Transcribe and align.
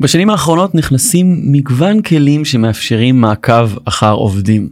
בשנים 0.00 0.30
האחרונות 0.30 0.74
נכנסים 0.74 1.52
מגוון 1.52 2.02
כלים 2.02 2.44
שמאפשרים 2.44 3.20
מעקב 3.20 3.68
אחר 3.84 4.12
עובדים. 4.12 4.68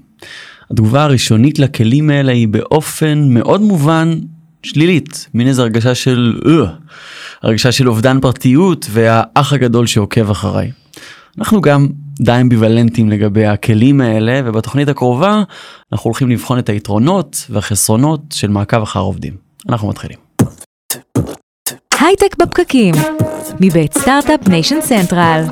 התגובה 0.70 1.04
הראשונית 1.04 1.58
לכלים 1.58 2.10
האלה 2.10 2.32
היא 2.32 2.48
באופן 2.48 3.26
מאוד 3.28 3.60
מובן 3.60 4.18
שלילית, 4.62 5.28
מין 5.34 5.48
איזו 5.48 5.62
הרגשה 5.62 5.94
של 5.94 6.40
אה, 6.46 6.72
הרגשה 7.42 7.72
של 7.72 7.88
אובדן 7.88 8.20
פרטיות 8.20 8.86
והאח 8.90 9.52
הגדול 9.52 9.86
שעוקב 9.86 10.30
אחריי. 10.30 10.70
אנחנו 11.38 11.60
גם 11.60 11.86
די 12.20 12.40
אמביוולנטים 12.40 13.10
לגבי 13.10 13.46
הכלים 13.46 14.00
האלה 14.00 14.40
ובתוכנית 14.44 14.88
הקרובה 14.88 15.42
אנחנו 15.92 16.08
הולכים 16.08 16.28
לבחון 16.28 16.58
את 16.58 16.68
היתרונות 16.68 17.46
והחסרונות 17.50 18.20
של 18.32 18.48
מעקב 18.48 18.82
אחר 18.82 19.00
עובדים. 19.00 19.36
אנחנו 19.68 19.88
מתחילים. 19.88 20.18
הייטק 22.00 22.36
בפקקים, 22.36 22.94
מבית 23.60 23.98
Start-Up 23.98 24.48
Nation 24.48 24.80
Central. 24.80 25.42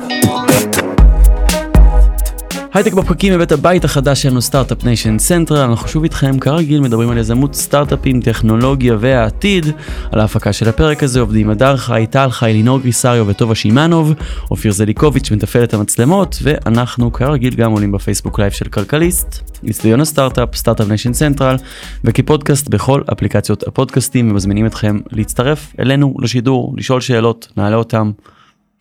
הייטק 2.75 2.93
בפקקים 2.93 3.33
מבית 3.33 3.51
הבית 3.51 3.85
החדש 3.85 4.21
שלנו 4.21 4.41
Start-Up 4.41 4.83
Nation 4.83 5.19
Central, 5.19 5.69
אנחנו 5.69 5.87
שוב 5.87 6.03
איתכם 6.03 6.39
כרגיל 6.39 6.81
מדברים 6.81 7.09
על 7.09 7.17
יזמות 7.17 7.55
סטארט-אפים, 7.55 8.21
טכנולוגיה 8.21 8.95
והעתיד. 8.99 9.65
על 10.11 10.19
ההפקה 10.19 10.53
של 10.53 10.69
הפרק 10.69 11.03
הזה 11.03 11.19
עובדים 11.19 11.49
הדר 11.49 11.77
חי, 11.77 12.05
טל 12.09 12.29
חי, 12.29 12.53
לינור 12.53 12.79
גריסריו 12.79 13.27
וטובה 13.27 13.55
שימנוב, 13.55 14.13
אופיר 14.51 14.71
זליקוביץ' 14.71 15.31
מתפעל 15.31 15.63
את 15.63 15.73
המצלמות, 15.73 16.37
ואנחנו 16.41 17.13
כרגיל 17.13 17.55
גם 17.55 17.71
עולים 17.71 17.91
בפייסבוק 17.91 18.39
live 18.39 18.51
של 18.51 18.65
כלכליסט, 18.65 19.51
איצטדיון 19.63 20.01
הסטארט-אפ, 20.01 20.55
Start-Up 20.55 20.87
Nation 20.87 21.13
Central, 21.13 21.55
וכפודקאסט 22.03 22.67
בכל 22.67 23.01
אפליקציות 23.13 23.67
הפודקאסטים, 23.67 24.31
ומזמינים 24.31 24.65
אתכם 24.65 24.99
להצטרף 25.11 25.73
אלינו 25.79 26.15
לשידור, 26.19 26.73
לשאול 26.77 27.01
שאלות, 27.01 27.47
נעלה 27.57 27.75
אותם, 27.75 28.11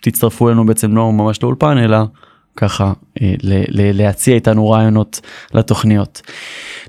תצטרפו 0.03 0.49
אלינו 0.49 0.67
בעצם 0.67 0.97
לא 0.97 1.13
ממש 1.13 1.43
לאולפן, 1.43 1.79
אלא 1.79 1.99
ככה 2.57 2.93
אה, 3.23 3.35
להציע 3.73 4.35
איתנו 4.35 4.71
רעיונות 4.71 5.21
לתוכניות. 5.55 6.23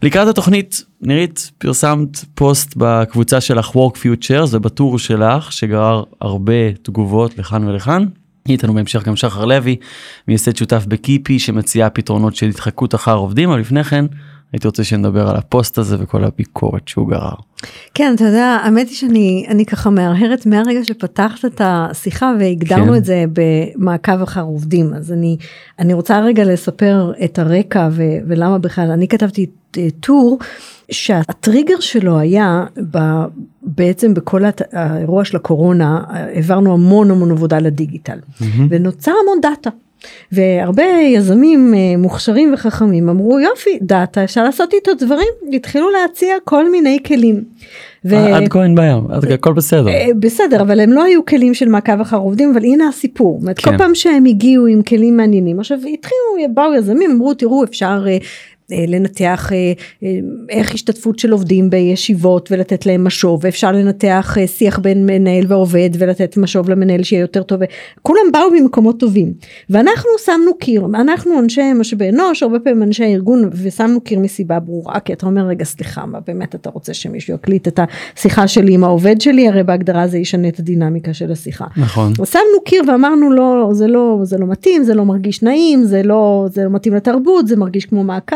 לקראת 0.03 0.27
התוכנית 0.27 0.83
נירית 1.01 1.51
פרסמת 1.57 2.25
פוסט 2.35 2.73
בקבוצה 2.77 3.41
שלך 3.41 3.69
work 3.69 3.97
futures 3.97 4.49
ובטור 4.51 4.99
שלך 4.99 5.51
שגרר 5.53 6.03
הרבה 6.21 6.73
תגובות 6.81 7.37
לכאן 7.37 7.67
ולכאן. 7.67 8.05
איתנו 8.49 8.73
בהמשך 8.73 9.03
גם 9.03 9.15
שחר 9.15 9.45
לוי 9.45 9.75
מייסד 10.27 10.55
שותף 10.55 10.85
בקיפי 10.87 11.39
שמציעה 11.39 11.89
פתרונות 11.89 12.35
של 12.35 12.49
התחקות 12.49 12.95
אחר 12.95 13.15
עובדים 13.15 13.49
אבל 13.49 13.59
לפני 13.59 13.83
כן 13.83 14.05
הייתי 14.53 14.67
רוצה 14.67 14.83
שנדבר 14.83 15.29
על 15.29 15.35
הפוסט 15.35 15.77
הזה 15.77 15.95
וכל 15.99 16.23
הביקורת 16.23 16.87
שהוא 16.87 17.09
גרר. 17.09 17.35
כן, 17.93 18.13
אתה 18.15 18.23
יודע, 18.23 18.59
האמת 18.63 18.87
היא 18.87 18.95
שאני 18.95 19.45
אני 19.47 19.65
ככה 19.65 19.89
מהרהרת 19.89 20.45
מהרגע 20.45 20.83
שפתחת 20.83 21.45
את 21.45 21.61
השיחה 21.63 22.33
והגדרנו 22.39 22.91
כן. 22.91 22.95
את 22.95 23.05
זה 23.05 23.25
במעקב 23.33 24.21
אחר 24.21 24.41
עובדים, 24.41 24.93
אז 24.93 25.11
אני, 25.11 25.37
אני 25.79 25.93
רוצה 25.93 26.19
רגע 26.19 26.43
לספר 26.43 27.11
את 27.23 27.39
הרקע 27.39 27.89
ו, 27.91 28.03
ולמה 28.27 28.57
בכלל, 28.57 28.91
אני 28.91 29.07
כתבתי 29.07 29.45
אה, 29.77 29.87
טור 29.99 30.39
שהטריגר 30.91 31.79
שלו 31.79 32.19
היה 32.19 32.65
ב, 32.91 32.97
בעצם 33.61 34.13
בכל 34.13 34.41
האירוע 34.71 35.25
של 35.25 35.37
הקורונה, 35.37 36.03
העברנו 36.07 36.73
המון 36.73 37.11
המון 37.11 37.31
עבודה 37.31 37.59
לדיגיטל, 37.59 38.17
mm-hmm. 38.19 38.43
ונוצר 38.69 39.11
המון 39.23 39.41
דאטה. 39.41 39.69
והרבה 40.31 40.83
יזמים 40.83 41.73
אה, 41.73 41.97
מוכשרים 41.97 42.53
וחכמים 42.53 43.09
אמרו 43.09 43.39
יופי 43.39 43.79
דאטה 43.81 44.23
אפשר 44.23 44.43
לעשות 44.43 44.73
איתו 44.73 44.91
דברים 44.93 45.27
התחילו 45.53 45.89
להציע 45.89 46.35
כל 46.43 46.71
מיני 46.71 46.99
כלים. 47.05 47.43
ו... 48.05 48.15
עד 48.15 48.47
כה 48.49 48.63
אין 48.63 48.75
בעיה 48.75 48.99
הכל 49.33 49.53
בסדר 49.53 49.87
אה, 49.87 50.07
בסדר 50.19 50.61
אבל 50.61 50.79
הם 50.79 50.91
לא 50.91 51.03
היו 51.03 51.25
כלים 51.25 51.53
של 51.53 51.69
מעקב 51.69 52.01
אחר 52.01 52.17
עובדים 52.17 52.51
אבל 52.51 52.63
הנה 52.63 52.87
הסיפור 52.87 53.41
כן. 53.45 53.71
כל 53.71 53.77
פעם 53.77 53.95
שהם 53.95 54.25
הגיעו 54.25 54.65
עם 54.65 54.81
כלים 54.81 55.17
מעניינים 55.17 55.59
עכשיו 55.59 55.77
התחילו 55.77 56.53
באו 56.53 56.73
יזמים 56.73 57.11
אמרו 57.11 57.33
תראו 57.33 57.63
אפשר 57.63 58.05
אה, 58.07 58.11
אה, 58.11 58.17
לנתח 58.69 59.51
אה, 59.53 59.73
אה, 60.03 60.19
איך 60.49 60.73
השתתפות 60.73 61.19
של 61.19 61.31
עובדים 61.31 61.69
בישיבות 61.69 62.51
ולתת 62.51 62.85
להם 62.85 63.03
משוב 63.03 63.39
ואפשר 63.43 63.71
לנתח 63.71 64.37
שיח 64.45 64.79
בין 64.79 65.05
מנהל 65.05 65.45
ועובד 65.47 65.89
ולתת 65.97 66.37
משוב 66.37 66.69
למנהל 66.69 67.03
שיהיה 67.03 67.21
יותר 67.21 67.43
טוב 67.43 67.59
כולם 68.01 68.31
באו 68.33 68.49
ממקומות 68.51 68.99
טובים 68.99 69.33
ואנחנו 69.69 70.09
שמנו 70.25 70.57
קיר 70.59 70.85
אנחנו 70.93 71.39
אנשי 71.39 71.73
משאבי 71.75 72.09
אנוש 72.09 72.43
הרבה 72.43 72.59
פעמים 72.59 72.83
אנשי 72.83 73.03
הארגון 73.03 73.49
ושמנו 73.63 74.01
קיר 74.01 74.19
מסיבה 74.19 74.59
ברורה 74.59 74.99
כי 74.99 75.13
אתה 75.13 75.25
אומר 75.25 75.47
רגע 75.47 75.65
סליחה 75.65 76.05
מה 76.05 76.19
באמת 76.27 76.55
אתה 76.55 76.69
רוצה 76.69 76.93
שמישהו 76.93 77.35
יקליט 77.35 77.67
את 77.67 77.79
השיחה 78.15 78.47
שלי 78.47 78.73
עם 78.73 78.83
העובד 78.83 79.21
שלי 79.21 79.47
הרי 79.47 79.63
בהגדרה 79.63 80.07
זה 80.07 80.17
ישנה 80.17 80.47
את 80.47 80.59
הדינמיקה 80.59 81.13
של 81.13 81.31
השיחה. 81.31 81.65
נכון. 81.77 82.13
שמנו 82.15 82.61
קיר 82.65 82.83
ואמרנו 82.87 83.31
לא 83.31 83.69
זה 83.71 83.87
לא 83.87 84.19
זה 84.23 84.37
לא 84.37 84.47
מתאים 84.47 84.83
זה 84.83 84.93
לא 84.93 85.05
מרגיש 85.05 85.43
נעים 85.43 85.83
זה 85.83 86.03
לא 86.03 86.45
זה 86.51 86.63
לא 86.63 86.69
מתאים 86.69 86.93
לתרבות 86.93 87.47
זה 87.47 87.55
מרגיש 87.55 87.85
כמו 87.85 88.03
מעקב. 88.03 88.35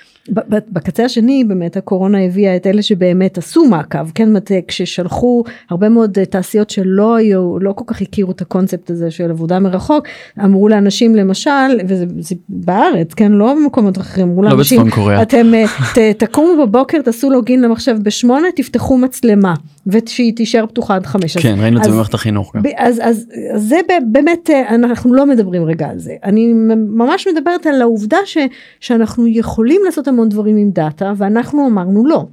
בקצה 0.71 1.05
השני 1.05 1.43
באמת 1.43 1.77
הקורונה 1.77 2.25
הביאה 2.25 2.55
את 2.55 2.67
אלה 2.67 2.81
שבאמת 2.81 3.37
עשו 3.37 3.65
מעקב 3.65 4.11
כן? 4.15 4.29
כששלחו 4.67 5.43
הרבה 5.69 5.89
מאוד 5.89 6.19
אה, 6.19 6.25
תעשיות 6.25 6.69
שלא 6.69 7.15
היו 7.15 7.59
לא 7.59 7.73
כל 7.73 7.83
כך 7.87 8.01
הכירו 8.01 8.31
את 8.31 8.41
הקונספט 8.41 8.89
הזה 8.89 9.11
של 9.11 9.31
עבודה 9.31 9.59
מרחוק 9.59 10.07
אמרו 10.43 10.69
לאנשים 10.69 11.15
למשל 11.15 11.49
וזה 11.87 12.35
בארץ 12.49 13.13
כן? 13.13 13.31
לא 13.31 13.53
במקומות 13.53 13.97
אחרים 13.97 14.29
אמרו 14.29 14.43
לא 14.43 14.49
לאנשים 14.49 14.87
אתם 15.21 15.53
אה, 15.53 15.65
ת, 15.93 16.23
תקומו 16.23 16.65
בבוקר 16.65 17.01
תעשו 17.01 17.29
לוגין 17.29 17.61
למחשב 17.61 17.97
בשמונה 18.03 18.47
תפתחו 18.55 18.97
מצלמה 18.97 19.53
ושהיא 19.87 20.35
תישאר 20.35 20.65
פתוחה 20.65 20.95
עד 20.95 21.05
חמש. 21.05 21.37
כן 21.37 21.55
ראינו 21.59 21.77
את 21.77 21.83
זה 21.83 21.89
במערכת 21.89 22.13
החינוך 22.13 22.55
אז, 22.77 22.97
אז, 22.97 22.99
אז, 23.01 23.25
אז 23.55 23.63
זה 23.63 23.79
באמת 24.11 24.49
אה, 24.49 24.75
אנחנו 24.75 25.13
לא 25.13 25.25
מדברים 25.25 25.63
רגע 25.63 25.87
על 25.87 25.99
זה. 25.99 26.15
אני 26.23 26.53
ממש 26.75 27.27
מדברת 27.27 27.65
על 27.65 27.81
העובדה 27.81 28.17
ש, 28.25 28.37
שאנחנו 28.79 29.27
יכולים 29.27 29.81
לעשות 29.85 30.07
המון 30.11 30.29
דברים 30.29 30.57
עם 30.57 30.71
דאטה 30.71 31.13
ואנחנו 31.17 31.67
אמרנו 31.67 32.05
לא. 32.05 32.25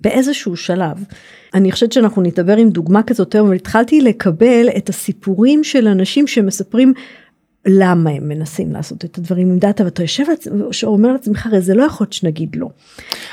באיזשהו 0.00 0.56
שלב 0.56 1.04
אני 1.54 1.72
חושבת 1.72 1.92
שאנחנו 1.92 2.22
נדבר 2.22 2.56
עם 2.56 2.70
דוגמה 2.70 3.02
כזאת 3.02 3.34
היום 3.34 3.48
והתחלתי 3.48 4.00
לקבל 4.00 4.68
את 4.76 4.88
הסיפורים 4.88 5.64
של 5.64 5.88
אנשים 5.88 6.26
שמספרים 6.26 6.92
למה 7.68 8.10
הם 8.10 8.28
מנסים 8.28 8.72
לעשות 8.72 9.04
את 9.04 9.18
הדברים 9.18 9.50
עם 9.50 9.58
דאטה 9.58 9.84
ואתה 9.84 10.02
יושב 10.02 10.24
ואומר 10.82 11.12
לעצמך 11.12 11.46
הרי 11.46 11.60
זה 11.60 11.74
לא 11.74 11.82
יכול 11.82 12.04
להיות 12.04 12.12
שנגיד 12.12 12.56
לא. 12.56 12.68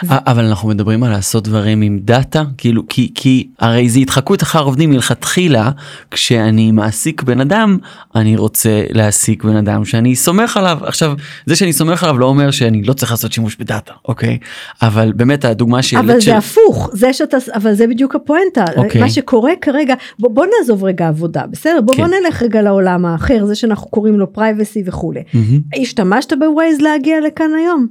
אבל 0.09 0.45
אנחנו 0.45 0.69
מדברים 0.69 1.03
על 1.03 1.11
לעשות 1.11 1.43
דברים 1.43 1.81
עם 1.81 1.99
דאטה 2.03 2.43
כאילו 2.57 2.87
כי 2.89 3.11
כי 3.15 3.47
הרי 3.59 3.89
זה 3.89 3.99
התחקות 3.99 4.43
אחר 4.43 4.63
עובדים 4.63 4.89
מלכתחילה 4.89 5.71
כשאני 6.11 6.71
מעסיק 6.71 7.23
בן 7.23 7.41
אדם 7.41 7.77
אני 8.15 8.35
רוצה 8.37 8.83
להעסיק 8.89 9.43
בן 9.43 9.55
אדם 9.55 9.85
שאני 9.85 10.15
סומך 10.15 10.57
עליו 10.57 10.77
עכשיו 10.81 11.13
זה 11.45 11.55
שאני 11.55 11.73
סומך 11.73 12.03
עליו 12.03 12.17
לא 12.17 12.25
אומר 12.25 12.51
שאני 12.51 12.83
לא 12.83 12.93
צריך 12.93 13.11
לעשות 13.11 13.31
שימוש 13.31 13.55
בדאטה 13.55 13.93
אוקיי 14.07 14.37
אבל 14.81 15.13
באמת 15.15 15.45
הדוגמה 15.45 15.81
של... 15.81 15.97
אבל 15.97 16.21
זה 16.21 16.37
הפוך 16.37 16.89
זה 16.93 17.13
שאתה 17.13 17.37
אבל 17.53 17.73
זה 17.73 17.87
בדיוק 17.87 18.15
הפואנטה 18.15 18.65
אוקיי. 18.77 19.01
מה 19.01 19.09
שקורה 19.09 19.51
כרגע 19.61 19.93
בוא, 20.19 20.29
בוא 20.29 20.45
נעזוב 20.59 20.83
רגע 20.83 21.07
עבודה 21.07 21.43
בסדר 21.51 21.81
בוא, 21.81 21.95
כן. 21.95 22.01
בוא 22.01 22.17
נלך 22.19 22.41
רגע 22.41 22.61
לעולם 22.61 23.05
האחר 23.05 23.45
זה 23.45 23.55
שאנחנו 23.55 23.87
קוראים 23.87 24.19
לו 24.19 24.24
privacy 24.31 24.83
וכולי 24.85 25.19
mm-hmm. 25.19 25.81
השתמשת 25.81 26.33
בווייז 26.33 26.81
להגיע 26.81 27.21
לכאן 27.21 27.51
היום. 27.57 27.87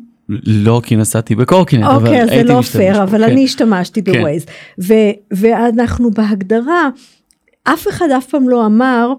לא 0.47 0.81
כי 0.84 0.97
נסעתי 0.97 1.34
בקורקינט 1.34 1.84
אוקיי, 1.84 2.22
אבל 2.22 2.31
הייתי 2.31 2.49
לא 2.49 2.59
משתמש. 2.59 2.77
פייר 2.83 3.03
אבל 3.03 3.19
כן. 3.19 3.31
אני 3.31 3.45
השתמשתי 3.45 4.03
כן. 4.03 4.12
בווייז 4.12 4.47
ואנחנו 5.31 6.11
בהגדרה 6.11 6.89
אף 7.65 7.89
אחד 7.89 8.06
אף 8.17 8.27
פעם 8.27 8.49
לא 8.49 8.67
אמר 8.67 9.12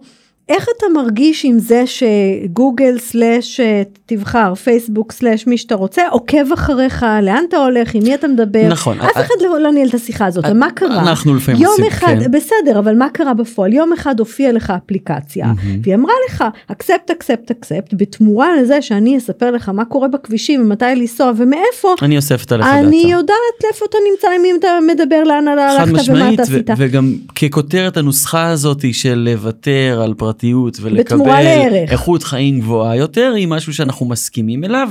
איך 0.50 0.68
אתה 0.78 0.86
מרגיש 0.94 1.46
עם 1.46 1.60
זה 1.60 1.84
שגוגל 1.88 3.00
slash 3.00 3.60
אה, 3.60 3.84
תבחר 4.06 4.56
פייסבוק 4.56 5.12
slash 5.12 5.48
מי 5.48 5.58
שאתה 5.58 5.76
רוצה 5.76 6.08
עוקב 6.08 6.52
אחריך 6.54 7.06
לאן 7.22 7.44
אתה 7.50 7.58
הולך 7.58 7.96
עם 7.96 8.04
מי 8.04 8.16
אתה 8.16 8.28
מדבר? 8.28 8.68
נכון 8.68 9.00
אף 9.00 9.12
אחד 9.12 9.34
לא, 9.42 9.60
לא 9.60 9.72
ניהל 9.72 9.88
את 9.90 9.94
השיחה 9.94 10.26
הזאת 10.26 10.46
מה 10.46 10.72
קרה? 10.72 11.02
אנחנו 11.02 11.36
לפעמים 11.36 11.62
יום 11.62 11.72
עושים 11.72 11.86
אחד 11.86 12.16
כן. 12.20 12.32
בסדר 12.32 12.80
אבל 12.80 12.96
מה 12.96 13.10
קרה 13.10 13.34
בפועל? 13.34 13.74
יום 13.74 13.94
אחד 13.94 14.20
הופיע 14.20 14.52
לך 14.52 14.74
אפליקציה 14.86 15.54
והיא 15.84 15.96
אמרה 15.96 16.14
לך 16.30 16.44
אקספט 16.68 17.12
אקספט 17.12 17.52
אקספט 17.52 17.94
בתמורה 17.94 18.50
לזה 18.62 18.82
שאני 18.82 19.18
אספר 19.18 19.52
לך 19.52 19.70
מה 19.70 19.86
קורה 19.86 20.08
בכבישים 20.08 20.62
ומתי 20.62 20.86
לנסוע 20.96 21.32
ומאיפה 21.38 21.96
אני 22.02 22.18
אוספת 22.18 22.52
עליך 22.52 22.68
דאטה. 22.68 22.80
אני 22.80 23.04
יודעת 23.12 23.64
איפה 23.74 23.86
אתה 23.90 23.98
נמצא 24.12 24.28
עם 24.36 24.42
מי 24.42 24.50
אתה 24.60 24.68
מדבר 24.94 25.24
לאן 25.24 25.48
הלכת 25.48 26.10
ומה 26.10 26.34
אתה 26.34 26.42
עשית. 26.42 26.70
וגם 26.78 27.14
ככותרת 27.36 27.98
הנוסחה 27.98 28.48
הזאת 28.48 28.86
של 28.94 29.30
לוותר 29.32 30.02
על 30.04 30.14
פרט 30.14 30.35
פרטיות 30.36 30.78
ולקבל 30.82 31.76
איכות 31.88 32.24
חיים 32.24 32.60
גבוהה 32.60 32.96
יותר 32.96 33.34
היא 33.36 33.48
משהו 33.48 33.74
שאנחנו 33.74 34.06
מסכימים 34.06 34.64
אליו 34.64 34.90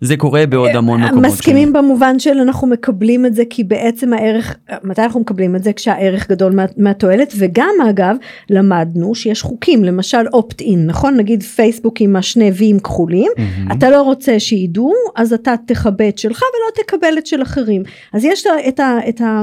וזה 0.00 0.16
קורה 0.16 0.46
בעוד 0.46 0.70
אה, 0.70 0.78
המון 0.78 1.02
מקומות. 1.02 1.24
מסכימים 1.24 1.68
שני. 1.68 1.82
במובן 1.82 2.18
של 2.18 2.38
אנחנו 2.38 2.66
מקבלים 2.66 3.26
את 3.26 3.34
זה 3.34 3.42
כי 3.50 3.64
בעצם 3.64 4.12
הערך 4.12 4.56
מתי 4.84 5.02
אנחנו 5.02 5.20
מקבלים 5.20 5.56
את 5.56 5.64
זה 5.64 5.72
כשהערך 5.72 6.30
גדול 6.30 6.52
מה, 6.52 6.64
מהתועלת 6.76 7.32
וגם 7.38 7.74
אגב 7.90 8.16
למדנו 8.50 9.14
שיש 9.14 9.42
חוקים 9.42 9.84
למשל 9.84 10.26
אופט 10.32 10.60
אין 10.60 10.86
נכון 10.86 11.16
נגיד 11.16 11.42
פייסבוק 11.42 12.00
עם 12.00 12.16
השני 12.16 12.50
ויים 12.50 12.78
כחולים 12.78 13.32
mm-hmm. 13.36 13.72
אתה 13.72 13.90
לא 13.90 14.02
רוצה 14.02 14.40
שידעו 14.40 14.92
אז 15.16 15.32
אתה 15.32 15.54
תכבה 15.66 16.08
את 16.08 16.18
שלך 16.18 16.42
ולא 16.42 16.84
תקבל 16.84 17.18
את 17.18 17.26
של 17.26 17.42
אחרים 17.42 17.82
אז 18.12 18.24
יש 18.24 18.42
את, 18.42 18.46
ה, 18.46 18.68
את, 18.68 18.80
ה, 18.80 18.98
את, 19.08 19.20
ה, 19.20 19.42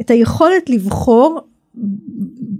את 0.00 0.10
היכולת 0.10 0.70
לבחור 0.70 1.40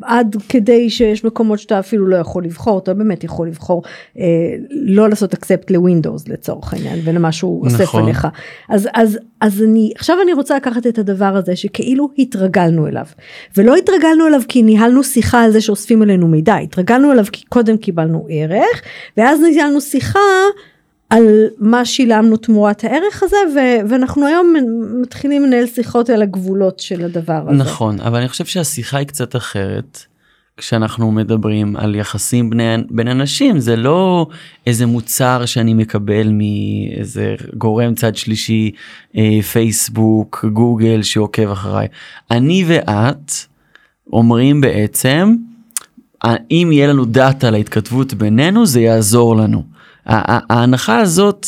עד 0.03 0.37
כדי 0.49 0.91
שיש 0.91 1.25
מקומות 1.25 1.59
שאתה 1.59 1.79
אפילו 1.79 2.07
לא 2.07 2.17
יכול 2.17 2.45
לבחור, 2.45 2.79
אתה 2.79 2.95
באמת 2.95 3.25
יכול 3.25 3.49
לבחור 3.49 3.83
אה, 4.19 4.25
לא 4.71 5.09
לעשות 5.09 5.35
אקספט 5.35 5.71
לווינדוס 5.71 6.29
לצורך 6.29 6.75
העניין 6.75 6.99
ולמה 7.05 7.33
שהוא 7.33 7.65
אוסף 7.65 7.81
נכון. 7.81 8.03
עליך. 8.03 8.29
אז, 8.69 8.89
אז, 8.95 9.19
אז 9.41 9.63
אני, 9.63 9.93
עכשיו 9.97 10.17
אני 10.23 10.33
רוצה 10.33 10.57
לקחת 10.57 10.87
את 10.87 10.99
הדבר 10.99 11.37
הזה 11.37 11.57
שכאילו 11.57 12.09
התרגלנו 12.19 12.87
אליו. 12.87 13.07
ולא 13.57 13.77
התרגלנו 13.77 14.27
אליו 14.27 14.41
כי 14.49 14.63
ניהלנו 14.63 15.05
שיחה 15.05 15.43
על 15.43 15.51
זה 15.51 15.61
שאוספים 15.61 16.03
עלינו 16.03 16.29
מידע, 16.29 16.57
התרגלנו 16.57 17.13
אליו 17.13 17.25
כי 17.33 17.45
קודם 17.49 17.77
קיבלנו 17.77 18.27
ערך, 18.31 18.83
ואז 19.17 19.41
ניהלנו 19.41 19.81
שיחה 19.81 20.19
על 21.11 21.47
מה 21.59 21.85
שילמנו 21.85 22.37
תמורת 22.37 22.85
הערך 22.85 23.23
הזה 23.23 23.37
ו- 23.55 23.89
ואנחנו 23.91 24.27
היום 24.27 24.55
מתחילים 25.01 25.43
לנהל 25.43 25.67
שיחות 25.67 26.11
על 26.11 26.23
הגבולות 26.23 26.81
של 26.81 27.05
הדבר 27.05 27.43
הזה. 27.49 27.57
נכון, 27.57 28.01
אבל 28.01 28.19
אני 28.19 28.29
חושב 28.29 28.45
שהשיחה 28.45 28.99
היא 28.99 29.07
קצת 29.07 29.37
אחרת. 29.37 30.07
כשאנחנו 30.57 31.13
מדברים 31.13 31.77
על 31.77 31.95
יחסים 31.95 32.51
בני, 32.51 32.77
בין 32.91 33.09
אנשים 33.09 33.61
זה 33.61 33.77
לא 33.77 34.27
איזה 34.67 34.87
מוצר 34.87 35.47
שאני 35.47 35.75
מקבל 35.75 36.29
מאיזה 36.33 37.35
גורם 37.55 37.95
צד 37.95 38.17
שלישי 38.17 38.71
אה, 39.17 39.43
פייסבוק 39.53 40.45
גוגל 40.53 41.03
שעוקב 41.03 41.51
אחריי 41.51 41.89
אני 42.31 42.65
ואת 42.67 43.33
אומרים 44.13 44.61
בעצם 44.61 45.37
אם 46.51 46.69
יהיה 46.73 46.87
לנו 46.87 47.05
דאטה 47.05 47.51
להתכתבות 47.51 48.15
בינינו 48.15 48.67
זה 48.67 48.81
יעזור 48.81 49.37
לנו. 49.37 49.76
ההנחה 50.07 50.99
הזאת 50.99 51.47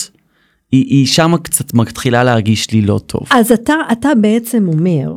היא, 0.72 0.84
היא 0.86 1.06
שם 1.06 1.34
קצת 1.42 1.74
מתחילה 1.74 2.24
להרגיש 2.24 2.70
לי 2.70 2.82
לא 2.82 3.00
טוב. 3.06 3.22
אז 3.30 3.52
אתה, 3.52 3.74
אתה 3.92 4.08
בעצם 4.20 4.68
אומר, 4.68 5.12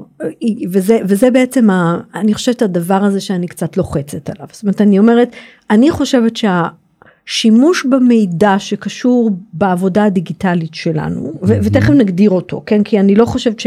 וזה, 0.71 0.99
וזה 1.07 1.31
בעצם, 1.31 1.69
ה, 1.69 1.97
אני 2.15 2.33
חושבת 2.33 2.61
הדבר 2.61 3.03
הזה 3.03 3.21
שאני 3.21 3.47
קצת 3.47 3.77
לוחצת 3.77 4.29
עליו. 4.29 4.47
זאת 4.51 4.63
אומרת, 4.63 4.81
אני 4.81 4.99
אומרת, 4.99 5.35
אני 5.69 5.91
חושבת 5.91 6.33
שהשימוש 6.37 7.85
במידע 7.85 8.55
שקשור 8.59 9.31
בעבודה 9.53 10.03
הדיגיטלית 10.03 10.73
שלנו, 10.73 11.33
ו- 11.43 11.57
ותכף 11.63 11.89
נגדיר 11.89 12.29
אותו, 12.29 12.63
כן? 12.65 12.83
כי 12.83 12.99
אני 12.99 13.15
לא 13.15 13.25
חושבת 13.25 13.59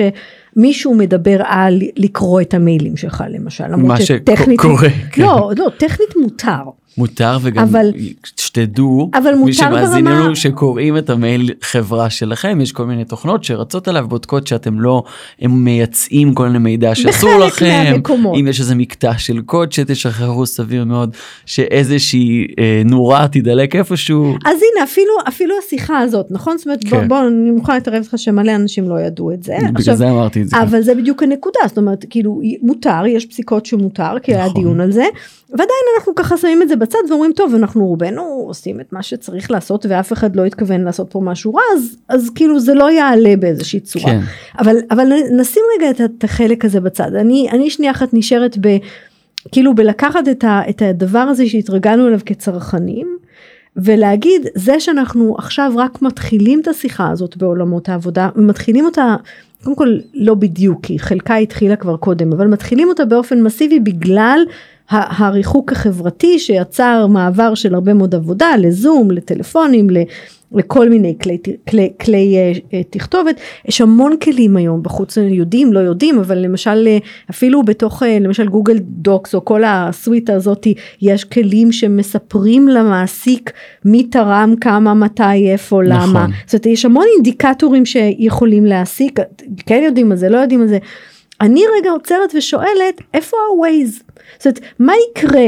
שמישהו 0.56 0.94
מדבר 0.94 1.40
על 1.44 1.82
לקרוא 1.96 2.40
את 2.40 2.54
המיילים 2.54 2.96
שלך 2.96 3.24
למשל. 3.30 3.76
מה 3.76 3.96
שקורה. 4.00 4.88
כן. 5.12 5.22
לא, 5.22 5.50
לא, 5.56 5.68
טכנית 5.78 6.16
מותר. 6.16 6.62
מותר 6.98 7.38
וגם 7.42 7.62
אבל, 7.62 7.92
שתדעו, 8.36 9.10
אבל 9.14 9.34
מותר 9.34 9.44
מי 9.44 9.52
שמאזין 9.52 10.04
ברמה... 10.04 10.20
לנו 10.20 10.36
שקוראים 10.36 10.96
את 10.96 11.10
המייל 11.10 11.50
חברה 11.62 12.10
שלכם, 12.10 12.58
יש 12.60 12.72
כל 12.72 12.86
מיני 12.86 13.04
תוכנות 13.04 13.44
שרצות 13.44 13.88
עליו, 13.88 14.08
בודקות 14.08 14.46
שאתם 14.46 14.80
לא, 14.80 15.02
הם 15.40 15.64
מייצאים 15.64 16.34
כל 16.34 16.46
מיני 16.46 16.58
מידע 16.58 16.94
שאסור 16.94 17.38
לכם, 17.38 17.84
מהמקומות. 17.90 18.36
אם 18.40 18.46
יש 18.48 18.60
איזה 18.60 18.74
מקטע 18.74 19.18
של 19.18 19.40
קוד 19.40 19.72
שתשחררו 19.72 20.46
סביר 20.46 20.84
מאוד, 20.84 21.16
שאיזושהי 21.46 22.46
אה, 22.58 22.82
נורה 22.84 23.28
תדלק 23.28 23.76
איפשהו. 23.76 24.34
אז 24.44 24.56
הנה 24.56 24.84
אפילו 24.84 25.12
אפילו 25.28 25.54
השיחה 25.66 25.98
הזאת 25.98 26.26
נכון 26.30 26.58
זאת 26.58 26.66
אומרת 26.66 26.84
כן. 26.84 26.90
בוא, 26.90 27.06
בוא 27.06 27.28
אני 27.28 27.50
מוכנה 27.50 27.74
להתערב 27.74 28.02
לך 28.02 28.18
שמלא 28.18 28.54
אנשים 28.54 28.88
לא 28.88 29.00
ידעו 29.00 29.32
את 29.32 29.42
זה. 29.42 29.56
בגלל 29.58 29.76
עכשיו, 29.76 29.96
זה 29.96 30.10
אמרתי 30.10 30.43
את 30.44 30.48
זה. 30.48 30.62
אבל 30.62 30.82
זה 30.82 30.94
בדיוק 30.94 31.22
הנקודה 31.22 31.60
זאת 31.66 31.78
אומרת 31.78 32.04
כאילו 32.10 32.40
מותר 32.62 33.06
יש 33.06 33.26
פסיקות 33.26 33.66
שמותר 33.66 34.18
כי 34.22 34.32
נכון. 34.32 34.44
היה 34.44 34.52
דיון 34.54 34.80
על 34.80 34.92
זה 34.92 35.04
ועדיין 35.50 35.84
אנחנו 35.98 36.14
ככה 36.14 36.36
שמים 36.36 36.62
את 36.62 36.68
זה 36.68 36.76
בצד 36.76 36.98
ואומרים 37.10 37.32
טוב 37.32 37.54
אנחנו 37.54 37.86
רובנו 37.86 38.22
עושים 38.22 38.80
את 38.80 38.92
מה 38.92 39.02
שצריך 39.02 39.50
לעשות 39.50 39.86
ואף 39.88 40.12
אחד 40.12 40.36
לא 40.36 40.44
התכוון 40.44 40.80
לעשות 40.80 41.10
פה 41.10 41.20
משהו 41.20 41.54
רע 41.54 41.62
אז 41.76 41.96
אז 42.08 42.30
כאילו 42.34 42.60
זה 42.60 42.74
לא 42.74 42.90
יעלה 42.90 43.36
באיזושהי 43.36 43.80
צורה 43.80 44.04
כן. 44.04 44.20
אבל 44.58 44.76
אבל 44.90 45.12
נשים 45.38 45.62
רגע 45.76 45.90
את, 45.90 46.00
את 46.00 46.24
החלק 46.24 46.64
הזה 46.64 46.80
בצד 46.80 47.14
אני 47.14 47.48
אני 47.50 47.70
שנייה 47.70 47.92
אחת 47.92 48.08
נשארת 48.12 48.58
ב... 48.60 48.76
כאילו 49.52 49.74
בלקחת 49.74 50.28
את, 50.30 50.44
ה, 50.44 50.62
את 50.68 50.82
הדבר 50.82 51.18
הזה 51.18 51.48
שהתרגלנו 51.48 52.08
אליו 52.08 52.20
כצרכנים 52.26 53.16
ולהגיד 53.76 54.46
זה 54.54 54.80
שאנחנו 54.80 55.34
עכשיו 55.38 55.72
רק 55.76 56.02
מתחילים 56.02 56.60
את 56.60 56.68
השיחה 56.68 57.10
הזאת 57.10 57.36
בעולמות 57.36 57.88
העבודה 57.88 58.28
ומתחילים 58.36 58.84
אותה 58.84 59.16
קודם 59.64 59.76
כל 59.76 59.98
לא 60.14 60.34
בדיוק 60.34 60.80
כי 60.82 60.98
חלקה 60.98 61.36
התחילה 61.36 61.76
כבר 61.76 61.96
קודם 61.96 62.32
אבל 62.32 62.46
מתחילים 62.46 62.88
אותה 62.88 63.04
באופן 63.04 63.42
מסיבי 63.42 63.80
בגלל 63.80 64.40
הריחוק 64.90 65.72
החברתי 65.72 66.38
שיצר 66.38 67.06
מעבר 67.06 67.54
של 67.54 67.74
הרבה 67.74 67.94
מאוד 67.94 68.14
עבודה 68.14 68.56
לזום 68.58 69.10
לטלפונים 69.10 69.86
לכל 70.54 70.88
מיני 70.88 71.14
כלי, 71.22 71.38
כלי, 71.68 71.92
כלי 72.00 72.36
uh, 72.52 72.74
תכתובת. 72.90 73.40
יש 73.68 73.80
המון 73.80 74.16
כלים 74.16 74.56
היום 74.56 74.82
בחוץ 74.82 75.16
יודעים 75.16 75.72
לא 75.72 75.80
יודעים 75.80 76.18
אבל 76.18 76.38
למשל 76.38 76.88
אפילו 77.30 77.62
בתוך 77.62 78.02
uh, 78.02 78.06
למשל 78.20 78.48
גוגל 78.48 78.78
דוקס 78.78 79.34
או 79.34 79.44
כל 79.44 79.62
הסוויטה 79.66 80.34
הזאתי 80.34 80.74
יש 81.02 81.24
כלים 81.24 81.72
שמספרים 81.72 82.68
למעסיק 82.68 83.52
מי 83.84 84.04
תרם 84.04 84.54
כמה 84.60 84.94
מתי 84.94 85.52
איפה 85.52 85.82
נכון. 85.82 86.08
למה 86.10 86.26
זאת 86.46 86.54
אומרת 86.54 86.66
יש 86.66 86.84
המון 86.84 87.06
אינדיקטורים 87.14 87.86
שיכולים 87.86 88.66
להסיק 88.66 89.20
כן 89.66 89.82
יודעים 89.84 90.12
על 90.12 90.18
זה 90.18 90.28
לא 90.28 90.38
יודעים 90.38 90.60
על 90.60 90.68
זה 90.68 90.78
אני 91.44 91.62
רגע 91.78 91.90
עוצרת 91.90 92.34
ושואלת 92.34 93.00
איפה 93.14 93.36
הווייז 93.50 94.02
זאת 94.38 94.46
אומרת, 94.46 94.60
מה 94.78 94.92
יקרה. 95.10 95.46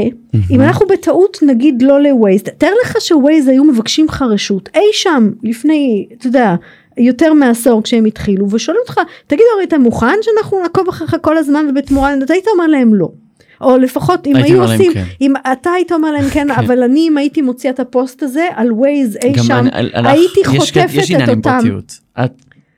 אם 0.51 0.61
אנחנו 0.61 0.87
בטעות 0.87 1.37
נגיד 1.41 1.81
לא 1.81 2.01
לווייז, 2.01 2.41
תאר 2.57 2.71
לך 2.83 2.97
שווייז 2.99 3.47
היו 3.47 3.63
מבקשים 3.63 4.05
לך 4.05 4.21
רשות 4.21 4.69
אי 4.75 4.81
שם 4.91 5.29
לפני, 5.43 6.07
אתה 6.17 6.27
יודע, 6.27 6.55
יותר 6.97 7.33
מעשור 7.33 7.83
כשהם 7.83 8.05
התחילו 8.05 8.51
ושואלים 8.51 8.81
אותך, 8.81 9.01
תגיד 9.27 9.45
הרי 9.55 9.63
אתה 9.63 9.77
מוכן 9.77 10.15
שאנחנו 10.21 10.59
נעקוב 10.61 10.87
אחריך 10.89 11.15
כל 11.21 11.37
הזמן 11.37 11.65
ובתמורה, 11.69 12.13
אתה 12.23 12.33
היית 12.33 12.47
אומר 12.47 12.67
להם 12.67 12.93
לא. 12.93 13.09
או 13.61 13.77
לפחות 13.77 14.27
אם 14.27 14.35
היו 14.35 14.63
עושים, 14.63 14.93
כן. 14.93 15.03
אם 15.21 15.33
אתה 15.51 15.71
היית 15.71 15.91
אומר 15.91 16.11
להם 16.11 16.29
כן, 16.29 16.47
כן, 16.47 16.51
אבל 16.51 16.83
אני 16.83 17.07
אם 17.07 17.17
הייתי 17.17 17.41
מוציא 17.41 17.69
את 17.69 17.79
הפוסט 17.79 18.23
הזה 18.23 18.47
על 18.55 18.71
ווייז 18.71 19.17
אי 19.23 19.33
שם, 19.43 19.53
אני, 19.73 19.89
הייתי 19.93 20.39
יש, 20.39 20.47
חוטפת 20.47 20.93
יש 20.93 21.11
את 21.11 21.29
אותם. 21.29 21.59
את 22.25 22.31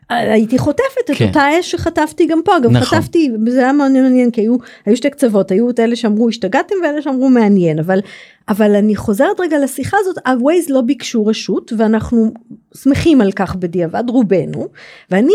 הייתי 0.10 0.58
חוטפת 0.58 1.10
את 1.12 1.16
כן. 1.16 1.28
אותה 1.28 1.60
אש 1.60 1.72
שחטפתי 1.72 2.26
גם 2.26 2.42
פה, 2.46 2.52
גם 2.64 2.72
נכון. 2.72 3.00
חטפתי, 3.00 3.32
זה 3.48 3.60
היה 3.60 3.74
מאוד 3.74 3.92
מעניין, 3.92 4.32
כי 4.32 4.42
היו, 4.42 4.56
היו 4.86 4.98
שתי 4.98 5.10
קצוות, 5.10 5.52
היו 5.52 5.70
את 5.70 5.80
אלה 5.80 5.96
שאמרו 5.96 6.30
השתגעתם 6.30 6.76
ואלה 6.84 7.02
שאמרו 7.02 7.30
מעניין, 7.30 7.80
אבל, 7.80 8.00
אבל 8.50 8.76
אני 8.76 8.96
חוזרת 8.96 9.40
רגע 9.40 9.60
לשיחה 9.60 9.98
הזאת, 10.00 10.16
הווייז 10.28 10.70
לא 10.70 10.82
ביקשו 10.82 11.26
רשות 11.26 11.74
ואנחנו 11.78 12.34
שמחים 12.76 13.22
על 13.22 13.32
כך 13.32 13.56
בדיעבד, 13.56 14.04
רובנו, 14.10 14.68
ואני 15.12 15.34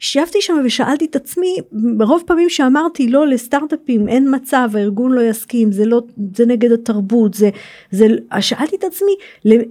ישבתי 0.00 0.38
שם 0.40 0.56
ושאלתי 0.64 1.04
את 1.04 1.16
עצמי, 1.16 1.56
ברוב 1.72 2.22
פעמים 2.26 2.48
שאמרתי 2.48 3.08
לא 3.08 3.26
לסטארט-אפים, 3.26 4.08
אין 4.08 4.34
מצב, 4.34 4.70
הארגון 4.74 5.12
לא 5.12 5.20
יסכים, 5.20 5.72
זה 5.72 5.84
לא, 5.84 6.02
זה 6.36 6.46
נגד 6.46 6.72
התרבות, 6.72 7.34
זה, 7.34 7.50
זה, 7.90 8.06
שאלתי 8.40 8.76
את 8.76 8.84
עצמי, 8.84 9.12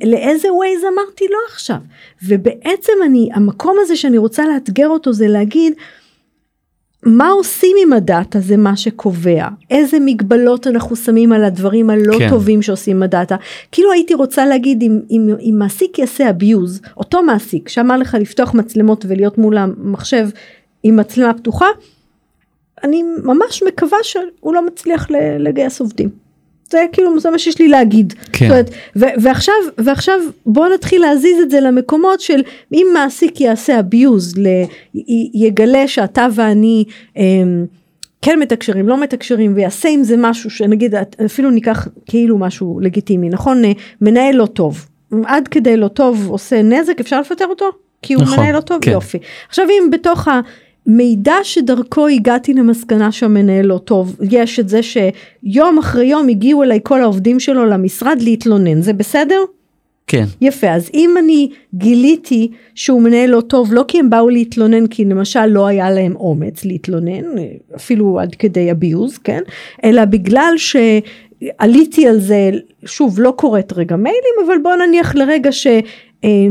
לאיזה 0.03 0.53
ווייז 0.53 0.81
אמרתי 0.93 1.25
לא 1.31 1.38
עכשיו, 1.48 1.77
ובעצם 2.27 2.93
אני, 3.05 3.29
המקום 3.34 3.77
הזה 3.81 3.96
שאני 3.96 4.17
רוצה 4.17 4.48
לאתגר 4.48 4.88
אותו 4.88 5.13
זה 5.13 5.27
להגיד, 5.27 5.74
מה 7.05 7.29
עושים 7.29 7.77
עם 7.83 7.93
הדאטה 7.93 8.39
זה 8.39 8.57
מה 8.57 8.77
שקובע 8.77 9.47
איזה 9.71 9.97
מגבלות 10.01 10.67
אנחנו 10.67 10.95
שמים 10.95 11.31
על 11.31 11.43
הדברים 11.43 11.89
הלא 11.89 12.19
כן. 12.19 12.29
טובים 12.29 12.62
שעושים 12.62 12.97
עם 12.97 13.03
הדאטה 13.03 13.35
כאילו 13.71 13.91
הייתי 13.91 14.13
רוצה 14.13 14.45
להגיד 14.45 14.81
אם, 14.81 15.00
אם, 15.12 15.35
אם 15.39 15.55
מעסיק 15.59 16.00
יעשה 16.00 16.29
abuse 16.29 16.88
אותו 16.97 17.24
מעסיק 17.24 17.69
שאמר 17.69 17.97
לך 17.97 18.17
לפתוח 18.19 18.53
מצלמות 18.53 19.05
ולהיות 19.07 19.38
מול 19.38 19.57
המחשב 19.57 20.27
עם 20.83 20.95
מצלמה 20.95 21.33
פתוחה 21.33 21.67
אני 22.83 23.03
ממש 23.24 23.63
מקווה 23.63 23.97
שהוא 24.03 24.53
לא 24.53 24.65
מצליח 24.65 25.07
לגייס 25.39 25.81
עובדים. 25.81 26.25
זה 26.72 26.86
כאילו 26.91 27.19
זה 27.19 27.29
מה 27.29 27.39
שיש 27.39 27.60
לי 27.60 27.67
להגיד. 27.67 28.13
כן. 28.31 28.45
אומרת, 28.50 28.69
ו- 28.95 29.05
ועכשיו 29.22 29.53
ועכשיו 29.77 30.19
בוא 30.45 30.67
נתחיל 30.74 31.01
להזיז 31.01 31.39
את 31.41 31.51
זה 31.51 31.60
למקומות 31.60 32.19
של 32.22 32.41
אם 32.74 32.88
מעסיק 32.93 33.41
יעשה 33.41 33.79
abuse 33.79 34.39
ל- 34.39 34.48
י- 34.95 35.31
יגלה 35.34 35.88
שאתה 35.88 36.27
ואני 36.34 36.84
אמ, 37.17 37.65
כן 38.22 38.39
מתקשרים 38.39 38.88
לא 38.88 39.01
מתקשרים 39.01 39.53
ויעשה 39.55 39.89
עם 39.89 40.03
זה 40.03 40.15
משהו 40.17 40.50
שנגיד 40.50 40.95
אפילו 41.25 41.50
ניקח 41.50 41.88
כאילו 42.05 42.38
משהו 42.38 42.79
לגיטימי 42.81 43.29
נכון 43.29 43.62
מנהל 44.01 44.36
לא 44.36 44.45
טוב 44.45 44.86
עד 45.25 45.48
כדי 45.48 45.77
לא 45.77 45.88
טוב 45.88 46.27
עושה 46.29 46.62
נזק 46.62 47.00
אפשר 47.00 47.19
לפטר 47.22 47.45
אותו 47.45 47.65
כי 48.01 48.13
הוא 48.13 48.24
נכון, 48.24 48.39
מנהל 48.39 48.55
לא 48.55 48.62
טוב 48.62 48.77
כן. 48.81 48.91
יופי 48.91 49.17
עכשיו 49.50 49.65
אם 49.69 49.89
בתוך 49.91 50.27
ה... 50.27 50.41
מידע 50.88 51.36
שדרכו 51.44 52.08
הגעתי 52.08 52.54
למסקנה 52.54 53.12
שהמנהל 53.12 53.65
לא 53.65 53.77
טוב 53.77 54.15
יש 54.32 54.60
את 54.60 54.70
זה 54.70 54.80
שיום 54.84 55.77
אחרי 55.77 56.06
יום 56.06 56.30
הגיעו 56.30 56.63
אליי 56.63 56.80
כל 56.84 57.01
העובדים 57.01 57.39
שלו 57.39 57.65
למשרד 57.65 58.18
להתלונן 58.22 58.82
זה 58.82 58.94
בסדר? 58.94 59.39
כן. 60.08 60.25
יפה 60.42 60.70
אז 60.70 60.89
אם 60.94 61.15
אני 61.20 61.50
גיליתי 61.74 62.51
שהוא 62.75 63.01
מנהל 63.01 63.30
לא 63.30 63.42
טוב 63.42 63.74
לא 63.74 63.86
כי 63.88 64.00
הם 64.00 64.10
באו 64.10 64.30
להתלונן 64.30 64.88
כי 64.88 65.06
למשל 65.06 65.46
לא 65.46 65.68
היה 65.68 65.92
להם 65.92 66.15
אומץ 66.15 66.65
להתלונן 66.65 67.24
אפילו 67.75 68.20
עד 68.20 68.36
כדי 68.36 68.72
abuse 68.72 69.20
כן 69.24 69.42
אלא 69.84 70.06
בגלל 70.06 70.54
שעליתי 70.58 72.08
על 72.08 72.20
זה 72.20 72.50
שוב 72.86 73.20
לא 73.20 73.34
קוראת 73.38 73.74
רגע 73.74 73.96
מיילים 73.96 74.36
אבל 74.46 74.58
בוא 74.63 74.75
נניח 74.75 75.15
לרגע 75.15 75.51
ש... 75.51 75.68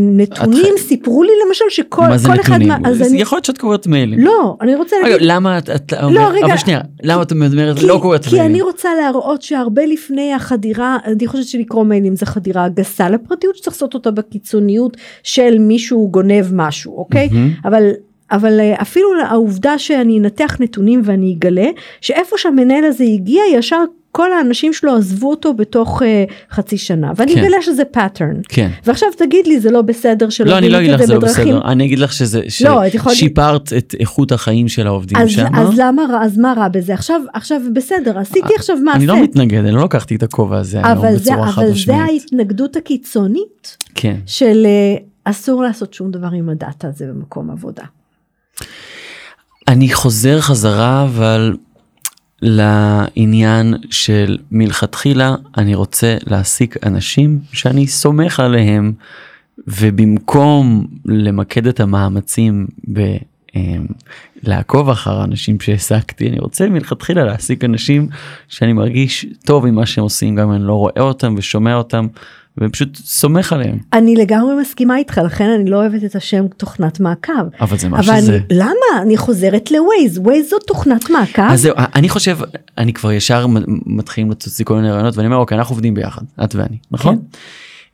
נתונים, 0.00 0.74
את- 0.74 0.80
סיפרו 0.80 1.22
לי 1.22 1.30
למשל 1.46 1.64
שכל 1.68 2.02
מה 2.02 2.18
זה 2.18 2.28
כל 2.28 2.34
אחד, 2.40 2.52
נתונים? 2.52 2.68
מה- 2.68 2.78
אז 2.90 2.98
זה 2.98 3.06
אני, 3.06 3.20
יכול 3.20 3.36
להיות 3.36 3.44
שאת 3.44 3.58
קוראת 3.58 3.86
מיילים. 3.86 4.18
לא, 4.18 4.56
אני 4.60 4.74
רוצה 4.74 4.96
להגיד, 5.02 5.16
למה 5.20 5.58
את, 5.58 5.70
אומרת, 6.02 6.32
רגע. 6.34 6.46
אבל 6.46 6.56
שנייה, 6.56 6.80
למה 7.02 7.22
את 7.22 7.32
אומרת 7.32 7.78
כי, 7.78 7.86
לא 7.86 7.98
קוראת 8.02 8.24
כי 8.24 8.30
מיילים? 8.36 8.50
אני 8.50 8.62
רוצה 8.62 8.88
להראות 9.00 9.42
שהרבה 9.42 9.86
לפני 9.86 10.32
החדירה, 10.34 10.96
אני 11.04 11.26
חושבת 11.26 11.46
שלקרוא 11.46 11.84
מיילים 11.84 12.16
זה 12.16 12.26
חדירה 12.26 12.68
גסה 12.68 13.08
לפרטיות 13.08 13.56
שצריך 13.56 13.76
לעשות 13.76 13.94
אותה 13.94 14.10
בקיצוניות 14.10 14.96
של 15.22 15.56
מישהו 15.58 16.08
גונב 16.10 16.44
משהו, 16.52 16.96
אוקיי? 16.96 17.28
אבל 17.64 17.90
אבל 18.32 18.60
אה, 18.60 18.74
אפילו 18.82 19.08
העובדה 19.28 19.78
שאני 19.78 20.18
אנתח 20.18 20.56
נתונים 20.60 21.00
ואני 21.04 21.34
אגלה 21.38 21.66
שאיפה 22.00 22.38
שהמנהל 22.38 22.84
הזה 22.84 23.04
הגיע 23.04 23.42
ישר 23.52 23.84
כל 24.14 24.32
האנשים 24.32 24.72
שלו 24.72 24.96
עזבו 24.96 25.30
אותו 25.30 25.54
בתוך 25.54 26.02
uh, 26.02 26.04
חצי 26.50 26.78
שנה 26.78 27.12
ואני 27.16 27.34
כן. 27.34 27.40
אגלה 27.40 27.56
שזה 27.62 27.82
pattern. 27.96 28.40
כן. 28.48 28.70
ועכשיו 28.84 29.08
תגיד 29.16 29.46
לי 29.46 29.60
זה 29.60 29.70
לא 29.70 29.82
בסדר 29.82 30.28
שלא 30.28 30.50
לא, 30.50 30.58
אני 30.58 30.68
לא 30.68 30.78
אגיד 30.78 30.90
לך 30.90 31.04
זה 31.04 31.14
לא 31.14 31.20
בסדר, 31.20 31.60
אני 31.64 31.84
אגיד 31.84 31.98
לך 31.98 32.12
שזה, 32.12 32.40
לא, 32.64 32.86
את 32.86 32.94
יכולה- 32.94 33.14
ששיפרת 33.14 33.72
את 33.72 33.94
איכות 34.00 34.32
החיים 34.32 34.68
של 34.68 34.86
העובדים 34.86 35.18
אז, 35.18 35.30
שם. 35.30 35.54
אז 35.54 35.68
למה 35.76 36.02
אז 36.22 36.38
מה 36.38 36.54
רע 36.56 36.68
בזה 36.68 36.94
עכשיו 36.94 37.20
עכשיו 37.34 37.60
בסדר 37.74 38.18
עשיתי 38.18 38.54
עכשיו 38.56 38.76
מעשה. 38.76 38.96
אני 38.96 39.06
לא 39.06 39.22
מתנגד, 39.22 39.58
אני 39.58 39.72
לא 39.72 39.84
לקחתי 39.84 40.16
את 40.16 40.22
הכובע 40.22 40.58
הזה 40.58 40.80
אבל 40.80 41.16
זה, 41.16 41.34
אבל 41.34 41.74
זה. 41.86 41.94
ההתנגדות 41.94 42.76
הקיצונית 42.76 43.76
כן. 43.94 44.16
של 44.26 44.66
אה, 44.66 44.96
אסור 45.24 45.62
לעשות 45.62 45.94
שום 45.94 46.10
דבר 46.10 46.28
עם 46.32 46.48
הדאטה 46.48 46.88
הזה 46.88 47.06
במקום 47.06 47.50
עבודה. 47.50 47.84
אני 49.68 49.92
חוזר 49.92 50.40
חזרה 50.40 51.04
אבל 51.04 51.56
לעניין 52.42 53.74
של 53.90 54.38
מלכתחילה 54.50 55.34
אני 55.56 55.74
רוצה 55.74 56.16
להעסיק 56.26 56.86
אנשים 56.86 57.38
שאני 57.52 57.86
סומך 57.86 58.40
עליהם 58.40 58.92
ובמקום 59.66 60.86
למקד 61.04 61.66
את 61.66 61.80
המאמצים 61.80 62.66
ב... 62.92 63.16
אמ, 63.56 63.86
לעקוב 64.42 64.90
אחר 64.90 65.24
אנשים 65.24 65.60
שהעסקתי 65.60 66.28
אני 66.28 66.38
רוצה 66.38 66.68
מלכתחילה 66.68 67.24
להעסיק 67.24 67.64
אנשים 67.64 68.08
שאני 68.48 68.72
מרגיש 68.72 69.26
טוב 69.44 69.66
עם 69.66 69.74
מה 69.74 69.86
שהם 69.86 70.04
עושים 70.04 70.34
גם 70.34 70.48
אם 70.48 70.54
אני 70.54 70.64
לא 70.64 70.74
רואה 70.74 71.00
אותם 71.00 71.34
ושומע 71.38 71.74
אותם 71.74 72.06
ופשוט 72.60 72.96
סומך 72.96 73.52
עליהם 73.52 73.78
אני 73.92 74.16
לגמרי 74.16 74.54
מסכימה 74.60 74.96
איתך 74.96 75.20
לכן 75.24 75.50
אני 75.50 75.70
לא 75.70 75.76
אוהבת 75.76 76.04
את 76.04 76.16
השם 76.16 76.48
תוכנת 76.48 77.00
מעקב. 77.00 77.32
אבל 77.60 77.78
זה 77.78 77.88
מה 77.88 77.98
אבל 77.98 78.20
שזה. 78.20 78.36
אני, 78.36 78.44
למה 78.50 79.02
אני 79.02 79.16
חוזרת 79.16 79.70
לווייז 79.70 80.18
ווייז 80.18 80.50
זו 80.50 80.58
תוכנת 80.58 81.10
מעקב. 81.10 81.42
אז 81.42 81.60
זהו, 81.60 81.74
אני 81.94 82.08
חושב, 82.08 82.38
אני 82.78 82.92
כבר 82.92 83.12
ישר 83.12 83.46
מתחילים 83.86 84.30
לצוץ 84.30 84.58
לי 84.58 84.64
כל 84.64 84.74
מיני 84.74 84.90
רעיונות 84.90 85.16
ואני 85.16 85.26
אומר 85.26 85.36
אוקיי 85.38 85.58
אנחנו 85.58 85.72
עובדים 85.72 85.94
ביחד, 85.94 86.22
את 86.44 86.54
ואני, 86.54 86.76
נכון? 86.90 87.18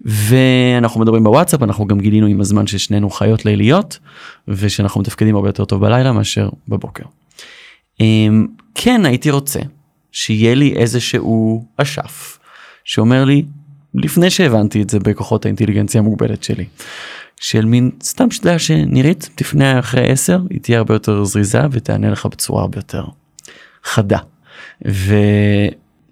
ואנחנו 0.04 1.00
מדברים 1.00 1.24
בוואטסאפ, 1.24 1.62
אנחנו 1.62 1.86
גם 1.86 2.00
גילינו 2.00 2.26
עם 2.26 2.40
הזמן 2.40 2.66
ששנינו 2.66 3.10
חיות 3.10 3.44
ליליות 3.44 3.98
ושאנחנו 4.48 5.00
מתפקדים 5.00 5.36
הרבה 5.36 5.48
יותר 5.48 5.64
טוב 5.64 5.80
בלילה 5.80 6.12
מאשר 6.12 6.48
בבוקר. 6.68 7.04
אמ, 8.00 8.46
כן 8.74 9.06
הייתי 9.06 9.30
רוצה 9.30 9.60
שיהיה 10.12 10.54
לי 10.54 10.72
איזשהו 10.76 11.64
אשף 11.76 12.38
שאומר 12.84 13.24
לי 13.24 13.42
לפני 13.94 14.30
שהבנתי 14.30 14.82
את 14.82 14.90
זה 14.90 14.99
בכוחות 14.99 15.44
האינטליגנציה 15.44 16.00
המוגבלת 16.00 16.42
שלי. 16.42 16.64
של 17.40 17.64
מין 17.64 17.90
סתם 18.02 18.30
שתדע 18.30 18.59
שנירית 18.59 19.30
תפנה 19.35 19.78
אחרי 19.78 20.11
10 20.11 20.38
היא 20.50 20.61
תהיה 20.61 20.78
הרבה 20.78 20.94
יותר 20.94 21.25
זריזה 21.25 21.61
ותענה 21.70 22.11
לך 22.11 22.26
בצורה 22.26 22.62
הרבה 22.62 22.78
יותר 22.78 23.04
חדה. 23.85 24.18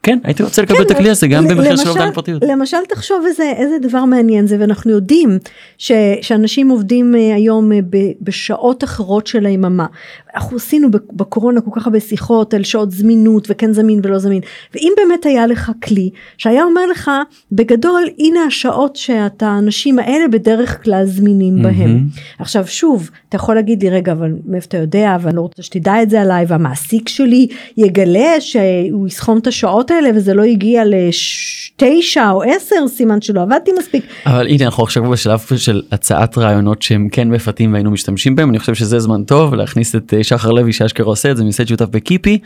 וכן 0.09 0.19
הייתי 0.25 0.43
רוצה 0.43 0.63
לקבל 0.63 0.83
את 0.83 0.91
הכלי 0.91 1.11
הזה 1.11 1.27
גם 1.27 1.49
במחיר 1.49 1.77
של 1.77 1.89
אובדן 1.89 2.13
פרטיות. 2.13 2.43
למשל 2.47 2.77
תחשוב 2.89 3.25
איזה 3.27 3.53
איזה 3.57 3.79
דבר 3.79 4.05
מעניין 4.05 4.47
זה 4.47 4.57
ואנחנו 4.61 4.91
יודעים 4.91 5.39
ש, 5.79 5.93
שאנשים 6.23 6.69
עובדים 6.69 7.15
אה, 7.15 7.35
היום 7.35 7.73
אה, 7.73 7.79
ב, 7.91 7.97
בשעות 8.21 8.85
אחרות 8.85 9.27
של 9.27 9.47
היממה. 9.47 9.87
אנחנו 10.35 10.57
עשינו 10.57 10.89
בקורונה 11.13 11.61
כל 11.61 11.71
כך 11.75 11.87
הרבה 11.87 12.01
שיחות 12.01 12.55
על 12.55 12.63
שעות 12.63 12.91
זמינות 12.91 13.47
וכן 13.51 13.73
זמין 13.73 14.01
ולא 14.03 14.19
זמין 14.19 14.41
ואם 14.75 14.93
באמת 14.97 15.27
היה 15.27 15.47
לך 15.47 15.73
כלי 15.85 16.11
שהיה 16.39 16.65
אומר 16.65 16.87
לך 16.87 17.11
בגדול 17.53 18.03
הנה 18.19 18.41
השעות 18.47 18.97
שאתה 18.97 19.47
האנשים 19.47 19.99
האלה 19.99 20.29
בדרך 20.29 20.85
כלל 20.85 21.05
זמינים 21.07 21.63
בהם. 21.63 21.79
מהמם. 21.79 22.07
עכשיו 22.39 22.67
שוב 22.67 23.11
אתה 23.29 23.37
יכול 23.37 23.55
להגיד 23.55 23.83
לי 23.83 23.91
רגע 23.91 24.13
אבל 24.13 24.33
מאיפה 24.47 24.67
אתה 24.69 24.77
יודע 24.77 25.17
ואני 25.21 25.37
לא 25.37 25.41
רוצה 25.41 25.63
שתדע 25.63 26.03
את 26.03 26.11
זה 26.11 26.21
עליי 26.21 26.45
והמעסיק 26.49 27.09
שלי 27.09 27.47
יגלה 27.77 28.41
שהוא 28.41 29.07
יסכום 29.07 29.39
את 29.39 29.47
השעות 29.47 29.91
האלה 29.99 30.19
וזה 30.19 30.35
לא 30.35 30.43
הגיע 30.43 30.83
לתשע 30.85 32.31
או 32.31 32.43
עשר 32.43 32.89
סימן 32.89 33.21
שלא 33.21 33.43
עבדתי 33.43 33.71
מספיק. 33.79 34.05
אבל 34.27 34.47
הנה 34.47 34.65
אנחנו 34.65 34.83
עכשיו 34.83 35.11
בשלב 35.11 35.41
של 35.57 35.83
הצעת 35.93 36.39
רעיונות 36.39 36.83
שהם 36.83 37.09
כן 37.09 37.29
מפתים 37.29 37.73
והיינו 37.73 37.91
משתמשים 37.91 38.37
בהם 38.37 38.51
אני 38.51 38.59
חושב 38.59 38.75
שזה 38.75 38.99
זמן 38.99 39.25
טוב 39.25 39.55
להכניס 39.55 39.97
את 39.97 40.15
אה, 40.15 40.25
שחר 40.25 40.51
לוי 40.51 40.73
שאשכרה 40.73 41.07
עושה 41.07 41.31
את 41.31 41.37
זה 41.37 41.45
מסייד 41.45 41.69
שותף 41.69 41.87
בקיפי 41.91 42.39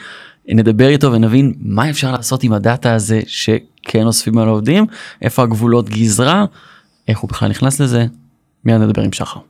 נדבר 0.49 0.89
איתו 0.89 1.13
ונבין 1.13 1.53
מה 1.61 1.91
אפשר 1.91 2.13
לעשות 2.13 2.43
עם 2.43 2.53
הדאטה 2.53 2.95
הזה 2.95 3.21
שכן 3.27 4.07
אוספים 4.07 4.39
על 4.39 4.49
העובדים 4.49 4.87
איפה 5.23 5.43
הגבולות 5.43 5.89
גזרה 5.89 6.45
איך 7.09 7.19
הוא 7.19 7.29
בכלל 7.31 7.49
נכנס 7.49 7.81
לזה 7.81 8.07
מיד 8.65 8.81
נדבר 8.81 9.03
עם 9.03 9.13
שחר. 9.13 9.41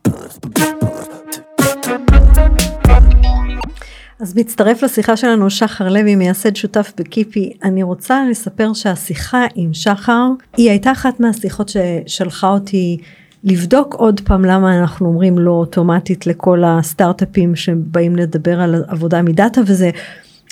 אז 4.22 4.36
מצטרף 4.36 4.82
לשיחה 4.82 5.16
שלנו 5.16 5.50
שחר 5.50 5.88
לוי 5.88 6.14
מייסד 6.14 6.56
שותף 6.56 6.92
בקיפי 6.96 7.52
אני 7.62 7.82
רוצה 7.82 8.24
לספר 8.30 8.72
שהשיחה 8.72 9.44
עם 9.54 9.74
שחר 9.74 10.26
היא 10.56 10.70
הייתה 10.70 10.92
אחת 10.92 11.20
מהשיחות 11.20 11.68
ששלחה 11.68 12.48
אותי 12.48 12.98
לבדוק 13.44 13.94
עוד 13.94 14.20
פעם 14.24 14.44
למה 14.44 14.80
אנחנו 14.80 15.06
אומרים 15.06 15.38
לא 15.38 15.50
אוטומטית 15.50 16.26
לכל 16.26 16.62
הסטארט-אפים 16.66 17.56
שבאים 17.56 18.16
לדבר 18.16 18.60
על 18.60 18.84
עבודה 18.88 19.22
מדאטה 19.22 19.60
וזה 19.66 19.90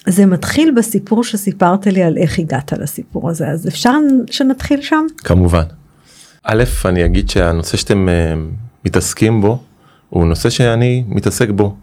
זה 0.07 0.27
מתחיל 0.27 0.75
בסיפור 0.77 1.25
שסיפרת 1.25 1.87
לי 1.87 2.03
על 2.03 2.17
איך 2.17 2.39
הגעת 2.39 2.73
לסיפור 2.73 3.31
הזה 3.31 3.49
אז 3.49 3.69
אפשר 3.69 3.95
שנתחיל 4.31 4.83
שם? 4.83 5.07
כמובן. 5.19 5.65
א', 6.45 6.65
אני 6.85 7.05
אגיד 7.05 7.31
שהנושא 7.31 7.77
שאתם 7.77 8.09
אה, 8.09 8.35
מתעסקים 8.85 9.41
בו 9.41 9.59
הוא 10.09 10.27
נושא 10.27 10.50
שאני 10.50 11.05
מתעסק 11.09 11.49
בו 11.50 11.77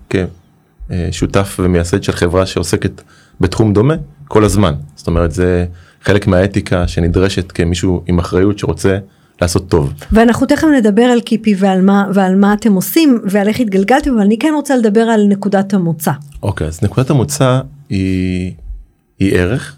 כשותף 1.11 1.57
ומייסד 1.59 2.03
של 2.03 2.11
חברה 2.11 2.45
שעוסקת 2.45 3.01
בתחום 3.41 3.73
דומה 3.73 3.95
כל 4.27 4.43
הזמן. 4.43 4.73
זאת 4.95 5.07
אומרת 5.07 5.31
זה 5.31 5.65
חלק 6.01 6.27
מהאתיקה 6.27 6.87
שנדרשת 6.87 7.51
כמישהו 7.51 8.03
עם 8.07 8.19
אחריות 8.19 8.59
שרוצה 8.59 8.97
לעשות 9.41 9.69
טוב. 9.69 9.93
ואנחנו 10.11 10.47
תכף 10.47 10.67
נדבר 10.77 11.01
על 11.01 11.21
קיפי 11.21 11.55
ועל 11.59 11.81
מה, 11.81 12.05
ועל 12.13 12.35
מה 12.35 12.53
אתם 12.53 12.73
עושים 12.73 13.21
ועל 13.25 13.47
איך 13.47 13.59
התגלגלתם 13.59 14.13
אבל 14.13 14.21
אני 14.21 14.39
כן 14.39 14.51
רוצה 14.55 14.75
לדבר 14.75 15.01
על 15.01 15.27
נקודת 15.27 15.73
המוצא. 15.73 16.11
אוקיי, 16.43 16.67
אז 16.67 16.83
נקודת 16.83 17.09
המוצא 17.09 17.59
היא, 17.89 18.53
היא 19.19 19.35
ערך, 19.35 19.77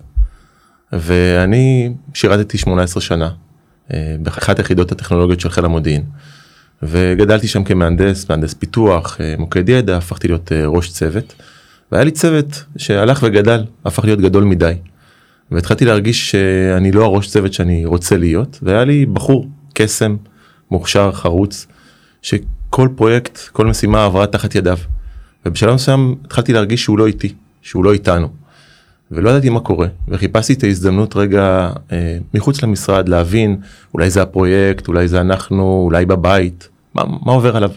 ואני 0.94 1.94
שירתתי 2.13 2.58
18 2.58 3.01
שנה 3.01 3.30
אה, 3.94 4.16
באחת 4.20 4.60
היחידות 4.60 4.92
הטכנולוגיות 4.92 5.39
של 5.39 5.50
חיל 5.50 5.66
המודיעין, 5.66 6.04
וגדלתי 6.84 7.48
שם 7.48 7.64
כמהנדס, 7.64 8.30
מהנדס 8.30 8.54
פיתוח, 8.54 9.22
אה, 9.22 9.36
מוקד 9.38 9.70
ידע, 9.70 9.98
הפכתי 9.98 10.28
להיות 10.28 10.52
אה, 10.52 10.68
ראש 10.68 10.90
צוות, 10.90 11.34
והיה 11.92 12.04
לי 12.04 12.12
צוות 12.12 12.64
שהלך 12.78 13.24
וגדל, 13.24 13.64
הפך 13.86 14.06
להיות 14.06 14.22
גדול 14.22 14.44
מדי. 14.44 14.74
והתחלתי 15.52 15.86
להרגיש 15.86 16.32
שאני 16.32 16.92
לא 16.92 17.06
הראש 17.06 17.28
צוות 17.28 17.54
שאני 17.54 17.86
רוצה 17.86 18.18
להיות, 18.18 18.60
והיה 18.62 18.86
לי 18.86 19.06
בחור, 19.06 19.48
קסם, 19.74 20.16
מוכשר, 20.72 21.12
חרוץ, 21.12 21.68
שכל 22.22 22.90
פרויקט, 22.96 23.40
כל 23.52 23.66
משימה 23.66 24.06
עברה 24.06 24.28
תחת 24.28 24.56
ידיו. 24.56 24.78
ובשלב 25.46 25.74
מסוים 25.74 26.16
התחלתי 26.26 26.54
להרגיש 26.54 26.84
שהוא 26.84 27.00
לא 27.00 27.08
איתי, 27.08 27.34
שהוא 27.62 27.84
לא 27.84 27.94
איתנו. 27.94 28.38
ולא 29.12 29.30
ידעתי 29.30 29.50
מה 29.50 29.60
קורה, 29.60 29.88
וחיפשתי 30.08 30.54
את 30.54 30.63
ההזדמנות 30.63 31.16
רגע 31.16 31.70
אה, 31.92 32.18
מחוץ 32.34 32.63
למשרד 32.63 33.10
להבין, 33.10 33.58
אולי 33.94 34.10
זה 34.10 34.22
הפרויקט, 34.22 34.88
אולי 34.88 35.08
זה 35.08 35.22
אנחנו, 35.22 35.82
אולי 35.86 36.06
בבית, 36.06 36.68
מה, 36.94 37.04
מה 37.25 37.32
עובר 37.32 37.58
עליו. 37.58 37.72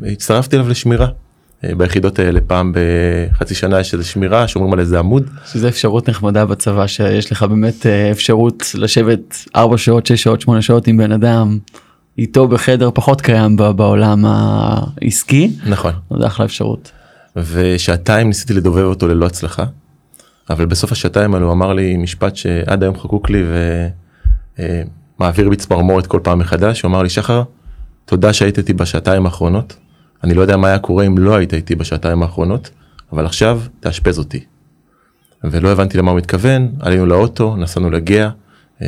והצטרפתי 0.00 0.56
אליו 0.56 0.68
לשמירה. 0.68 1.08
אה, 1.64 1.74
ביחידות 1.74 2.18
האלה 2.18 2.40
פעם 2.40 2.72
בחצי 2.74 3.54
שנה 3.54 3.80
יש 3.80 3.94
איזה 3.94 4.04
שמירה 4.04 4.48
שומרים 4.48 4.72
על 4.72 4.80
איזה 4.80 4.98
עמוד 4.98 5.30
שזה 5.52 5.68
אפשרות 5.68 6.08
נחמדה 6.08 6.46
בצבא 6.46 6.86
שיש 6.86 7.32
לך 7.32 7.42
באמת 7.42 7.86
אה, 7.86 8.10
אפשרות 8.10 8.62
לשבת 8.74 9.44
4 9.56 9.78
שעות 9.78 10.06
6 10.06 10.22
שעות 10.22 10.40
8 10.40 10.62
שעות 10.62 10.86
עם 10.86 10.96
בן 10.96 11.12
אדם 11.12 11.58
איתו 12.18 12.48
בחדר 12.48 12.90
פחות 12.94 13.20
קיים 13.20 13.56
בעולם 13.56 14.24
העסקי 14.24 15.50
נכון 15.66 15.92
זה 16.18 16.26
אחלה 16.26 16.46
אפשרות. 16.46 16.90
ושעתיים 17.36 18.28
ניסיתי 18.28 18.54
לדובב 18.54 18.84
אותו 18.84 19.08
ללא 19.08 19.26
הצלחה. 19.26 19.64
אבל 20.50 20.66
בסוף 20.66 20.92
השעתיים 20.92 21.34
האלו 21.34 21.52
אמר 21.52 21.72
לי 21.72 21.96
משפט 21.96 22.36
שעד 22.36 22.82
היום 22.82 22.98
חקוק 22.98 23.30
לי 23.30 23.42
ומעביר 25.18 25.48
בי 25.48 25.56
צמרמורת 25.56 26.06
כל 26.06 26.20
פעם 26.22 26.38
מחדש 26.38 26.82
הוא 26.82 26.88
אמר 26.88 27.02
לי 27.02 27.08
שחר 27.08 27.42
תודה 28.04 28.32
שהיית 28.32 28.58
איתי 28.58 28.72
בשעתיים 28.72 29.26
האחרונות 29.26 29.76
אני 30.24 30.34
לא 30.34 30.42
יודע 30.42 30.56
מה 30.56 30.68
היה 30.68 30.78
קורה 30.78 31.06
אם 31.06 31.18
לא 31.18 31.36
היית 31.36 31.54
איתי 31.54 31.74
בשעתיים 31.74 32.22
האחרונות 32.22 32.70
אבל 33.12 33.26
עכשיו 33.26 33.60
תאשפז 33.80 34.18
אותי. 34.18 34.44
ולא 35.44 35.72
הבנתי 35.72 35.98
למה 35.98 36.10
הוא 36.10 36.18
מתכוון 36.18 36.72
עלינו 36.80 37.06
לאוטו 37.06 37.56
נסענו 37.56 37.90
לגאה 37.90 38.30
אה, 38.82 38.86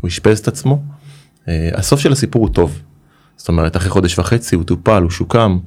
הוא 0.00 0.08
אשפז 0.08 0.38
את 0.38 0.48
עצמו 0.48 0.82
אה, 1.48 1.70
הסוף 1.74 2.00
של 2.00 2.12
הסיפור 2.12 2.42
הוא 2.42 2.54
טוב. 2.54 2.80
זאת 3.36 3.48
אומרת 3.48 3.76
אחרי 3.76 3.90
חודש 3.90 4.18
וחצי 4.18 4.54
הוא 4.54 4.64
טופל 4.64 5.02
הוא 5.02 5.10
שוקם 5.10 5.58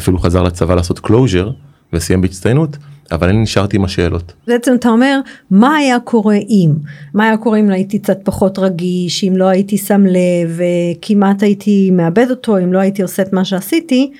אפילו 0.00 0.18
חזר 0.18 0.42
לצבא 0.42 0.74
לעשות 0.74 0.98
closure 0.98 1.50
וסיים 1.92 2.20
בהצטיינות 2.20 2.76
אבל 3.12 3.28
אני 3.28 3.38
נשארתי 3.38 3.76
עם 3.76 3.84
השאלות. 3.84 4.32
בעצם 4.46 4.74
אתה 4.74 4.88
אומר 4.88 5.20
מה 5.50 5.76
היה 5.76 6.00
קורה 6.00 6.36
אם 6.36 6.72
מה 7.14 7.24
היה 7.24 7.36
קורה 7.36 7.58
אם 7.58 7.70
הייתי 7.70 7.98
קצת 7.98 8.18
פחות 8.24 8.58
רגיש 8.58 9.24
אם 9.24 9.36
לא 9.36 9.44
הייתי 9.44 9.78
שם 9.78 10.06
לב 10.06 10.60
וכמעט 10.60 11.42
הייתי 11.42 11.90
מאבד 11.90 12.26
אותו 12.30 12.58
אם 12.58 12.72
לא 12.72 12.78
הייתי 12.78 13.02
עושה 13.02 13.22
את 13.22 13.32
מה 13.32 13.44
שעשיתי 13.44 14.12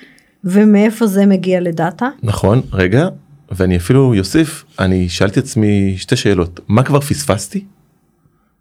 ומאיפה 0.45 1.07
זה 1.07 1.27
מגיע 1.27 1.61
לדאטה 1.61 2.09
נכון 2.23 2.61
רגע 2.73 3.09
ואני 3.51 3.77
אפילו 3.77 4.15
יוסיף 4.15 4.65
אני 4.79 5.09
שאלתי 5.09 5.41
עצמי 5.41 5.95
שתי 5.97 6.17
שאלות 6.17 6.61
מה 6.69 6.83
כבר 6.83 7.01
פספסתי. 7.01 7.65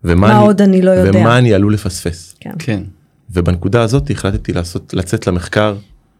ומה 0.03 0.27
מה 0.27 0.37
אני, 0.37 0.45
עוד 0.45 0.61
אני 0.61 0.81
לא 0.81 0.91
יודע. 0.91 1.19
ומה 1.19 1.37
אני 1.37 1.53
עלול 1.53 1.73
לפספס. 1.73 2.35
כן. 2.39 2.51
כן. 2.59 2.83
ובנקודה 3.29 3.81
הזאת 3.81 4.11
החלטתי 4.11 4.53
לעשות 4.53 4.93
לצאת 4.93 5.27
למחקר 5.27 5.75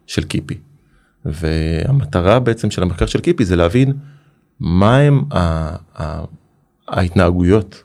של 0.07 0.23
קיפי. 0.23 0.57
והמטרה 1.25 2.39
בעצם 2.39 2.71
של 2.71 2.83
המחקר 2.83 3.05
של 3.05 3.19
קיפי 3.19 3.45
זה 3.45 3.55
להבין 3.55 3.93
מה 4.59 4.97
הם 4.97 5.23
ה- 5.31 5.75
ה- 6.01 6.23
ההתנהגויות 6.87 7.83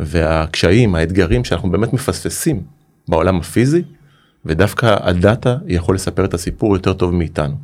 והקשיים 0.00 0.94
האתגרים 0.94 1.44
שאנחנו 1.44 1.70
באמת 1.70 1.92
מפספסים 1.92 2.62
בעולם 3.08 3.38
הפיזי 3.38 3.82
ודווקא 4.44 4.96
הדאטה 5.00 5.56
יכול 5.66 5.94
לספר 5.94 6.24
את 6.24 6.34
הסיפור 6.34 6.76
יותר 6.76 6.92
טוב 6.92 7.14
מאיתנו. 7.14 7.54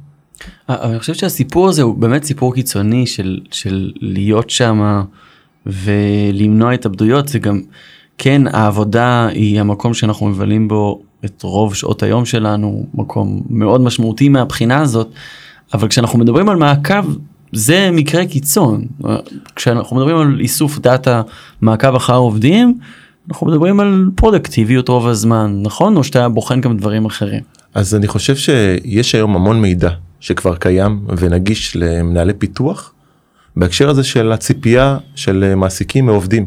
אבל 0.69 0.91
אני 0.91 0.99
חושב 0.99 1.15
שהסיפור 1.15 1.69
הזה 1.69 1.83
הוא 1.83 1.99
באמת 1.99 2.25
סיפור 2.25 2.55
קיצוני 2.55 3.07
של, 3.07 3.41
של 3.51 3.93
להיות 4.01 4.51
שם 4.51 5.03
ולמנוע 5.67 6.73
התאבדויות 6.73 7.29
זה 7.29 7.39
גם 7.39 7.61
כן 8.19 8.43
העבודה 8.47 9.27
היא 9.27 9.61
המקום 9.61 9.95
שאנחנו 9.95 10.27
מבלים 10.27 10.69
בו 10.69 11.03
את 11.25 11.43
רוב 11.43 11.75
שעות 11.75 12.03
היום 12.03 12.25
שלנו 12.25 12.87
מקום 12.95 13.43
מאוד 13.51 13.81
משמעותי 13.81 14.29
מהבחינה 14.29 14.81
הזאת 14.81 15.09
אבל 15.75 15.89
כשאנחנו 15.89 16.19
מדברים 16.19 16.49
על 16.49 16.57
מעקב 16.57 17.05
זה 17.53 17.91
מקרה 17.93 18.27
קיצון 18.27 18.85
כשאנחנו 19.57 19.97
מדברים 19.97 20.17
על 20.17 20.41
איסוף 20.41 20.79
דאטה 20.79 21.23
מעקב 21.61 21.95
אחר 21.95 22.17
עובדים 22.17 22.79
אנחנו 23.29 23.47
מדברים 23.47 23.81
על 23.81 24.11
פרודקטיביות 24.15 24.89
רוב 24.89 25.09
הזמן 25.09 25.59
נכון 25.63 25.97
או 25.97 26.05
שאתה 26.05 26.29
בוחן 26.29 26.61
גם 26.61 26.77
דברים 26.77 27.05
אחרים. 27.05 27.41
אז 27.75 27.95
אני 27.95 28.09
חושב 28.09 28.37
שיש 28.37 29.15
היום 29.15 29.37
המון 29.37 29.61
מידע 29.61 29.91
שכבר 30.21 30.57
קיים 30.57 31.01
ונגיש 31.17 31.77
למנהלי 31.77 32.33
פיתוח 32.33 32.93
בהקשר 33.57 33.91
הזה 33.91 34.05
של 34.05 34.33
הציפייה 34.33 34.99
של 35.15 35.55
מעסיקים 35.55 36.07
מעובדים 36.07 36.47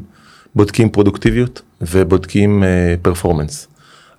בודקים 0.55 0.89
פרודוקטיביות 0.89 1.61
ובודקים 1.81 2.63
פרפורמנס. 3.01 3.67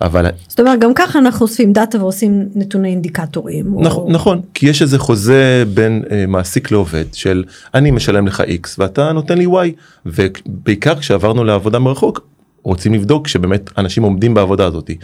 אבל 0.00 0.26
זאת 0.48 0.60
אומרת 0.60 0.80
גם 0.80 0.94
ככה 0.94 1.18
אנחנו 1.18 1.46
אוספים 1.46 1.72
דאטה 1.72 2.02
ועושים 2.02 2.48
נתוני 2.54 2.88
אינדיקטורים. 2.88 3.74
נכון, 3.78 4.04
או... 4.04 4.10
נכון 4.12 4.40
כי 4.54 4.68
יש 4.68 4.82
איזה 4.82 4.98
חוזה 4.98 5.64
בין 5.74 6.02
uh, 6.06 6.12
מעסיק 6.28 6.70
לעובד 6.70 7.04
של 7.12 7.44
אני 7.74 7.90
משלם 7.90 8.26
לך 8.26 8.40
x 8.40 8.68
ואתה 8.78 9.12
נותן 9.12 9.38
לי 9.38 9.46
y 9.46 9.68
ובעיקר 10.06 10.94
כשעברנו 10.98 11.44
לעבודה 11.44 11.78
מרחוק 11.78 12.26
רוצים 12.62 12.94
לבדוק 12.94 13.28
שבאמת 13.28 13.70
אנשים 13.78 14.02
עומדים 14.02 14.34
בעבודה 14.34 14.66
הזאתי. 14.66 14.98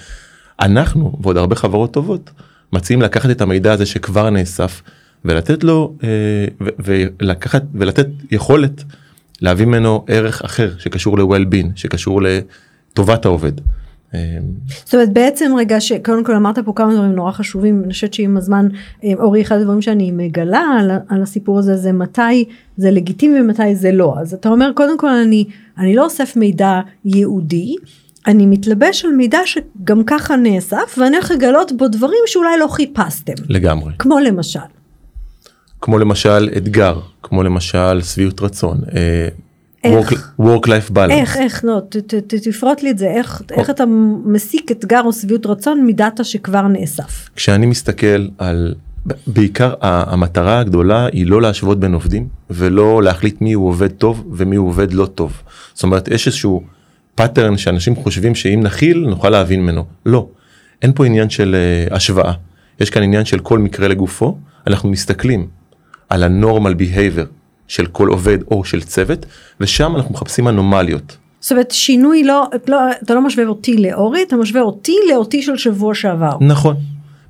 אנחנו 0.61 1.13
ועוד 1.23 1.37
הרבה 1.37 1.57
חברות 1.57 1.93
טובות 1.93 2.31
מציעים 2.73 3.03
לקחת 3.03 3.31
את 3.31 3.41
המידע 3.41 3.73
הזה 3.73 3.87
שכבר 3.87 4.31
נאסף 4.31 4.83
ולתת 5.25 5.65
לו 5.65 5.95
uh, 6.01 6.65
ולקחת 6.79 7.63
ולתת 7.75 8.07
יכולת 8.31 8.85
להביא 9.43 9.67
ממנו 9.67 10.05
ערך 10.09 10.43
אחר 10.43 10.73
שקשור 10.79 11.19
ל-well-being 11.19 11.69
שקשור 11.75 12.21
לטובת 12.23 13.25
העובד. 13.25 13.53
זאת 14.85 14.95
אומרת 14.95 15.13
בעצם 15.13 15.53
רגע 15.59 15.81
שקודם 15.81 16.25
כל 16.25 16.35
אמרת 16.35 16.59
פה 16.59 16.73
כמה 16.77 16.95
דברים 16.95 17.13
נורא 17.13 17.33
חשובים 17.33 17.83
אני 17.85 17.93
חושבת 17.93 18.15
שעם 18.15 18.37
הזמן 18.37 18.69
אורי 19.19 19.43
אחד 19.43 19.57
הדברים 19.57 19.83
שאני 19.83 20.11
מגלה 20.11 20.65
על, 20.79 20.91
על 21.09 21.23
הסיפור 21.23 21.59
הזה 21.59 21.77
זה 21.77 21.93
מתי 21.93 22.45
זה 22.77 22.91
לגיטימי 22.91 23.41
ומתי 23.41 23.77
זה 23.77 23.93
לא 23.93 24.15
אז 24.21 24.35
אתה 24.35 24.49
אומר 24.49 24.71
קודם 24.75 24.99
כל 24.99 25.09
אני 25.09 25.45
אני 25.79 25.95
לא 25.95 26.05
אוסף 26.05 26.37
מידע 26.37 26.81
ייעודי 27.05 27.77
אני 28.27 28.47
מתלבש 28.47 29.05
על 29.05 29.11
מידע 29.11 29.39
שגם 29.45 30.05
ככה 30.07 30.37
נאסף 30.37 30.99
ואני 30.99 31.17
הולך 31.17 31.31
לגלות 31.31 31.73
בו 31.73 31.89
דברים 31.89 32.23
שאולי 32.27 32.59
לא 32.59 32.67
חיפשתם 32.67 33.33
לגמרי 33.49 33.93
כמו 33.99 34.21
למשל. 34.21 34.59
כמו 35.81 35.99
למשל 35.99 36.49
אתגר 36.57 37.01
כמו 37.23 37.43
למשל 37.43 38.03
שביעות 38.03 38.41
רצון. 38.41 38.79
איך? 39.85 40.35
work 40.41 40.67
life 40.67 40.91
balance. 40.95 41.13
איך 41.13 41.37
איך 41.37 41.65
לא 41.65 41.81
ת, 41.89 41.97
ת, 41.97 42.15
ת, 42.15 42.35
תפרוט 42.35 42.83
לי 42.83 42.91
את 42.91 42.99
זה 42.99 43.07
איך 43.07 43.43
איך 43.51 43.71
אתה 43.71 43.85
מסיק 44.25 44.71
אתגר 44.71 45.01
או 45.05 45.13
שביעות 45.13 45.47
רצון 45.47 45.87
מדאטה 45.87 46.25
שכבר 46.25 46.69
נאסף. 46.69 47.29
כשאני 47.37 47.67
מסתכל 47.67 48.29
על 48.39 48.75
בעיקר 49.27 49.75
המטרה 49.81 50.59
הגדולה 50.59 51.07
היא 51.07 51.27
לא 51.27 51.43
להשוות 51.43 51.81
בין 51.81 51.95
עובדים 51.95 52.29
ולא 52.51 53.03
להחליט 53.03 53.41
מי 53.41 53.53
הוא 53.53 53.69
עובד 53.69 53.91
טוב 53.91 54.25
ומי 54.33 54.57
הוא 54.57 54.69
עובד 54.69 54.93
לא 54.93 55.07
טוב. 55.07 55.43
זאת 55.75 55.83
אומרת 55.83 56.09
יש 56.09 56.27
איזשהו 56.27 56.63
pattern 57.15 57.57
שאנשים 57.57 57.97
חושבים 57.97 58.35
שאם 58.35 58.61
נכיל 58.63 59.07
נוכל 59.09 59.31
להבין 59.31 59.61
ממנו 59.61 59.85
לא 60.07 60.29
אין 60.83 60.93
פה 60.93 61.07
עניין 61.07 61.31
של 61.31 61.57
uh, 61.91 61.95
השוואה 61.95 62.33
יש 62.81 62.91
כאן 62.91 63.03
עניין 63.03 63.25
של 63.25 63.39
כל 63.39 63.59
מקרה 63.59 63.89
לגופו 63.89 64.39
אנחנו 64.67 64.89
מסתכלים 64.89 65.47
על 66.09 66.23
הנורמל 66.23 66.75
behavior 66.79 67.27
של 67.69 67.87
כל 67.87 68.09
עובד 68.09 68.39
או 68.51 68.65
של 68.65 68.83
צוות 68.83 69.27
ושם 69.61 69.97
אנחנו 69.97 70.15
מחפשים 70.15 70.49
אנומליות. 70.49 71.17
זאת 71.41 71.53
אומרת 71.53 71.71
שינוי 71.71 72.25
לא, 72.25 72.47
לא 72.69 72.79
אתה 73.03 73.15
לא 73.15 73.21
משווה 73.21 73.47
אותי 73.47 73.77
לאורי 73.77 74.23
אתה 74.23 74.37
משווה 74.37 74.61
אותי 74.61 74.97
לאותי 75.11 75.43
של 75.43 75.57
שבוע 75.57 75.95
שעבר. 75.95 76.37
נכון. 76.41 76.77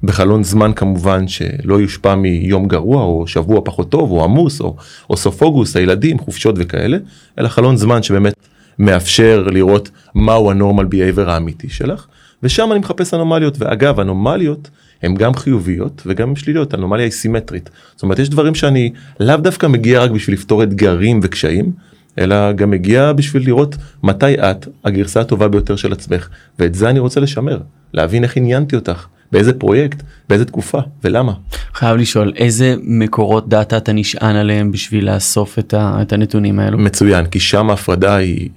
בחלון 0.02 0.44
זמן 0.44 0.72
כמובן 0.72 1.28
שלא 1.28 1.80
יושפע 1.80 2.14
מיום 2.14 2.68
גרוע 2.68 3.02
או 3.02 3.26
שבוע 3.26 3.60
פחות 3.64 3.88
טוב 3.88 4.10
או 4.10 4.24
עמוס 4.24 4.60
או, 4.60 4.76
או 5.10 5.16
סוף 5.16 5.42
אוגוסט 5.42 5.76
הילדים 5.76 6.18
חופשות 6.18 6.54
וכאלה 6.58 6.96
אלא 7.38 7.48
חלון 7.48 7.76
זמן 7.76 8.02
שבאמת 8.02 8.34
מאפשר 8.78 9.46
לראות 9.52 9.90
מהו 10.14 10.50
הנורמל 10.50 10.84
behavior 10.84 11.30
האמיתי 11.30 11.68
שלך 11.68 12.06
ושם 12.42 12.72
אני 12.72 12.78
מחפש 12.78 13.14
אנומליות 13.14 13.54
ואגב 13.58 14.00
אנומליות 14.00 14.70
הן 15.04 15.14
גם 15.14 15.34
חיוביות 15.34 16.02
וגם 16.06 16.36
שליליות 16.36 16.74
אנומליה 16.74 17.04
היא 17.04 17.12
סימטרית 17.12 17.70
זאת 17.94 18.02
אומרת 18.02 18.18
יש 18.18 18.28
דברים 18.28 18.54
שאני 18.54 18.92
לאו 19.20 19.36
דווקא 19.36 19.66
מגיע 19.66 20.02
רק 20.02 20.10
בשביל 20.10 20.36
לפתור 20.36 20.62
אתגרים 20.62 21.20
וקשיים 21.22 21.72
אלא 22.18 22.52
גם 22.52 22.70
מגיע 22.70 23.12
בשביל 23.12 23.44
לראות 23.46 23.76
מתי 24.02 24.34
את 24.34 24.68
הגרסה 24.84 25.20
הטובה 25.20 25.48
ביותר 25.48 25.76
של 25.76 25.92
עצמך 25.92 26.28
ואת 26.58 26.74
זה 26.74 26.90
אני 26.90 26.98
רוצה 26.98 27.20
לשמר 27.20 27.58
להבין 27.92 28.24
איך 28.24 28.36
עניינתי 28.36 28.76
אותך 28.76 29.06
באיזה 29.32 29.52
פרויקט 29.52 30.02
באיזה 30.28 30.44
תקופה 30.44 30.78
ולמה. 31.04 31.32
חייב 31.74 31.96
לשאול 31.96 32.32
איזה 32.36 32.74
מקורות 32.82 33.48
דאטה 33.48 33.76
אתה 33.76 33.92
נשען 33.92 34.36
עליהם 34.36 34.72
בשביל 34.72 35.10
לאסוף 35.14 35.58
את, 35.58 35.74
ה, 35.74 35.98
את 36.02 36.12
הנתונים 36.12 36.58
האלו. 36.58 36.78
מצוין 36.78 37.26
כי 37.26 37.40
שם 37.40 37.70
ההפרדה 37.70 38.16
היא 38.16 38.48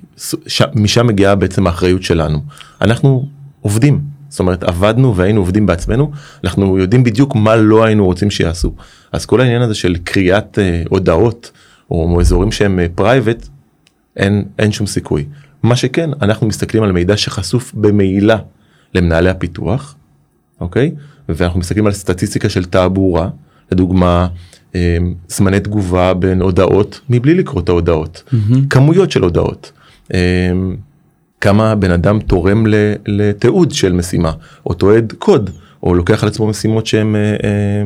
ש, 0.48 0.62
משם 0.76 1.08
מגיעה 1.08 1.36
בעצם 1.36 1.68
האחריות 1.68 2.04
שלנו 2.04 2.40
אנחנו 2.82 3.28
עובדים 3.62 4.02
זאת 4.30 4.40
אומרת 4.40 4.63
עבדנו 4.63 5.16
והיינו 5.16 5.42
עובדים 5.42 5.66
בעצמנו 5.66 6.12
אנחנו 6.44 6.78
יודעים 6.78 7.04
בדיוק 7.04 7.36
מה 7.36 7.56
לא 7.56 7.84
היינו 7.84 8.06
רוצים 8.06 8.32
שיעשו 8.32 8.74
אז 9.12 9.26
כל 9.26 9.42
העניין 9.42 9.62
הזה 9.62 9.76
של 9.76 9.96
קריאת 10.04 10.60
אה, 10.60 10.84
הודעות 10.90 11.52
או 11.92 12.22
אזורים 12.22 12.52
שהם 12.52 12.80
private 12.96 13.48
אין 14.18 14.46
אין 14.60 14.72
שום 14.72 14.88
סיכוי 14.88 15.26
מה 15.63 15.76
שכן 15.76 16.10
אנחנו 16.22 16.48
מסתכלים 16.48 16.84
על 16.84 16.92
מידע 16.92 17.18
שחשוף 17.18 17.74
ממילא 17.74 18.38
למנהלי 18.94 19.30
הפיתוח 19.30 19.96
אוקיי 20.60 20.92
ואנחנו 21.30 21.60
מסתכלים 21.60 21.86
על 21.88 21.94
סטטיסטיקה 21.94 22.50
של 22.50 22.66
תעבורה 22.66 23.30
לדוגמה 23.72 24.28
אה, 24.76 24.98
זמני 25.28 25.60
תגובה 25.60 26.13
בין 26.13 26.42
הודעות 26.42 27.02
מבלי 27.10 27.34
לקרוא 27.34 27.62
את 27.62 27.70
ההודעות 27.70 28.24
mm-hmm. 28.28 28.56
כמויות 28.70 29.12
של 29.12 29.24
הודעות. 29.24 29.72
אה, 30.13 30.52
כמה 31.41 31.76
בן 31.76 31.91
אדם 31.91 32.19
תורם 32.19 32.65
לתיעוד 33.08 33.71
של 33.71 33.93
משימה 33.93 34.32
או 34.65 34.73
תיעוד 34.74 35.13
קוד 35.17 35.50
או 35.84 35.93
לוקח 35.93 36.23
על 36.23 36.30
עצמו 36.30 36.47
משימות 36.47 36.86
שהן 36.86 37.15
אה, 37.15 37.21
אה, 37.21 37.84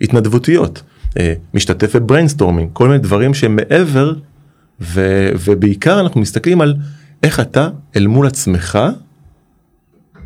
התנדבותיות 0.00 0.82
אה, 1.18 1.34
משתתף 1.54 1.96
ב 1.96 2.01
brainstorming 2.01 2.70
כל 2.72 2.88
מיני 2.88 2.98
דברים 2.98 3.34
שהם 3.34 3.56
מעבר 3.56 4.12
ובעיקר 5.44 6.00
אנחנו 6.00 6.20
מסתכלים 6.20 6.60
על 6.60 6.74
איך 7.22 7.40
אתה 7.40 7.68
אל 7.96 8.06
מול 8.06 8.26
עצמך 8.26 8.78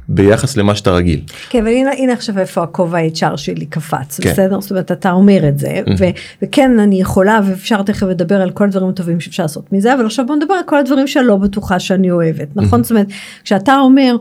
ביחס 0.08 0.56
למה 0.56 0.74
שאתה 0.74 0.90
רגיל. 0.90 1.20
כן 1.50 1.58
אבל 1.58 1.68
הנה, 1.68 1.90
הנה 1.98 2.12
עכשיו 2.12 2.38
איפה 2.38 2.62
הכובע 2.62 2.98
HR 3.14 3.36
שלי 3.36 3.66
קפץ 3.66 4.20
כן. 4.20 4.30
בסדר 4.30 4.60
זאת 4.60 4.70
אומרת 4.70 4.92
אתה 4.92 5.12
אומר 5.12 5.48
את 5.48 5.58
זה 5.58 5.80
ו, 5.98 6.04
וכן 6.42 6.78
אני 6.78 7.00
יכולה 7.00 7.40
ואפשר 7.46 7.82
תכף 7.82 8.06
לדבר 8.06 8.42
על 8.42 8.50
כל 8.50 8.64
הדברים 8.64 8.88
הטובים 8.88 9.20
שאפשר 9.20 9.42
לעשות 9.42 9.72
מזה 9.72 9.94
אבל 9.94 10.06
עכשיו 10.06 10.26
בוא 10.26 10.36
נדבר 10.36 10.54
על 10.54 10.62
כל 10.66 10.78
הדברים 10.78 11.06
שאני 11.06 11.26
לא 11.26 11.36
בטוחה 11.36 11.78
שאני 11.78 12.10
אוהבת 12.10 12.48
נכון 12.56 12.82
זאת 12.82 12.90
אומרת 12.90 13.06
כשאתה 13.44 13.76
אומר. 13.76 14.16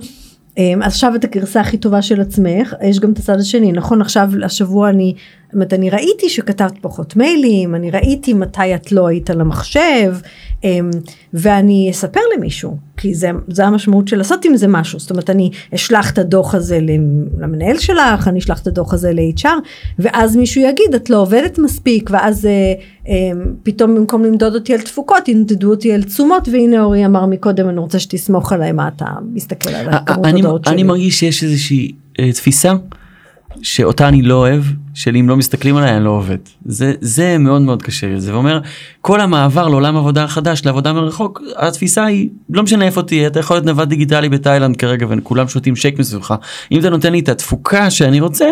אמ, 0.58 0.82
עכשיו 0.82 1.15
את 1.15 1.24
הגרסה 1.24 1.62
הכי 1.62 1.78
טובה 1.78 2.02
של 2.02 2.22
עצמך 2.22 2.74
יש 2.84 3.00
גם 3.00 3.12
את 3.12 3.17
הצד 3.17 3.39
השני 3.39 3.72
נכון 3.72 4.02
עכשיו 4.02 4.32
השבוע 4.43 4.89
אני 4.89 5.13
זאת 5.54 5.56
אומרת, 5.56 5.74
אני 5.74 5.89
ראיתי 5.89 6.30
שכתבת 6.30 6.74
פחות 6.82 7.16
מיילים, 7.16 7.76
אני 7.76 7.92
ראיתי 7.92 8.34
מתי 8.34 8.76
את 8.76 8.92
לא 8.92 9.08
היית 9.08 9.30
על 9.30 9.42
המחשב, 9.42 10.16
אמ, 10.63 10.89
ואני 11.34 11.88
אספר 11.92 12.20
למישהו, 12.38 12.78
כי 12.98 13.13
זה, 13.13 13.32
זה 13.48 13.66
המשמעות 13.66 14.08
של 14.08 14.18
לעשות 14.18 14.46
עם 14.46 14.58
זה 14.58 14.68
משהו, 14.68 15.00
זאת 15.00 15.12
אומרת, 15.12 15.30
אני 15.30 15.50
אשלח 15.76 16.12
את 16.12 16.18
הדוח 16.18 16.56
הזה 16.56 16.80
למנהל 17.39 17.78
שלך, 17.78 18.28
אני 18.28 18.39
אשלח 18.39 18.62
את 18.62 18.68
הדוח 18.68 18.94
הזה 18.94 19.13
ל-HR, 19.13 19.48
ואז 20.00 20.36
מישהו 20.36 20.62
יגיד, 20.62 20.96
את 20.96 21.10
לא 21.10 21.22
עובדת 21.22 21.60
מספיק, 21.60 22.10
ואז 22.13 22.46
אה, 22.46 22.74
אה, 23.08 23.13
פתאום 23.63 23.96
במקום 23.96 24.24
למדוד 24.24 24.56
אותי 24.56 24.74
על 24.74 24.82
תפוקות, 24.82 25.28
ינדדו 25.28 25.70
אותי 25.70 25.94
על 25.94 26.04
תשומות, 26.04 26.48
והנה 26.52 26.84
אורי 26.84 27.06
אמר 27.06 27.26
מקודם, 27.26 27.70
אני 27.70 27.80
רוצה 27.80 28.00
שתסמוך 28.00 28.54
עליי, 28.54 28.72
מה 28.72 28.88
אתה 28.88 29.06
מסתכל 29.34 29.70
על 29.70 29.89
הכמות 29.89 30.26
הודעות 30.26 30.66
שלי. 30.66 30.74
אני 30.74 30.84
מרגיש 30.84 31.20
שיש 31.20 31.44
איזושהי 31.44 31.92
אה, 32.20 32.32
תפיסה. 32.32 32.74
שאותה 33.62 34.08
אני 34.08 34.22
לא 34.22 34.34
אוהב, 34.34 34.63
של 34.94 35.16
אם 35.16 35.30
לא 35.30 35.38
מסתכלים 35.38 35.78
עליי 35.78 35.96
אני 35.96 36.04
לא 36.04 36.10
עובד. 36.10 36.38
זה, 36.66 36.94
זה 37.02 37.38
מאוד 37.38 37.62
מאוד 37.62 37.82
קשה 37.82 38.08
לי. 38.08 38.22
זה 38.22 38.32
אומר, 38.32 38.60
כל 39.02 39.22
המעבר 39.22 39.68
לעולם 39.68 39.98
עבודה 39.98 40.28
חדש, 40.28 40.66
לעבודה 40.66 40.94
מרחוק, 40.94 41.42
התפיסה 41.56 42.06
היא, 42.06 42.30
לא 42.50 42.63
משנה 42.63 42.86
איפה 42.86 43.04
תהיה, 43.04 43.28
אתה 43.28 43.39
יכול 43.39 43.56
להיות 43.56 43.66
נווד 43.66 43.89
דיגיטלי 43.89 44.30
בתאילנד 44.30 44.78
כרגע 44.78 45.06
וכולם 45.10 45.48
שותים 45.48 45.76
שייק 45.76 46.00
מסביבך. 46.00 46.36
אם 46.72 46.80
אתה 46.80 46.89
נותן 46.89 47.12
לי 47.12 47.20
את 47.20 47.30
התפוקה 47.30 47.89
שאני 47.89 48.20
רוצה, 48.20 48.46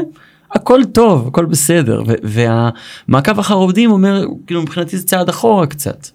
הכל 0.51 0.81
טוב, 0.93 1.27
הכל 1.27 1.45
בסדר. 1.45 2.03
והמעקב 2.23 3.39
אחר 3.39 3.55
עובדים 3.55 3.91
אומר, 3.91 4.25
כאילו 4.47 4.61
מבחינתי 4.61 4.97
זה 4.97 5.07
צעד 5.07 5.29
אחורה 5.29 5.67
קצת. 5.67 6.07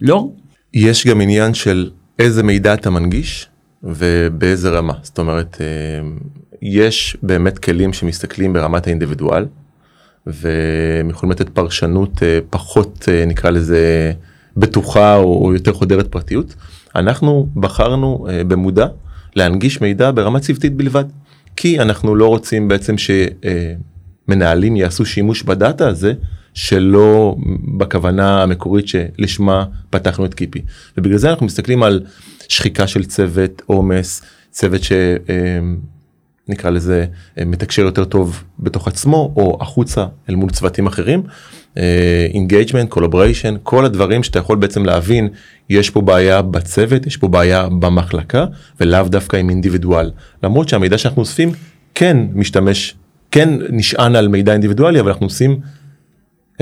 לא? 0.00 0.28
יש 0.74 1.06
גם 1.06 1.20
עניין 1.20 1.54
של 1.54 1.90
איזה 2.18 2.42
מידע 2.42 2.74
אתה 2.74 2.90
מנגיש 2.90 3.48
ובאיזה 3.82 4.70
רמה. 4.70 4.94
זאת 5.02 5.18
אומרת, 5.18 5.56
אה, 5.60 5.66
יש 6.64 7.16
באמת 7.22 7.58
כלים 7.58 7.92
שמסתכלים 7.92 8.52
ברמת 8.52 8.86
האינדיבידואל 8.86 9.46
והם 10.26 11.10
יכולים 11.10 11.30
לתת 11.30 11.48
פרשנות 11.48 12.22
אה, 12.22 12.38
פחות 12.50 13.08
אה, 13.08 13.24
נקרא 13.24 13.50
לזה 13.50 14.12
בטוחה 14.56 15.16
או 15.16 15.54
יותר 15.54 15.72
חודרת 15.72 16.06
פרטיות. 16.06 16.54
אנחנו 16.96 17.48
בחרנו 17.56 18.26
אה, 18.30 18.44
במודע 18.44 18.86
להנגיש 19.36 19.80
מידע 19.80 20.10
ברמה 20.10 20.40
צוותית 20.40 20.74
בלבד 20.76 21.04
כי 21.56 21.80
אנחנו 21.80 22.14
לא 22.14 22.26
רוצים 22.26 22.68
בעצם 22.68 22.94
שמנהלים 24.28 24.76
יעשו 24.76 25.06
שימוש 25.06 25.42
בדאטה 25.42 25.88
הזה 25.88 26.12
שלא 26.54 27.36
בכוונה 27.78 28.42
המקורית 28.42 28.88
שלשמה 28.88 29.64
פתחנו 29.90 30.24
את 30.24 30.34
קיפי 30.34 30.62
ובגלל 30.98 31.18
זה 31.18 31.30
אנחנו 31.30 31.46
מסתכלים 31.46 31.82
על 31.82 32.00
שחיקה 32.48 32.86
של 32.86 33.04
צוות 33.04 33.62
עומס 33.66 34.22
צוות 34.50 34.82
ש... 34.82 34.92
נקרא 36.48 36.70
לזה 36.70 37.06
אה, 37.38 37.44
מתקשר 37.44 37.82
יותר 37.82 38.04
טוב 38.04 38.44
בתוך 38.58 38.88
עצמו 38.88 39.32
או 39.36 39.58
החוצה 39.60 40.06
אל 40.30 40.34
מול 40.34 40.50
צוותים 40.50 40.86
אחרים. 40.86 41.22
engagement, 42.34 42.88
uh, 42.88 42.92
collaboration, 42.92 43.54
כל 43.62 43.84
הדברים 43.84 44.22
שאתה 44.22 44.38
יכול 44.38 44.56
בעצם 44.56 44.84
להבין, 44.84 45.28
יש 45.70 45.90
פה 45.90 46.00
בעיה 46.00 46.42
בצוות, 46.42 47.06
יש 47.06 47.16
פה 47.16 47.28
בעיה 47.28 47.68
במחלקה 47.68 48.46
ולאו 48.80 49.08
דווקא 49.08 49.36
עם 49.36 49.50
אינדיבידואל. 49.50 50.10
למרות 50.42 50.68
שהמידע 50.68 50.98
שאנחנו 50.98 51.22
אוספים 51.22 51.52
כן 51.94 52.16
משתמש, 52.34 52.94
כן 53.30 53.48
נשען 53.70 54.16
על 54.16 54.28
מידע 54.28 54.52
אינדיבידואלי 54.52 55.00
אבל 55.00 55.08
אנחנו 55.08 55.26
עושים 55.26 55.60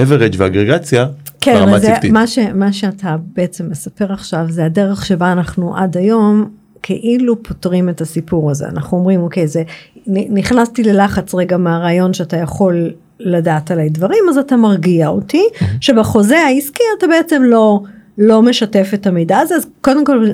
average 0.01 0.35
ואגרגציה 0.37 1.07
כן, 1.41 1.55
ברמה 1.55 1.81
צוותית. 1.81 2.13
מה, 2.13 2.27
ש, 2.27 2.39
מה 2.39 2.73
שאתה 2.73 3.17
בעצם 3.37 3.71
מספר 3.71 4.13
עכשיו 4.13 4.47
זה 4.49 4.65
הדרך 4.65 5.07
שבה 5.07 5.33
אנחנו 5.33 5.77
עד 5.77 5.97
היום 5.97 6.51
כאילו 6.83 7.43
פותרים 7.43 7.89
את 7.89 8.01
הסיפור 8.01 8.51
הזה. 8.51 8.67
אנחנו 8.69 8.99
אומרים, 8.99 9.23
אוקיי, 9.23 9.47
זה, 9.47 9.63
נכנסתי 10.07 10.83
ללחץ 10.83 11.35
רגע 11.35 11.57
מהרעיון 11.57 12.13
שאתה 12.13 12.37
יכול 12.37 12.91
לדעת 13.21 13.71
עליי 13.71 13.89
דברים, 13.89 14.25
אז 14.31 14.39
אתה 14.39 14.57
מרגיע 14.57 15.09
אותי, 15.09 15.43
שבחוזה 15.81 16.39
העסקי 16.39 16.83
אתה 16.99 17.07
בעצם 17.07 17.43
לא, 17.43 17.81
לא 18.19 18.43
משתף 18.43 18.91
את 18.95 19.07
המידע 19.07 19.39
הזה, 19.39 19.55
אז 19.55 19.67
קודם 19.81 20.05
כל 20.05 20.27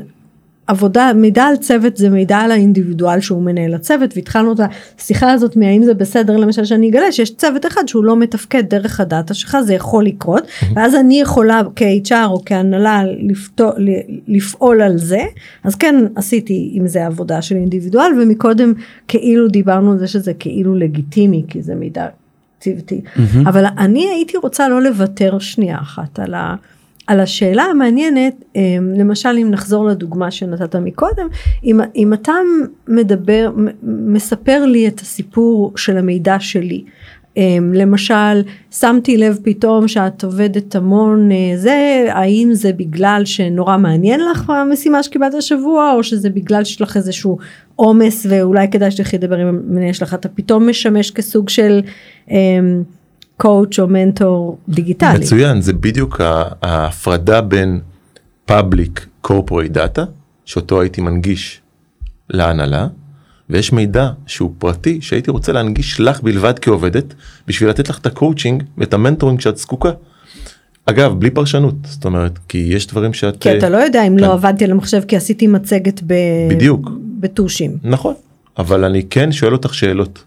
עבודה, 0.69 1.13
מידע 1.15 1.45
על 1.45 1.57
צוות 1.57 1.97
זה 1.97 2.11
מידע 2.11 2.37
על 2.37 2.51
האינדיבידואל 2.51 3.21
שהוא 3.21 3.43
מנהל 3.43 3.75
הצוות 3.75 4.11
והתחלנו 4.17 4.53
את 4.53 4.61
השיחה 4.99 5.33
הזאת 5.33 5.57
מהאם 5.57 5.83
זה 5.83 5.95
בסדר 5.95 6.37
למשל 6.37 6.65
שאני 6.65 6.91
אגלה 6.91 7.13
שיש 7.13 7.37
צוות 7.37 7.67
אחד 7.67 7.89
שהוא 7.89 8.05
לא 8.05 8.17
מתפקד 8.17 8.63
דרך 8.69 9.01
הדאטה 9.01 9.35
שלך 9.35 9.57
זה 9.65 9.75
יכול 9.75 10.05
לקרות 10.05 10.47
ואז 10.75 10.95
אני 10.95 11.21
יכולה 11.21 11.63
כ-HR 11.77 12.27
או 12.27 12.43
כהנהלה 12.47 13.03
לפעול 14.29 14.83
על 14.83 14.99
זה. 14.99 15.21
אז 15.65 15.75
כן 15.75 15.95
עשיתי 16.17 16.71
עם 16.73 16.87
זה 16.87 17.07
עבודה 17.07 17.43
של 17.43 17.57
אינדיבידואל 17.57 18.13
ומקודם 18.23 18.73
כאילו 19.09 19.49
דיברנו 19.49 19.93
על 19.93 19.99
זה 19.99 20.07
שזה 20.07 20.33
כאילו 20.35 20.75
לגיטימי 20.75 21.45
כי 21.49 21.63
זה 21.63 21.75
מידע 21.75 22.07
צוותי 22.61 23.01
אבל 23.47 23.65
אני 23.79 24.09
הייתי 24.15 24.37
רוצה 24.37 24.69
לא 24.69 24.83
לוותר 24.83 25.39
שנייה 25.39 25.79
אחת 25.81 26.19
על 26.19 26.35
ה... 26.35 26.55
על 27.09 27.21
השאלה 27.21 27.63
המעניינת, 27.63 28.45
אמ, 28.57 28.93
למשל 28.97 29.29
אם 29.43 29.49
נחזור 29.51 29.87
לדוגמה 29.87 30.31
שנתת 30.31 30.77
מקודם, 30.77 31.29
אם, 31.65 31.81
אם 31.97 32.13
אתה 32.13 32.33
מדבר, 32.89 33.51
מספר 33.83 34.65
לי 34.67 34.89
את 34.89 35.01
הסיפור 35.01 35.73
של 35.77 35.97
המידע 35.97 36.37
שלי, 36.41 36.85
אמ, 37.37 37.73
למשל 37.73 38.43
שמתי 38.71 39.17
לב 39.17 39.39
פתאום 39.43 39.89
שאת 39.89 40.25
עובדת 40.25 40.75
המון 40.75 41.33
אה, 41.33 41.57
זה 41.57 42.07
האם 42.09 42.49
זה 42.53 42.73
בגלל 42.73 43.23
שנורא 43.25 43.77
מעניין 43.77 44.21
לך 44.21 44.51
המשימה 44.51 45.03
שקיבלת 45.03 45.35
השבוע 45.35 45.93
או 45.93 46.03
שזה 46.03 46.31
בגלל 46.31 46.65
שיש 46.65 46.81
לך 46.81 46.97
איזשהו 46.97 47.39
עומס 47.77 48.27
ואולי 48.29 48.71
כדאי 48.71 48.91
שתלכי 48.91 49.19
לדבר 49.19 49.37
עם 49.37 49.49
המנהל 49.49 49.93
שלך 49.93 50.15
אתה 50.15 50.29
פתאום 50.29 50.69
משמש 50.69 51.11
כסוג 51.11 51.49
של 51.49 51.81
אמ, 52.31 52.83
coach 53.39 53.79
או 53.79 53.89
מנטור 53.89 54.59
דיגיטלי. 54.69 55.19
מצוין, 55.19 55.61
זה 55.61 55.73
בדיוק 55.73 56.21
ההפרדה 56.63 57.41
בין 57.41 57.81
public 58.47 59.07
corporate 59.21 59.71
data, 59.71 60.05
שאותו 60.45 60.81
הייתי 60.81 61.01
מנגיש 61.01 61.61
להנהלה, 62.31 62.87
ויש 63.51 63.73
מידע 63.73 64.11
שהוא 64.27 64.53
פרטי 64.59 64.99
שהייתי 65.01 65.31
רוצה 65.31 65.53
להנגיש 65.53 66.01
לך 66.01 66.21
בלבד 66.21 66.59
כעובדת, 66.59 67.15
בשביל 67.47 67.71
לתת 67.71 67.89
לך 67.89 67.99
את 67.99 68.07
הקואוצ'ינג 68.07 68.63
ואת 68.79 68.95
ה 68.95 68.99
mentoring 68.99 69.41
שאת 69.41 69.57
זקוקה. 69.57 69.91
אגב, 70.87 71.15
בלי 71.19 71.31
פרשנות, 71.31 71.75
זאת 71.85 72.05
אומרת, 72.05 72.39
כי 72.49 72.59
יש 72.59 72.87
דברים 72.87 73.13
שאת... 73.13 73.41
כי 73.41 73.59
אתה 73.59 73.69
לא 73.69 73.77
יודע 73.77 74.07
אם 74.07 74.19
לא 74.19 74.23
כן. 74.23 74.29
לא 74.29 74.33
עבדתי 74.33 74.65
על 74.65 74.71
המחשב 74.71 75.03
כי 75.09 75.17
עשיתי 75.17 75.47
מצגת 75.47 76.03
ב... 76.07 76.15
בדיוק. 76.51 76.91
בטושים. 77.21 77.77
נכון, 77.85 78.15
אבל 78.59 78.85
אני 78.85 79.03
כן 79.11 79.33
שואל 79.33 79.53
אותך 79.53 79.75
שאלות, 79.75 80.25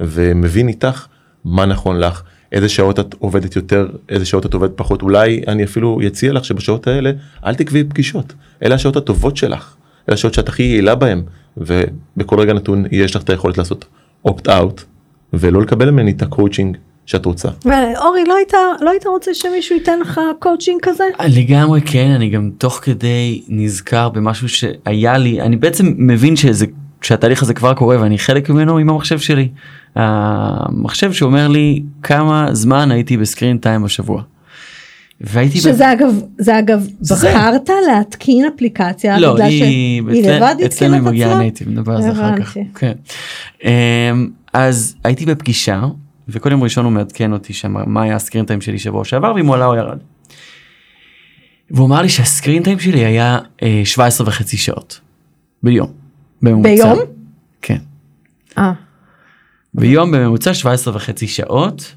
ומבין 0.00 0.68
איתך 0.68 1.06
מה 1.44 1.66
נכון 1.66 2.00
לך, 2.00 2.22
איזה 2.54 2.68
שעות 2.68 3.00
את 3.00 3.14
עובדת 3.18 3.56
יותר 3.56 3.88
איזה 4.08 4.26
שעות 4.26 4.46
את 4.46 4.54
עובדת 4.54 4.72
פחות. 4.76 5.02
אולי 5.02 5.42
אני 5.48 5.64
אפילו 5.64 5.98
יציע 6.02 6.32
לך 6.32 6.44
שבשעות 6.44 6.86
האלה 6.86 7.10
אל 7.46 7.54
תקבעי 7.54 7.84
פגישות. 7.84 8.32
אלה 8.62 8.74
השעות 8.74 8.96
הטובות 8.96 9.36
שלך. 9.36 9.74
אלה 10.08 10.14
השעות 10.14 10.34
שאת 10.34 10.48
הכי 10.48 10.62
יעילה 10.62 10.94
בהם 10.94 11.22
ובכל 11.56 12.40
רגע 12.40 12.52
נתון 12.52 12.84
יש 12.90 13.16
לך 13.16 13.22
את 13.22 13.30
היכולת 13.30 13.58
לעשות 13.58 13.84
opt 14.24 14.48
out 14.48 14.82
ולא 15.32 15.62
לקבל 15.62 15.90
ממני 15.90 16.10
את 16.10 16.22
הקואוצ'ינג 16.22 16.76
שאת 17.06 17.26
רוצה. 17.26 17.48
אורי 17.96 18.24
לא 18.28 18.36
היית 18.36 18.52
לא 18.80 18.90
היית 18.90 19.06
רוצה 19.06 19.34
שמישהו 19.34 19.76
ייתן 19.76 20.00
לך 20.00 20.20
קואוצ'ינג 20.38 20.80
כזה? 20.82 21.04
לגמרי 21.28 21.80
כן 21.80 22.10
אני 22.10 22.30
גם 22.30 22.50
תוך 22.58 22.80
כדי 22.82 23.42
נזכר 23.48 24.08
במשהו 24.08 24.48
שהיה 24.48 25.18
לי. 25.18 25.40
אני 25.40 25.56
בעצם 25.56 25.94
מבין 25.96 26.36
שזה 26.36 26.66
שהתהליך 27.04 27.42
הזה 27.42 27.54
כבר 27.54 27.74
קורה 27.74 28.00
ואני 28.00 28.18
חלק 28.18 28.50
ממנו 28.50 28.78
עם 28.78 28.90
המחשב 28.90 29.18
שלי. 29.18 29.48
המחשב 29.94 31.12
שאומר 31.12 31.48
לי 31.48 31.82
כמה 32.02 32.48
זמן 32.52 32.90
הייתי 32.90 33.16
ב 33.16 33.22
screen 33.22 33.58
time 33.58 33.82
בשבוע. 33.82 34.22
והייתי 35.20 35.60
שזה 35.60 35.84
ב... 35.84 35.88
אגב 35.88 36.20
זה 36.38 36.58
אגב 36.58 36.88
זה... 37.00 37.14
בחרת 37.14 37.70
להתקין 37.88 38.46
אפליקציה 38.54 39.18
לא 39.18 39.36
היא, 39.42 39.64
שהיא 39.64 40.02
לבד 40.02 40.54
התקינה 40.64 40.66
את 40.66 40.72
עצמה? 40.72 41.00
מגיעה 41.10 41.38
native 41.38 41.68
נדבר 41.68 41.92
על 41.92 42.02
זה 42.02 42.12
אחר 42.12 42.36
כך. 42.36 42.56
כן. 42.74 42.92
אמ, 43.64 43.70
אז 44.52 44.94
הייתי 45.04 45.26
בפגישה 45.26 45.82
וכל 46.28 46.50
יום 46.50 46.62
ראשון 46.62 46.84
הוא 46.84 46.92
מעדכן 46.92 47.32
אותי 47.32 47.52
שם 47.52 47.74
מה 47.86 48.02
היה 48.02 48.16
הסקרין 48.16 48.44
טיים 48.44 48.60
שלי 48.60 48.78
שבוע 48.78 49.04
שעבר 49.04 49.32
ואם 49.36 49.46
הוא 49.46 49.54
עלה 49.54 49.66
או 49.66 49.74
ירד. 49.74 49.98
והוא 51.70 51.86
אמר 51.86 52.02
לי 52.02 52.08
שהסקרין 52.08 52.62
טיים 52.62 52.78
שלי 52.78 53.04
היה 53.04 53.38
17 53.84 54.26
אה, 54.26 54.28
וחצי 54.28 54.56
שעות 54.56 55.00
ביום. 55.62 56.03
בממוצע. 56.44 56.68
ביום? 56.68 56.98
כן. 57.62 57.78
אה. 58.58 58.72
ביום 59.74 60.10
בממוצע 60.10 60.54
17 60.54 60.96
וחצי 60.96 61.26
שעות. 61.26 61.94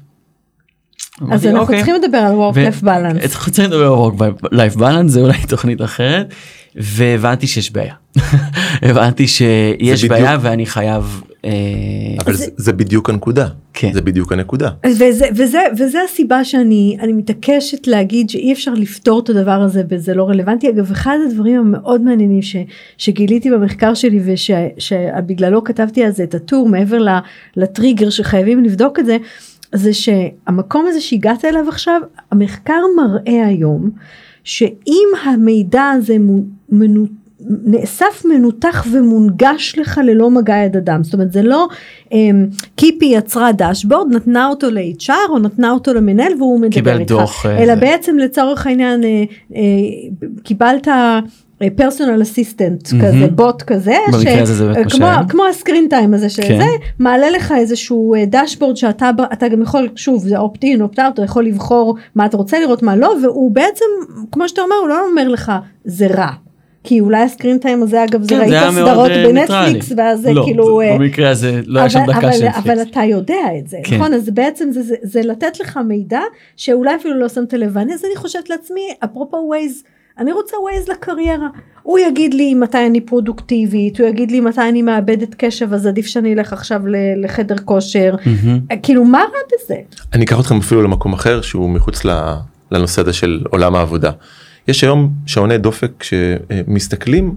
אז 1.32 1.46
אנחנו 1.46 1.60
אוקיי. 1.60 1.76
צריכים 1.76 1.94
לדבר 1.94 2.18
על 2.18 2.34
work 2.34 2.54
life 2.54 2.84
balance. 2.84 3.22
אנחנו 3.22 3.52
צריכים 3.52 3.64
לדבר 3.64 3.84
על 3.84 3.92
work 3.92 4.44
life 4.44 4.78
balance 4.78 5.08
זה 5.08 5.20
אולי 5.20 5.46
תוכנית 5.48 5.82
אחרת 5.82 6.34
והבנתי 6.74 7.46
שיש 7.46 7.72
בעיה. 7.72 7.94
הבנתי 8.88 9.28
שיש 9.28 10.04
בעיה 10.04 10.38
ואני 10.40 10.66
חייב 10.66 11.22
אבל 12.18 12.34
זה, 12.34 12.46
זה 12.56 12.72
בדיוק 12.72 13.10
הנקודה. 13.10 13.48
כן. 13.74 13.92
זה 13.92 14.00
בדיוק 14.00 14.32
הנקודה. 14.32 14.70
וזה 14.86 15.26
וזה 15.34 15.58
וזה 15.78 15.98
הסיבה 16.04 16.44
שאני 16.44 16.96
אני 17.00 17.12
מתעקשת 17.12 17.86
להגיד 17.86 18.30
שאי 18.30 18.52
אפשר 18.52 18.74
לפתור 18.74 19.20
את 19.20 19.30
הדבר 19.30 19.50
הזה 19.50 19.82
וזה 19.90 20.14
לא 20.14 20.28
רלוונטי. 20.28 20.70
אגב 20.70 20.90
אחד 20.90 21.16
הדברים 21.26 21.60
המאוד 21.60 22.00
מעניינים 22.00 22.42
ש, 22.42 22.56
שגיליתי 22.98 23.50
במחקר 23.50 23.94
שלי 23.94 24.20
ושבגללו 24.24 25.64
כתבתי 25.64 26.04
על 26.04 26.10
זה 26.10 26.22
את 26.22 26.34
הטור 26.34 26.68
מעבר 26.68 26.98
לטריגר 27.56 28.10
שחייבים 28.10 28.64
לבדוק 28.64 28.98
את 28.98 29.06
זה 29.06 29.16
זה 29.74 29.92
שהמקום 29.94 30.86
הזה 30.88 31.00
שהגעת 31.00 31.44
אליו 31.44 31.68
עכשיו, 31.68 32.00
המחקר 32.30 32.80
מראה 32.96 33.46
היום 33.46 33.90
שאם 34.44 35.08
המידע 35.24 35.82
הזה 35.82 36.16
מנו, 36.68 37.06
נאסף 37.40 38.24
מנותח 38.24 38.86
ומונגש 38.92 39.74
לך 39.78 40.00
ללא 40.04 40.30
מגע 40.30 40.56
יד 40.56 40.76
אדם 40.76 41.04
זאת 41.04 41.14
אומרת 41.14 41.32
זה 41.32 41.42
לא 41.42 41.68
אמ, 42.12 42.46
קיפי 42.76 43.04
יצרה 43.06 43.52
dashboard 43.52 44.14
נתנה 44.14 44.46
אותו 44.46 44.70
ל-HR 44.70 45.30
או 45.30 45.38
נתנה 45.38 45.70
אותו 45.70 45.94
למנהל 45.94 46.32
והוא 46.38 46.60
מדבר 46.60 46.98
איתך 46.98 47.08
דוח, 47.08 47.46
אלא 47.46 47.74
זה. 47.74 47.80
בעצם 47.80 48.18
לצורך 48.18 48.66
העניין 48.66 49.04
אה, 49.04 49.24
אה, 49.54 49.60
קיבלת 50.42 50.88
personal 51.76 52.22
assistant 52.22 52.92
מהמם. 52.92 53.08
כזה 53.08 53.26
בוט 53.26 53.62
כזה 53.62 53.96
זה 54.44 54.68
מה 54.68 54.84
כמו. 54.90 55.28
כמו 55.28 55.44
ה 55.44 55.50
screen 55.50 55.86
time 55.90 56.14
הזה 56.14 56.28
שזה 56.28 56.42
כן. 56.42 56.60
מעלה 56.98 57.30
לך 57.30 57.54
איזשהו 57.56 58.14
אה, 58.14 58.24
dashboard 58.26 58.76
שאתה 58.76 59.10
אתה 59.32 59.48
גם 59.48 59.62
יכול 59.62 59.88
שוב 59.96 60.22
זה 60.28 60.38
opt-in 60.38 60.82
opt-out 60.82 61.14
אתה 61.14 61.22
יכול 61.24 61.44
לבחור 61.44 61.96
מה 62.14 62.26
אתה 62.26 62.36
רוצה 62.36 62.60
לראות 62.60 62.82
מה 62.82 62.96
לא 62.96 63.14
והוא 63.22 63.50
בעצם 63.50 63.84
כמו 64.32 64.48
שאתה 64.48 64.60
אומר 64.60 64.76
הוא 64.80 64.88
לא 64.88 65.08
אומר 65.10 65.28
לך 65.28 65.52
זה 65.84 66.06
רע. 66.06 66.47
כי 66.88 67.00
אולי 67.00 67.22
ה 67.22 67.27
screen 67.27 67.58
time 67.58 67.82
הזה 67.82 68.04
אגב 68.04 68.22
זה 68.22 68.28
כן, 68.28 68.40
ראית 68.40 68.72
סדרות 68.74 69.10
אה, 69.10 69.24
בנטפליקס. 69.28 69.92
ואז 69.96 70.20
זה 70.20 70.32
לא, 70.32 70.42
כאילו 70.44 70.78
זה- 70.80 70.84
אה, 70.92 70.98
במקרה 70.98 71.30
הזה 71.30 71.60
לא 71.66 71.80
היה 71.80 71.90
שם 71.90 71.98
אבל- 71.98 72.12
דקה 72.12 72.18
אבל- 72.28 72.32
של 72.32 72.46
אבל 72.46 72.74
פליקס. 72.74 72.90
אתה 72.90 73.00
יודע 73.04 73.34
את 73.58 73.68
זה 73.68 73.76
כן. 73.84 73.96
נכון 73.96 74.14
אז 74.14 74.30
בעצם 74.30 74.68
זה, 74.72 74.82
זה, 74.82 74.94
זה 75.02 75.20
לתת 75.24 75.60
לך 75.60 75.78
מידע 75.88 76.20
שאולי 76.56 76.94
אפילו 76.96 77.20
לא 77.20 77.28
שמת 77.28 77.52
לב 77.52 77.70
ואני 77.72 77.94
אז 77.94 78.04
אני 78.04 78.16
חושבת 78.16 78.50
לעצמי 78.50 78.80
אפרופו 79.04 79.36
ווייז 79.36 79.82
אני 80.18 80.32
רוצה 80.32 80.56
ווייז 80.62 80.88
לקריירה 80.88 81.46
הוא 81.82 81.98
יגיד 81.98 82.34
לי 82.34 82.54
מתי 82.54 82.86
אני 82.86 83.00
פרודוקטיבית 83.00 84.00
הוא 84.00 84.08
יגיד 84.08 84.30
לי 84.30 84.40
מתי 84.40 84.60
אני 84.68 84.82
מאבדת 84.82 85.34
קשב 85.38 85.72
אז 85.74 85.86
עדיף 85.86 86.06
שאני 86.06 86.34
אלך 86.34 86.52
עכשיו 86.52 86.86
ל- 86.86 87.24
לחדר 87.24 87.56
כושר 87.64 88.14
מהמם. 88.26 88.60
כאילו 88.82 89.04
מה 89.04 89.18
רע 89.18 89.24
בזה 89.54 89.74
אני 90.14 90.24
אקח 90.24 90.40
אתכם 90.40 90.56
אפילו 90.58 90.82
למקום 90.82 91.12
אחר 91.12 91.40
שהוא 91.40 91.70
מחוץ 91.70 92.04
ל- 92.04 92.34
לנושא 92.72 93.02
הזה 93.02 93.12
של 93.12 93.40
עולם 93.50 93.74
העבודה. 93.74 94.10
יש 94.68 94.84
היום 94.84 95.12
שעוני 95.26 95.58
דופק 95.58 96.02
שמסתכלים 96.02 97.34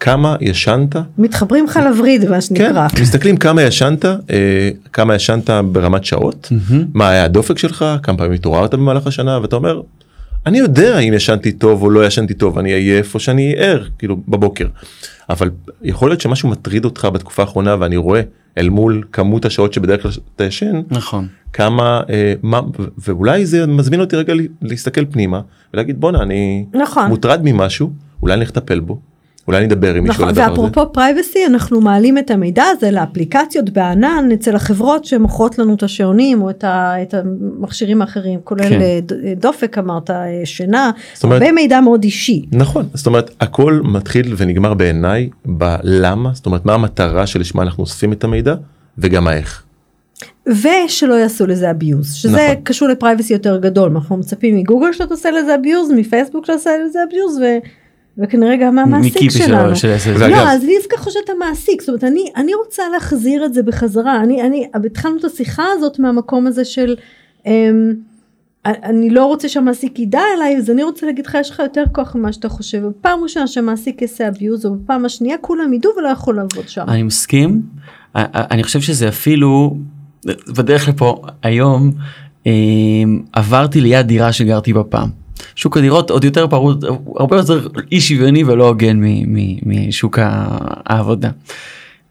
כמה 0.00 0.36
ישנת, 0.40 0.96
מתחברים 1.18 1.64
לך 1.64 1.80
לווריד 1.84 2.24
מה 2.24 2.34
כן, 2.34 2.40
שנקרא 2.40 2.86
מסתכלים 3.00 3.36
כמה 3.36 3.62
ישנת, 3.62 4.04
אה, 4.04 4.70
כמה 4.92 5.14
ישנת 5.14 5.50
ברמת 5.72 6.04
שעות. 6.04 6.52
מה 6.94 7.08
היה 7.08 7.24
הדופק 7.24 7.58
שלך, 7.58 7.84
כמה 8.02 8.18
פעמים 8.18 8.32
התעוררת 8.32 8.74
במהלך 8.74 9.06
השנה 9.06 9.38
ואתה 9.42 9.56
אומר, 9.56 9.80
אני 10.46 10.58
יודע 10.58 10.98
אם 10.98 11.12
ישנתי 11.12 11.52
טוב 11.52 11.82
או 11.82 11.90
לא 11.90 12.06
ישנתי 12.06 12.34
טוב, 12.34 12.58
אני 12.58 12.72
עייף 12.72 13.14
או 13.14 13.20
שאני 13.20 13.54
ער, 13.56 13.84
כאילו 13.98 14.16
בבוקר. 14.28 14.66
אבל 15.30 15.50
יכול 15.82 16.10
להיות 16.10 16.20
שמשהו 16.20 16.48
מטריד 16.48 16.84
אותך 16.84 17.08
בתקופה 17.12 17.42
האחרונה 17.42 17.76
ואני 17.80 17.96
רואה 17.96 18.20
אל 18.58 18.68
מול 18.68 19.02
כמות 19.12 19.44
השעות 19.44 19.72
שבדרך 19.72 20.02
כלל 20.02 20.10
אתה 20.36 20.44
ישן, 20.44 20.80
נכון. 20.90 21.28
כמה 21.52 22.00
אה, 22.10 22.34
מה 22.42 22.60
ואולי 22.98 23.46
זה 23.46 23.66
מזמין 23.66 24.00
אותי 24.00 24.16
רגע 24.16 24.34
ל- 24.34 24.40
להסתכל 24.62 25.04
פנימה 25.06 25.40
ולהגיד 25.74 26.00
בואנה 26.00 26.22
אני 26.22 26.64
נכון. 26.74 27.08
מוטרד 27.08 27.40
ממשהו 27.44 27.90
אולי 28.22 28.34
אני 28.34 28.44
אטפל 28.44 28.80
בו 28.80 29.00
אולי 29.48 29.58
אני 29.58 29.66
אדבר 29.66 29.94
עם 29.94 30.04
מישהו 30.04 30.14
נכון, 30.14 30.24
על 30.24 30.30
הדבר 30.30 30.42
הזה. 30.42 30.50
ואפרופו 30.50 30.92
פרייבסי 30.92 31.46
אנחנו 31.46 31.80
מעלים 31.80 32.18
את 32.18 32.30
המידע 32.30 32.64
הזה 32.64 32.90
לאפליקציות 32.90 33.70
בענן 33.70 34.28
אצל 34.34 34.56
החברות 34.56 35.04
שמוכרות 35.04 35.58
לנו 35.58 35.74
את 35.74 35.82
השעונים 35.82 36.42
או 36.42 36.50
את, 36.50 36.64
ה, 36.64 37.02
את 37.02 37.14
המכשירים 37.14 38.02
האחרים 38.02 38.40
כולל 38.44 38.68
כן. 38.68 38.80
אה, 38.80 38.98
אה, 39.26 39.34
דופק 39.36 39.78
אמרת 39.78 40.10
אה, 40.10 40.40
שינה 40.44 40.90
אומרת- 41.24 41.42
הרבה 41.42 41.52
מידע 41.52 41.80
מאוד 41.80 42.04
אישי 42.04 42.44
נכון 42.52 42.88
זאת 42.94 43.06
אומרת 43.06 43.30
הכל 43.40 43.80
מתחיל 43.84 44.34
ונגמר 44.36 44.74
בעיניי 44.74 45.28
בלמה 45.44 46.30
זאת 46.34 46.46
אומרת 46.46 46.66
מה 46.66 46.74
המטרה 46.74 47.26
שלשמה 47.26 47.62
אנחנו 47.62 47.82
אוספים 47.82 48.12
את 48.12 48.24
המידע 48.24 48.54
וגם 48.98 49.28
האיך. 49.28 49.62
ושלא 50.46 51.14
יעשו 51.14 51.46
לזה 51.46 51.70
abuse 51.70 52.04
שזה 52.04 52.48
נכון. 52.50 52.64
קשור 52.64 52.88
לפרייבסי 52.88 53.32
יותר 53.32 53.58
גדול 53.58 53.90
אנחנו 53.90 54.16
מצפים 54.16 54.56
מגוגל 54.56 54.92
שאתה 54.92 55.14
עושה 55.14 55.30
לזה 55.30 55.54
abuse 55.54 55.94
מפייסבוק 55.96 56.46
שאתה 56.46 56.52
עושה 56.52 56.70
לזה 56.86 56.98
abuse 57.10 57.40
ו, 57.42 57.44
וכנראה 58.18 58.56
גם 58.56 58.74
מהמעסיק 58.74 59.30
שלו, 59.30 59.46
שלנו. 59.46 59.76
של 59.76 59.94
לא, 60.18 60.36
אז 60.36 60.64
לי 60.64 60.74
דווקא 60.78 60.96
חושבת 60.96 61.30
המעסיק, 61.36 61.80
זאת 61.80 61.88
אומרת, 61.88 62.04
אני, 62.04 62.24
אני 62.36 62.54
רוצה 62.54 62.82
להחזיר 62.92 63.44
את 63.44 63.54
זה 63.54 63.62
בחזרה, 63.62 64.20
אני, 64.20 64.42
אני, 64.42 64.68
התחלנו 64.74 65.16
את 65.16 65.24
השיחה 65.24 65.64
הזאת 65.72 65.98
מהמקום 65.98 66.46
הזה 66.46 66.64
של, 66.64 66.96
אמ, 67.46 67.92
אני 68.64 69.10
לא 69.10 69.26
רוצה 69.26 69.48
שהמעסיק 69.48 69.98
ידע 69.98 70.20
עליי, 70.34 70.56
אז 70.56 70.70
אני 70.70 70.82
רוצה 70.82 71.06
להגיד 71.06 71.26
לך, 71.26 71.36
יש 71.40 71.50
לך 71.50 71.58
יותר 71.58 71.84
כוח 71.92 72.14
ממה 72.14 72.32
שאתה 72.32 72.48
חושב, 72.48 72.86
בפעם 72.86 73.22
ראשונה 73.22 73.46
שהמעסיק 73.46 74.02
יעשה 74.02 74.28
abuse, 74.28 74.64
או 74.64 74.74
בפעם 74.74 75.04
השנייה 75.04 75.38
כולם 75.40 75.72
ידעו 75.72 75.92
ולא 75.96 76.08
יכול 76.08 76.36
לעבוד 76.36 76.68
שם. 76.68 76.84
אני 76.88 77.02
מסכים. 77.02 77.62
אני 78.14 78.62
חושב 78.62 78.80
שזה 78.80 79.08
אפילו 79.08 79.76
בדרך 80.48 80.88
לפה 80.88 81.22
היום 81.42 81.92
אה, 82.46 82.52
עברתי 83.32 83.80
ליד 83.80 84.06
דירה 84.06 84.32
שגרתי 84.32 84.72
בה 84.72 84.84
פעם. 84.84 85.21
שוק 85.54 85.76
הדירות 85.76 86.10
עוד 86.10 86.24
יותר 86.24 86.48
פרוט 86.48 86.84
הרבה 87.16 87.36
יותר 87.36 87.68
אי 87.92 88.00
שוויוני 88.00 88.44
ולא 88.44 88.68
הוגן 88.68 89.00
משוק 89.66 90.18
העבודה. 90.86 91.30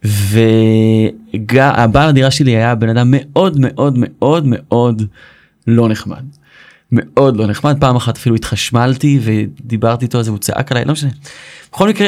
והבעל 0.03 2.10
הדירה 2.10 2.31
שלי 2.31 2.51
היה 2.51 2.75
בן 2.75 2.89
אדם 2.89 3.07
מאוד 3.12 3.57
מאוד 3.60 3.97
מאוד 3.97 4.43
מאוד 4.45 5.03
לא 5.67 5.89
נחמד. 5.89 6.23
מאוד 6.91 7.38
לא 7.38 7.47
נחמד 7.47 7.77
פעם 7.79 7.95
אחת 7.95 8.17
אפילו 8.17 8.36
התחשמלתי 8.36 9.19
ודיברתי 9.23 10.05
איתו 10.05 10.17
על 10.17 10.23
זה 10.23 10.31
הוא 10.31 10.39
צעק 10.39 10.71
עליי 10.71 10.86
לא 10.86 10.93
משנה. 10.93 11.10
בכל 11.71 11.89
מקרה 11.89 12.07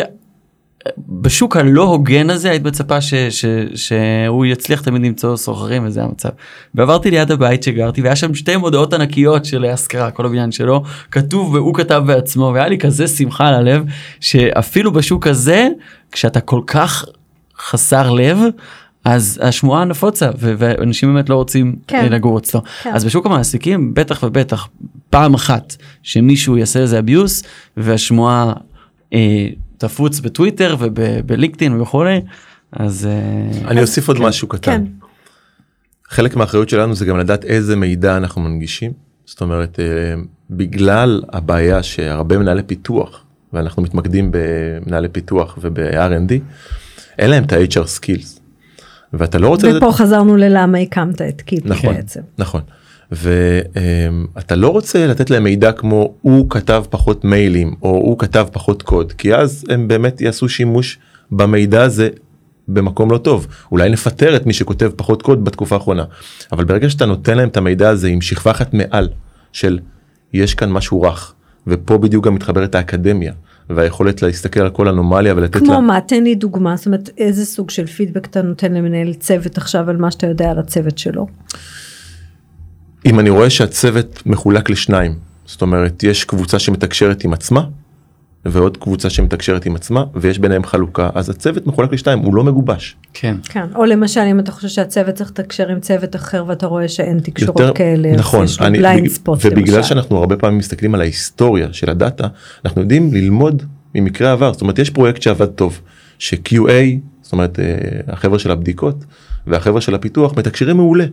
בשוק 0.97 1.57
הלא 1.57 1.83
הוגן 1.83 2.29
הזה 2.29 2.49
היית 2.49 2.63
מצפה 2.63 3.01
ש, 3.01 3.13
ש, 3.13 3.45
שהוא 3.75 4.45
יצליח 4.45 4.81
תמיד 4.81 5.01
למצוא 5.01 5.35
סוחרים 5.35 5.85
וזה 5.85 6.03
המצב. 6.03 6.29
ועברתי 6.75 7.11
ליד 7.11 7.31
הבית 7.31 7.63
שגרתי 7.63 8.01
והיה 8.01 8.15
שם 8.15 8.35
שתי 8.35 8.57
מודעות 8.57 8.93
ענקיות 8.93 9.45
של 9.45 9.65
השכרה 9.65 10.11
כל 10.11 10.25
הבניין 10.25 10.51
שלו 10.51 10.83
כתוב 11.11 11.53
והוא 11.53 11.73
כתב 11.75 12.03
בעצמו 12.05 12.51
והיה 12.53 12.67
לי 12.67 12.77
כזה 12.77 13.07
שמחה 13.07 13.47
על 13.47 13.53
הלב 13.53 13.83
שאפילו 14.19 14.91
בשוק 14.91 15.27
הזה 15.27 15.67
כשאתה 16.11 16.41
כל 16.41 16.61
כך 16.67 17.05
חסר 17.57 18.11
לב 18.11 18.37
אז 19.05 19.39
השמועה 19.43 19.85
נפוצה 19.85 20.29
ו- 20.39 20.53
ואנשים 20.57 21.13
באמת 21.13 21.29
לא 21.29 21.35
רוצים 21.35 21.75
כן. 21.87 22.11
לגור 22.11 22.37
אצלו. 22.37 22.61
כן. 22.83 22.93
אז 22.93 23.05
בשוק 23.05 23.25
המעסיקים 23.25 23.93
בטח 23.93 24.23
ובטח 24.23 24.67
פעם 25.09 25.33
אחת 25.33 25.75
שמישהו 26.03 26.57
יעשה 26.57 26.79
איזה 26.79 26.99
אביוס 26.99 27.43
והשמועה 27.77 28.53
אה, 29.13 29.47
תפוץ 29.83 30.19
בטוויטר 30.19 30.75
ובלינקדאין 30.79 31.81
וכולי 31.81 32.21
אז 32.71 33.05
אה, 33.05 33.67
אני 33.67 33.81
אוסיף 33.81 34.07
עוד 34.07 34.19
משהו 34.19 34.49
כן, 34.49 34.57
קטן. 34.57 34.85
חלק 36.09 36.35
מהאחריות 36.35 36.69
שלנו 36.69 36.95
זה 36.95 37.05
גם 37.05 37.17
לדעת 37.17 37.45
איזה 37.45 37.75
מידע 37.75 38.17
אנחנו 38.17 38.41
מנגישים. 38.41 38.91
זאת 39.25 39.41
אומרת 39.41 39.79
אה, 39.79 39.85
בגלל 40.49 41.23
הבעיה 41.33 41.83
שהרבה 41.83 42.37
מנהלי 42.37 42.63
פיתוח 42.63 43.23
ואנחנו 43.53 43.81
מתמקדים 43.81 44.29
במנהלי 44.31 45.09
פיתוח 45.09 45.57
וב-R&D 45.61 46.33
אין 47.19 47.29
להם 47.29 47.43
את 47.43 47.53
ה-HR 47.53 47.99
skills. 47.99 48.39
ואתה 49.13 49.37
לא 49.37 49.47
רוצה 49.47 49.67
ופה 49.77 49.91
חזרנו 49.91 50.37
ללמה 50.37 50.77
הקמת 50.77 51.21
את 51.21 51.41
קיפ 51.41 51.65
נכון 51.65 51.95
בעצם. 51.95 52.21
נכון 52.37 52.61
ואתה 53.13 54.55
לא 54.55 54.67
רוצה 54.67 55.07
לתת 55.07 55.29
להם 55.29 55.43
מידע 55.43 55.71
כמו 55.71 56.13
הוא 56.21 56.49
כתב 56.49 56.83
פחות 56.89 57.25
מיילים 57.25 57.75
או 57.81 57.89
הוא 57.89 58.19
כתב 58.19 58.47
פחות 58.51 58.81
קוד 58.81 59.11
כי 59.11 59.35
אז 59.35 59.65
הם 59.69 59.87
באמת 59.87 60.21
יעשו 60.21 60.49
שימוש 60.49 60.99
במידע 61.31 61.83
הזה 61.83 62.09
במקום 62.67 63.11
לא 63.11 63.17
טוב. 63.17 63.47
אולי 63.71 63.89
נפטר 63.89 64.35
את 64.35 64.45
מי 64.45 64.53
שכותב 64.53 64.91
פחות 64.95 65.21
קוד 65.21 65.45
בתקופה 65.45 65.75
האחרונה. 65.75 66.03
אבל 66.51 66.63
ברגע 66.63 66.89
שאתה 66.89 67.05
נותן 67.05 67.37
להם 67.37 67.49
את 67.49 67.57
המידע 67.57 67.89
הזה 67.89 68.07
עם 68.07 68.21
שכבה 68.21 68.51
אחת 68.51 68.73
מעל 68.73 69.09
של 69.51 69.79
יש 70.33 70.55
כאן 70.55 70.71
משהו 70.71 71.01
רך 71.01 71.33
ופה 71.67 71.97
בדיוק 71.97 72.25
גם 72.25 72.35
מתחברת 72.35 72.75
האקדמיה 72.75 73.33
והיכולת 73.69 74.21
להסתכל 74.21 74.59
על 74.59 74.69
כל 74.69 74.87
אנומליה 74.87 75.33
ולתת 75.35 75.55
לה 75.55 75.61
כמו 75.61 75.81
מה? 75.81 76.01
תן 76.01 76.23
לי 76.23 76.35
דוגמה. 76.35 76.75
זאת 76.75 76.85
אומרת 76.85 77.09
איזה 77.17 77.45
סוג 77.45 77.69
של 77.69 77.85
פידבק 77.85 78.25
אתה 78.25 78.41
נותן 78.41 78.73
למנהל 78.73 79.13
צוות 79.13 79.57
עכשיו 79.57 79.89
על 79.89 79.97
מה 79.97 80.11
שאתה 80.11 80.27
יודע 80.27 80.51
על 80.51 80.59
הצוות 80.59 80.97
שלו. 80.97 81.27
אם 83.05 83.19
אני 83.19 83.29
רואה 83.29 83.49
שהצוות 83.49 84.23
מחולק 84.25 84.69
לשניים 84.69 85.15
זאת 85.45 85.61
אומרת 85.61 86.03
יש 86.03 86.23
קבוצה 86.23 86.59
שמתקשרת 86.59 87.23
עם 87.23 87.33
עצמה 87.33 87.63
ועוד 88.45 88.77
קבוצה 88.77 89.09
שמתקשרת 89.09 89.65
עם 89.65 89.75
עצמה 89.75 90.03
ויש 90.15 90.39
ביניהם 90.39 90.63
חלוקה 90.63 91.09
אז 91.13 91.29
הצוות 91.29 91.67
מחולק 91.67 91.93
לשניים 91.93 92.19
הוא 92.19 92.35
לא 92.35 92.43
מגובש. 92.43 92.95
כן. 93.13 93.35
כן 93.43 93.65
או 93.75 93.85
למשל 93.85 94.19
אם 94.19 94.39
אתה 94.39 94.51
חושב 94.51 94.67
שהצוות 94.67 95.15
צריך 95.15 95.29
לתקשר 95.29 95.67
עם 95.69 95.79
צוות 95.79 96.15
אחר 96.15 96.43
ואתה 96.47 96.65
רואה 96.67 96.87
שאין 96.87 97.19
תקשורות 97.19 97.59
יותר- 97.59 97.73
כאלה 97.73 98.15
נכון 98.15 98.45
יש 98.45 98.61
אני- 98.61 98.77
blind 98.77 99.07
spot 99.07 99.39
ובגלל 99.45 99.75
למשל. 99.77 99.89
שאנחנו 99.89 100.17
הרבה 100.17 100.35
פעמים 100.37 100.57
מסתכלים 100.57 100.95
על 100.95 101.01
ההיסטוריה 101.01 101.67
של 101.73 101.89
הדאטה 101.89 102.27
אנחנו 102.65 102.81
יודעים 102.81 103.13
ללמוד 103.13 103.63
ממקרה 103.95 104.31
עבר 104.31 104.53
זאת 104.53 104.61
אומרת 104.61 104.79
יש 104.79 104.89
פרויקט 104.89 105.21
שעבד 105.21 105.45
טוב 105.45 105.79
ש-QA 106.19 106.69
זאת 107.21 107.31
אומרת 107.31 107.59
אה, 107.59 107.65
החבר'ה 108.07 108.39
של 108.39 108.51
הבדיקות 108.51 109.05
והחבר'ה 109.47 109.81
של 109.81 109.95
הפיתוח 109.95 110.33
מתקשרים 110.37 110.77
מעולה 110.77 111.05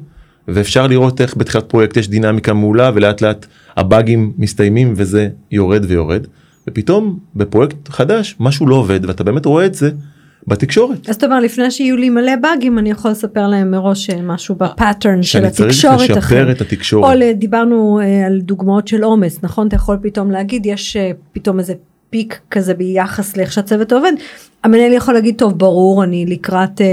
ואפשר 0.48 0.87
לראות 0.87 1.20
איך 1.20 1.37
בתחילת 1.37 1.68
פרויקט 1.68 1.96
יש 1.96 2.09
דינמיקה 2.09 2.53
מעולה 2.53 2.90
ולאט 2.94 3.20
לאט 3.20 3.46
הבאגים 3.76 4.33
מסתיימים 4.38 4.92
וזה 4.96 5.29
יורד 5.50 5.85
ויורד 5.88 6.26
ופתאום 6.68 7.18
בפרויקט 7.37 7.88
חדש 7.88 8.37
משהו 8.40 8.66
לא 8.66 8.74
עובד 8.74 9.05
ואתה 9.05 9.24
באמת 9.24 9.46
רואה 9.46 9.66
את 9.66 9.74
זה 9.74 9.90
בתקשורת. 10.46 11.09
אז 11.09 11.14
אתה 11.14 11.26
אומר 11.26 11.40
לפני 11.40 11.70
שיהיו 11.70 11.96
לי 11.96 12.11
מלא 12.11 12.37
באגים 12.37 12.79
אני 12.79 12.90
יכול 12.90 13.11
לספר 13.11 13.48
להם 13.48 13.70
מראש 13.70 14.11
אה, 14.11 14.22
משהו 14.22 14.55
ב 14.54 14.63
pattern 14.63 15.22
של 15.22 15.29
שאני 15.29 15.50
צריך 15.50 15.68
התקשורת 15.68 16.11
לשפר. 16.11 16.50
את 16.50 16.61
התקשורת. 16.61 17.14
או 17.14 17.33
דיברנו 17.35 18.00
אה, 18.03 18.26
על 18.26 18.40
דוגמאות 18.40 18.88
של 18.88 19.03
עומס 19.03 19.38
נכון 19.42 19.66
אתה 19.66 19.76
יכול 19.76 19.96
פתאום 20.03 20.31
להגיד 20.31 20.66
יש 20.66 20.96
אה, 20.96 21.11
פתאום 21.33 21.59
איזה 21.59 21.74
פיק 22.11 22.40
כזה 22.51 22.75
ביחס 22.75 23.37
לאיך 23.37 23.53
שהצוות 23.53 23.92
עובד. 23.92 24.12
המנהל 24.64 24.92
יכול 24.92 25.14
להגיד 25.14 25.35
טוב 25.38 25.59
ברור 25.59 26.05
אני 26.05 26.27
לקראת 26.27 26.81
אה, 26.81 26.87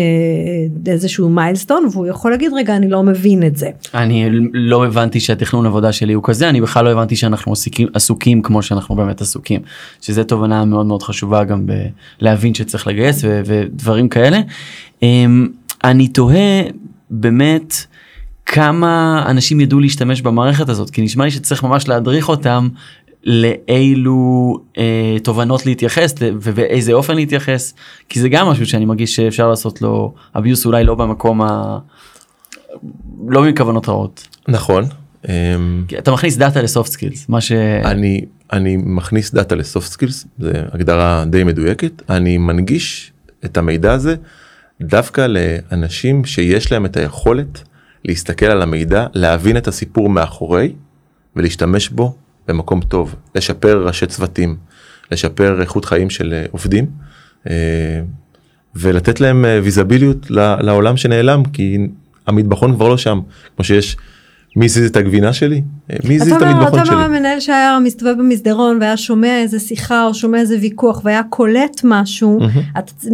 איזשהו 0.91 1.29
מיילסטון 1.29 1.87
והוא 1.91 2.07
יכול 2.07 2.31
להגיד 2.31 2.51
רגע 2.55 2.75
אני 2.75 2.89
לא 2.89 3.03
מבין 3.03 3.43
את 3.43 3.57
זה. 3.57 3.69
אני 3.93 4.29
לא 4.53 4.85
הבנתי 4.85 5.19
שהתכנון 5.19 5.65
עבודה 5.65 5.91
שלי 5.91 6.13
הוא 6.13 6.23
כזה 6.23 6.49
אני 6.49 6.61
בכלל 6.61 6.85
לא 6.85 6.89
הבנתי 6.89 7.15
שאנחנו 7.15 7.51
עסוקים, 7.51 7.87
עסוקים 7.93 8.41
כמו 8.41 8.61
שאנחנו 8.63 8.95
באמת 8.95 9.21
עסוקים 9.21 9.61
שזה 10.01 10.23
תובנה 10.23 10.65
מאוד 10.65 10.85
מאוד 10.85 11.03
חשובה 11.03 11.43
גם 11.43 11.65
בלהבין 12.21 12.53
שצריך 12.53 12.87
לגייס 12.87 13.21
ו- 13.23 13.41
ודברים 13.45 14.09
כאלה. 14.09 14.39
אמ, 15.01 15.47
אני 15.83 16.07
תוהה 16.07 16.61
באמת 17.09 17.73
כמה 18.45 19.23
אנשים 19.27 19.59
ידעו 19.59 19.79
להשתמש 19.79 20.21
במערכת 20.21 20.69
הזאת 20.69 20.89
כי 20.89 21.01
נשמע 21.01 21.25
לי 21.25 21.31
שצריך 21.31 21.63
ממש 21.63 21.87
להדריך 21.87 22.29
אותם 22.29 22.67
לאילו 23.27 24.59
אה, 24.77 25.17
תובנות 25.23 25.65
להתייחס 25.65 26.13
ובאיזה 26.21 26.93
אופן 26.93 27.15
להתייחס 27.15 27.73
כי 28.09 28.19
זה 28.19 28.29
גם 28.29 28.47
משהו 28.47 28.65
שאני 28.65 28.85
מרגיש 28.85 29.15
שאפשר 29.15 29.49
לעשות 29.49 29.81
לו 29.81 30.13
abuse 30.35 30.65
אולי 30.65 30.83
לא 30.83 30.95
במקום 30.95 31.41
ה... 31.41 31.79
לא 33.27 33.43
מכוונות 33.43 33.89
רעות. 33.89 34.27
נכון. 34.47 34.83
אמ, 35.29 35.85
אתה 35.97 36.11
מכניס 36.11 36.37
דאטה 36.37 36.61
ל 36.61 36.67
soft 36.67 36.91
skills 36.91 37.29
מה 37.29 37.41
ש... 37.41 37.51
אני 37.85 38.25
אני 38.53 38.77
מכניס 38.77 39.33
דאטה 39.33 39.55
ל 39.55 39.63
soft 39.63 39.91
skills 39.91 40.25
זה 40.39 40.51
הגדרה 40.71 41.25
די 41.27 41.43
מדויקת 41.43 42.01
אני 42.09 42.37
מנגיש 42.37 43.11
את 43.45 43.57
המידע 43.57 43.93
הזה 43.93 44.15
דווקא 44.81 45.27
לאנשים 45.27 46.25
שיש 46.25 46.71
להם 46.71 46.85
את 46.85 46.97
היכולת 46.97 47.63
להסתכל 48.05 48.45
על 48.45 48.61
המידע 48.61 49.07
להבין 49.13 49.57
את 49.57 49.67
הסיפור 49.67 50.09
מאחורי 50.09 50.73
ולהשתמש 51.35 51.89
בו 51.89 52.15
במקום 52.47 52.81
טוב 52.81 53.15
לשפר 53.35 53.87
ראשי 53.87 54.05
צוותים 54.05 54.55
לשפר 55.11 55.61
איכות 55.61 55.85
חיים 55.85 56.09
של 56.09 56.33
אה, 56.33 56.45
עובדים 56.51 56.85
אה, 57.49 58.01
ולתת 58.75 59.21
להם 59.21 59.45
אה, 59.45 59.59
ויזביליות 59.63 60.31
לעולם 60.59 60.97
שנעלם 60.97 61.43
כי 61.53 61.77
המטבחון 62.27 62.75
כבר 62.75 62.89
לא 62.89 62.97
שם 62.97 63.19
כמו 63.55 63.65
שיש 63.65 63.97
מי 64.55 64.65
הזיז 64.65 64.89
את 64.89 64.95
הגבינה 64.95 65.33
שלי 65.33 65.61
מי 66.03 66.15
הזיז 66.15 66.33
את 66.33 66.41
המטבחון 66.41 66.79
אתה 66.79 66.91
אומר 66.91 67.05
שלי. 67.05 67.15
המנהל 67.15 67.39
שהיה 67.39 67.79
מסתובב 67.83 68.15
במסדרון 68.19 68.77
והיה 68.81 68.97
שומע 68.97 69.41
איזה 69.41 69.59
שיחה 69.59 70.05
או 70.05 70.13
שומע 70.13 70.39
איזה 70.39 70.57
ויכוח 70.61 71.01
והיה 71.03 71.21
קולט 71.29 71.81
משהו 71.83 72.39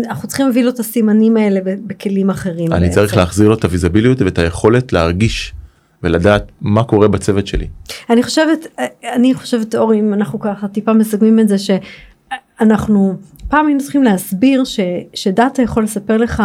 אנחנו 0.10 0.28
צריכים 0.28 0.46
להביא 0.46 0.64
לו 0.64 0.70
את 0.70 0.80
הסימנים 0.80 1.38
האלה 1.38 1.60
בכלים 1.64 2.30
אחרים. 2.30 2.74
אני 2.74 2.82
בעצם. 2.82 2.96
צריך 2.96 3.18
להחזיר 3.18 3.48
לו 3.48 3.56
את 3.56 3.64
הוויזביליות 3.64 4.22
ואת 4.22 4.40
היכולת 4.40 4.94
להרגיש 4.94 5.54
ולדעת 6.04 6.52
מה 6.62 6.84
קורה 6.84 7.08
בצוות 7.08 7.48
שלי. 7.48 7.68
אני 8.10 8.24
חושבת 8.24 8.68
אני 9.04 9.34
חושבת 9.34 9.76
אורי 9.76 10.00
אם 10.00 10.14
אנחנו 10.14 10.40
ככה 10.40 10.68
טיפה 10.68 10.94
מסכמים 10.94 11.40
את 11.40 11.48
זה 11.48 11.56
שאנחנו 11.58 13.16
פעם 13.48 13.66
היינו 13.68 13.82
צריכים 13.82 14.04
להסביר 14.04 14.64
ש, 14.64 14.80
שדאטה 15.14 15.62
יכול 15.62 15.84
לספר 15.84 16.18
לך 16.18 16.44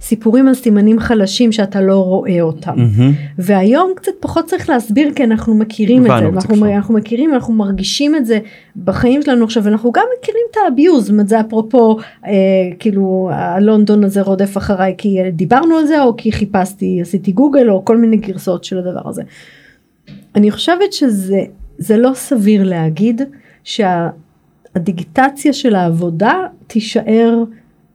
סיפורים 0.00 0.48
על 0.48 0.54
סימנים 0.54 0.98
חלשים 0.98 1.52
שאתה 1.52 1.80
לא 1.80 2.04
רואה 2.04 2.40
אותם 2.40 2.72
מהמם. 2.76 3.12
והיום 3.38 3.92
קצת 3.96 4.12
פחות 4.20 4.46
צריך 4.46 4.68
להסביר 4.68 5.12
כי 5.14 5.24
אנחנו 5.24 5.54
מכירים 5.54 6.02
את 6.02 6.06
זה 6.06 6.26
אנחנו. 6.28 6.66
אנחנו 6.66 6.94
מכירים 6.94 7.34
אנחנו 7.34 7.54
מרגישים 7.54 8.16
את 8.16 8.26
זה 8.26 8.38
בחיים 8.76 9.22
שלנו 9.22 9.44
עכשיו 9.44 9.68
אנחנו 9.68 9.92
גם 9.92 10.04
מכירים 10.18 10.42
את 10.50 10.56
האביוז 10.64 11.12
זה 11.26 11.40
אפרופו 11.40 11.98
אה, 12.26 12.32
כאילו 12.78 13.30
הלונדון 13.32 14.04
הזה 14.04 14.22
רודף 14.22 14.56
אחריי 14.56 14.94
כי 14.98 15.18
דיברנו 15.32 15.76
על 15.76 15.86
זה 15.86 16.02
או 16.02 16.16
כי 16.16 16.32
חיפשתי 16.32 16.98
עשיתי 17.00 17.32
גוגל 17.32 17.70
או 17.70 17.84
כל 17.84 17.96
מיני 17.96 18.16
גרסאות 18.16 18.64
של 18.64 18.78
הדבר 18.78 19.08
הזה. 19.08 19.22
אני 20.34 20.50
חושבת 20.50 20.92
שזה 20.92 21.40
זה 21.78 21.96
לא 21.96 22.10
סביר 22.14 22.64
להגיד 22.64 23.22
שהדיגיטציה 23.64 25.52
של 25.52 25.74
העבודה 25.74 26.32
תישאר 26.66 27.44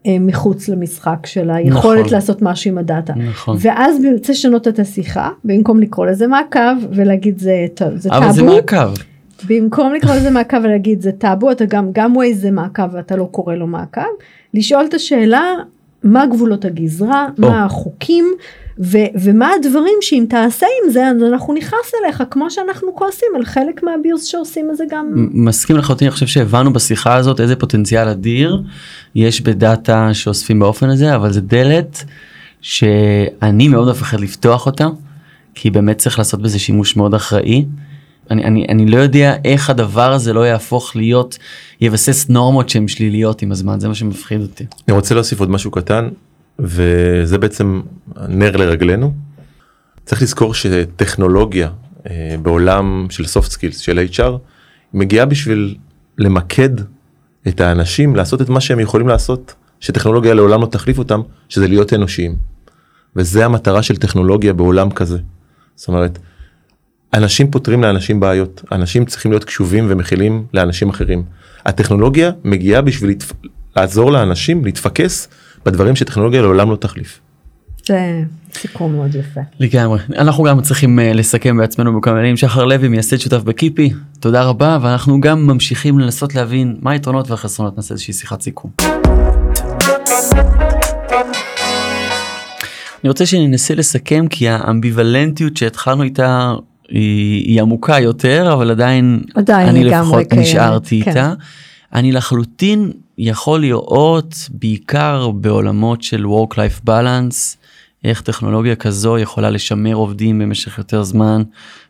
מחוץ 0.08 0.70
למשחק 0.70 1.26
של 1.26 1.50
היכולת 1.50 2.00
נכון. 2.00 2.14
לעשות 2.14 2.42
משהו 2.42 2.72
עם 2.72 2.78
הדאטה. 2.78 3.14
נכון. 3.14 3.58
ואז 3.60 3.98
צריך 4.22 4.30
לשנות 4.30 4.68
את 4.68 4.80
השיחה 4.80 5.30
במקום 5.44 5.80
לקרוא 5.80 6.06
לזה 6.06 6.28
מעקב 6.28 6.76
ולהגיד 6.92 7.40
זה, 7.40 7.66
זה 7.96 8.10
אבל 8.12 8.32
זה 8.32 8.40
טאבו 8.42 8.56
מעקב. 8.56 8.94
במקום 9.48 9.94
לקרוא 9.94 10.16
לזה 10.16 10.30
מעקב 10.30 10.58
ולהגיד 10.64 11.02
זה 11.02 11.12
טאבו 11.12 11.52
אתה 11.52 11.66
גם 11.66 11.90
גם 11.92 12.16
ווייז 12.16 12.42
זה 12.42 12.52
מעקב 12.52 12.94
ואתה 12.94 13.16
לא 13.16 13.28
קורא 13.32 13.56
לו 13.56 13.68
מעקב 13.68 14.02
לשאול 14.54 14.86
את 14.86 14.94
השאלה 14.94 15.44
מה 16.04 16.26
גבולות 16.26 16.66
הגזרה 16.66 17.28
או. 17.38 17.50
מה 17.50 17.66
החוקים 17.66 18.26
ו- 18.80 19.12
ומה 19.22 19.50
הדברים 19.60 19.94
שאם 20.02 20.26
תעשה 20.30 20.66
עם 20.84 20.92
זה 20.92 21.08
אז 21.08 21.24
אנחנו 21.34 21.54
נכנס 21.54 21.92
אליך 22.04 22.24
כמו 22.30 22.52
שאנחנו 22.52 22.96
כועסים 22.96 23.28
על 23.36 23.46
חלק 23.46 23.84
מהביוס 23.84 24.24
שעושים 24.24 24.72
את 24.72 24.78
זה 24.78 24.84
גם 24.90 25.12
מסכים 25.16 25.78
לחלוטין 25.78 26.08
אני 26.08 26.14
חושב 26.14 26.28
שהבנו 26.28 26.74
בשיחה 26.74 27.16
הזאת 27.16 27.40
איזה 27.40 27.56
פוטנציאל 27.56 28.08
אדיר 28.08 28.62
יש 29.16 29.42
בדאטה 29.42 30.14
שאוספים 30.14 30.60
באופן 30.60 30.90
הזה 30.90 31.16
אבל 31.16 31.32
זה 31.32 31.42
דלת 31.42 32.04
שאני 32.62 33.68
מאוד 33.68 33.90
מפחד 33.90 34.20
לפתוח 34.20 34.66
אותה 34.66 34.88
כי 35.56 35.70
באמת 35.70 35.98
צריך 35.98 36.20
לעשות 36.20 36.42
בזה 36.42 36.60
שימוש 36.60 36.96
מאוד 36.96 37.14
אחראי. 37.14 37.66
אני, 38.32 38.44
אני, 38.44 38.66
אני 38.70 38.86
לא 38.86 38.98
יודע 38.98 39.36
איך 39.46 39.70
הדבר 39.70 40.12
הזה 40.12 40.34
לא 40.34 40.48
יהפוך 40.48 40.96
להיות 40.96 41.38
יבסס 41.82 42.30
נורמות 42.30 42.70
שהן 42.70 42.88
שליליות 42.88 43.42
עם 43.42 43.52
הזמן 43.52 43.80
זה 43.80 43.88
מה 43.88 43.96
שמפחיד 43.96 44.42
אותי. 44.42 44.66
אני 44.88 44.96
רוצה 44.96 45.16
להוסיף 45.16 45.40
עוד 45.40 45.50
משהו 45.50 45.72
קטן 45.72 46.10
וזה 46.60 47.38
בעצם 47.38 47.82
נר 48.28 48.58
לרגלינו. 48.58 49.14
צריך 50.06 50.22
לזכור 50.22 50.54
שטכנולוגיה 50.54 51.70
אה, 52.10 52.36
בעולם 52.42 53.08
של 53.10 53.24
soft 53.24 53.50
skills 53.50 53.80
של 53.80 54.08
HR 54.12 54.32
מגיעה 54.94 55.26
בשביל 55.26 55.76
למקד 56.18 56.70
את 57.48 57.62
האנשים 57.62 58.16
לעשות 58.16 58.42
את 58.42 58.50
מה 58.50 58.62
שהם 58.62 58.80
יכולים 58.80 59.08
לעשות 59.08 59.54
שטכנולוגיה 59.80 60.34
לעולם 60.34 60.62
לא 60.62 60.66
תחליף 60.66 60.98
אותם 60.98 61.22
שזה 61.50 61.68
להיות 61.68 61.94
אנושיים. 61.94 62.36
וזה 63.16 63.46
המטרה 63.46 63.84
של 63.84 63.96
טכנולוגיה 63.96 64.54
בעולם 64.54 64.92
כזה. 64.92 65.18
זאת 65.76 65.88
אומרת 65.88 66.20
אנשים 67.14 67.52
פותרים 67.52 67.84
לאנשים 67.84 68.20
בעיות 68.20 68.64
אנשים 68.72 69.06
צריכים 69.06 69.32
להיות 69.32 69.44
קשובים 69.44 69.86
ומכילים 69.90 70.46
לאנשים 70.54 70.90
אחרים. 70.90 71.24
הטכנולוגיה 71.66 72.32
מגיעה 72.44 72.82
בשביל. 72.82 73.16
לעזור 73.76 74.12
לאנשים 74.12 74.66
להתפקס 74.66 75.28
בדברים 75.66 75.96
שטכנולוגיה 75.96 76.42
לעולם 76.42 76.72
לא 76.72 76.76
תחליף. 76.76 77.20
זה 77.88 78.24
סיכום 78.54 78.96
מאוד 78.96 79.16
יפה. 79.16 79.42
לגמרי 79.60 80.00
אנחנו 80.16 80.44
גם 80.44 80.62
צריכים 80.62 81.00
uh, 81.00 81.02
לסכם 81.18 81.58
בעצמנו 81.58 82.00
בכמה 82.00 82.14
מילים 82.14 82.38
שחר 82.38 82.66
לוי 82.66 82.88
מייסד 82.88 83.18
שותף 83.18 83.44
בקיפי 83.44 83.94
תודה 84.20 84.44
רבה 84.44 84.78
ואנחנו 84.82 85.22
גם 85.22 85.48
ממשיכים 85.48 86.00
לנסות 86.00 86.36
להבין 86.36 86.76
מה 86.82 86.92
היתרונות 86.92 87.32
והחסרונות 87.32 87.78
נעשה 87.78 87.94
איזושהי 87.94 88.14
שיחת 88.14 88.42
סיכום. 88.42 88.72
אני 93.04 93.10
רוצה 93.10 93.26
שננסה 93.26 93.76
לסכם 93.76 94.28
כי 94.30 94.50
האמביוולנטיות 94.50 95.58
שהתחלנו 95.58 96.04
איתה 96.04 96.54
היא, 96.90 97.46
היא 97.46 97.62
עמוקה 97.62 98.00
יותר 98.00 98.54
אבל 98.54 98.72
עדיין 98.72 99.22
עדיין 99.36 99.70
אני 99.70 99.84
לפחות 99.84 100.34
נשארתי 100.34 101.02
כן. 101.04 101.10
איתה. 101.10 101.34
אני 101.94 102.12
לחלוטין 102.12 102.92
יכול 103.22 103.62
לראות 103.62 104.36
בעיקר 104.50 105.32
בעולמות 105.32 106.02
של 106.02 106.26
work 106.26 106.54
life 106.54 106.88
balance 106.88 107.58
איך 108.04 108.22
טכנולוגיה 108.22 108.76
כזו 108.76 109.18
יכולה 109.18 109.50
לשמר 109.50 109.94
עובדים 109.94 110.40
במשך 110.40 110.78
יותר 110.78 111.04
זמן 111.04 111.44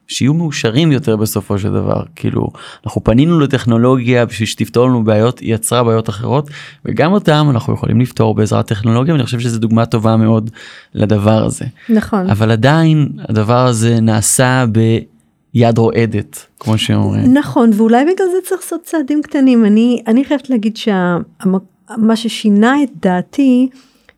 שיהיו 0.08 0.34
מאושרים 0.34 0.92
יותר 0.92 1.16
בסופו 1.16 1.60
של 1.60 1.70
דבר 1.70 2.04
כאילו 2.16 2.50
אנחנו 2.86 3.04
פנינו 3.04 3.40
לטכנולוגיה 3.40 4.26
בשביל 4.26 4.48
שתפתור 4.48 4.88
לנו 4.88 5.04
בעיות 5.04 5.40
היא 5.40 5.56
יצרה 5.56 5.84
בעיות 5.84 6.10
אחרות 6.10 6.50
וגם 6.86 7.12
אותם 7.12 7.48
אנחנו 7.50 7.74
יכולים 7.74 8.02
לפתור 8.02 8.36
בעזרת 8.36 8.68
טכנולוגיה 8.68 9.14
ואני 9.14 9.26
חושב 9.26 9.40
שזו 9.40 9.60
דוגמה 9.60 9.86
טובה 9.86 10.18
מאוד 10.18 10.50
לדבר 10.94 11.44
הזה 11.46 11.66
נכון. 11.90 12.30
אבל 12.30 12.52
עדיין 12.52 13.10
הדבר 13.30 13.66
הזה 13.66 14.00
נעשה 14.00 14.66
ביד 15.54 15.78
רועדת 15.78 16.46
כמו 16.60 16.78
שאומרים. 16.78 17.34
נכון 17.34 17.72
ואולי 17.74 18.04
בגלל 18.04 18.28
זה 18.28 18.38
צריך 18.44 18.62
לעשות 18.62 18.82
צעדים 18.84 19.22
קטנים 19.22 19.66
אני 19.66 20.04
אני 20.08 20.26
חייבת 20.26 20.50
להגיד 20.50 20.78
שמה 20.78 22.16
ששינה 22.16 22.84
את 22.84 22.90
דעתי 23.02 23.70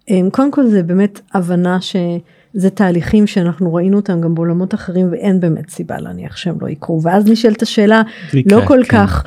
אמ, 0.09 0.29
קודם 0.31 0.51
כל 0.51 0.67
זה 0.67 0.83
באמת 0.83 1.19
הבנה 1.33 1.77
שזה 1.81 2.69
תהליכים 2.69 3.27
שאנחנו 3.27 3.73
ראינו 3.73 3.97
אותם 3.97 4.21
גם 4.21 4.35
בעולמות 4.35 4.73
אחרים 4.73 5.07
ואין 5.11 5.39
באמת 5.39 5.69
סיבה 5.69 5.99
להניח 5.99 6.37
שהם 6.37 6.55
לא 6.61 6.69
יקרו 6.69 7.01
ואז 7.03 7.27
נשאלת 7.27 7.61
השאלה 7.61 8.01
לא 8.45 8.61
כל 8.67 8.79
כן. 8.83 8.97
כך 8.97 9.23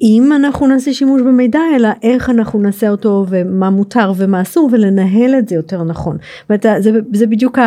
אם 0.00 0.32
אנחנו 0.36 0.66
נעשה 0.66 0.92
שימוש 0.92 1.22
במידע 1.22 1.60
אלא 1.76 1.88
איך 2.02 2.30
אנחנו 2.30 2.58
נעשה 2.58 2.88
אותו 2.88 3.26
ומה 3.28 3.70
מותר 3.70 4.12
ומה 4.16 4.42
אסור 4.42 4.68
ולנהל 4.72 5.34
את 5.38 5.48
זה 5.48 5.54
יותר 5.54 5.82
נכון. 5.82 6.16
ואתה, 6.50 6.74
זה, 6.80 6.90
זה 7.12 7.26
בדיוק 7.26 7.58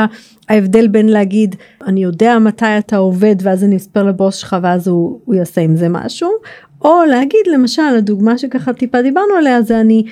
ההבדל 0.49 0.88
בין 0.88 1.09
להגיד 1.09 1.55
אני 1.86 2.03
יודע 2.03 2.39
מתי 2.39 2.78
אתה 2.78 2.97
עובד 2.97 3.36
ואז 3.41 3.63
אני 3.63 3.78
אספר 3.78 4.03
לבוס 4.03 4.36
שלך 4.36 4.55
ואז 4.61 4.88
הוא, 4.88 5.19
הוא 5.25 5.36
יעשה 5.36 5.61
עם 5.61 5.75
זה 5.75 5.89
משהו 5.89 6.30
או 6.86 7.05
להגיד 7.09 7.47
למשל 7.53 7.82
הדוגמה 7.82 8.38
שככה 8.38 8.73
טיפה 8.73 9.01
דיברנו 9.01 9.34
עליה 9.34 9.61
זה 9.61 9.82
אני 9.82 10.03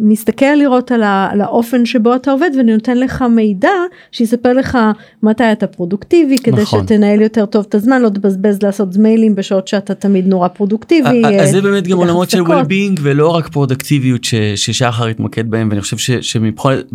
מסתכל 0.00 0.46
לראות 0.56 0.92
על, 0.92 1.02
ה, 1.02 1.28
על 1.32 1.40
האופן 1.40 1.86
שבו 1.86 2.14
אתה 2.14 2.30
עובד 2.32 2.50
ואני 2.56 2.72
נותן 2.72 2.98
לך 2.98 3.22
מידע 3.22 3.70
שיספר 4.12 4.52
לך 4.52 4.78
מתי 5.22 5.52
אתה 5.52 5.66
פרודוקטיבי 5.66 6.38
כדי 6.38 6.62
נכון. 6.62 6.82
שתנהל 6.86 7.20
יותר 7.20 7.46
טוב 7.46 7.64
את 7.68 7.74
הזמן 7.74 8.02
לא 8.02 8.08
תבזבז 8.08 8.62
לעשות 8.62 8.96
מיילים 8.96 9.34
בשעות 9.34 9.68
שאתה 9.68 9.94
תמיד 9.94 10.26
נורא 10.26 10.48
פרודוקטיבי. 10.48 11.22
אז 11.40 11.50
זה 11.50 11.56
אה, 11.56 11.62
באמת 11.62 11.86
גם 11.86 11.98
עולמות 11.98 12.30
של 12.30 12.40
well-being 12.42 13.00
ולא 13.02 13.28
רק 13.28 13.48
פרודקטיביות 13.48 14.24
ש- 14.24 14.34
ששחר 14.34 15.06
התמקד 15.06 15.50
בהם 15.50 15.68
ואני 15.70 15.80
חושב 15.80 15.98
ש- 15.98 16.36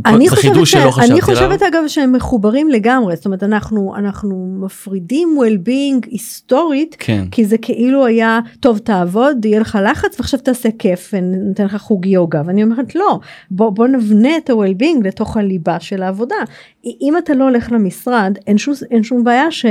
אני 0.05 0.29
זה 0.29 0.35
חידוש. 0.35 0.71
שלא 0.71 0.91
חשבתי 0.91 1.11
אני 1.11 1.21
עליו. 1.21 1.35
חושבת 1.35 1.61
אגב 1.61 1.83
שהם 1.87 2.11
מחוברים 2.13 2.69
לגמרי 2.69 3.15
זאת 3.15 3.25
אומרת 3.25 3.43
אנחנו 3.43 3.93
אנחנו 3.97 4.57
מפרידים 4.65 5.37
well-being 5.41 6.07
היסטורית 6.11 6.95
כן. 6.99 7.25
כי 7.31 7.45
זה 7.45 7.57
כאילו 7.57 8.05
היה 8.05 8.39
טוב 8.59 8.77
תעבוד 8.77 9.45
יהיה 9.45 9.59
לך 9.59 9.77
לחץ 9.89 10.19
ועכשיו 10.19 10.39
תעשה 10.39 10.69
כיף 10.79 11.13
וניתן 11.13 11.65
לך 11.65 11.75
חוג 11.77 12.05
יוגה 12.05 12.41
ואני 12.45 12.63
אומרת 12.63 12.74
לא 12.95 13.19
בוא, 13.51 13.69
בוא 13.69 13.87
נבנה 13.87 14.37
את 14.37 14.49
ה-well-being 14.49 15.03
לתוך 15.03 15.37
הליבה 15.37 15.79
של 15.79 16.03
העבודה. 16.03 16.35
אם 16.85 17.13
אתה 17.17 17.33
לא 17.33 17.43
הולך 17.43 17.71
למשרד 17.71 18.37
אין 18.47 18.57
שום, 18.57 18.73
אין 18.91 19.03
שום 19.03 19.23
בעיה 19.23 19.51
ש... 19.51 19.65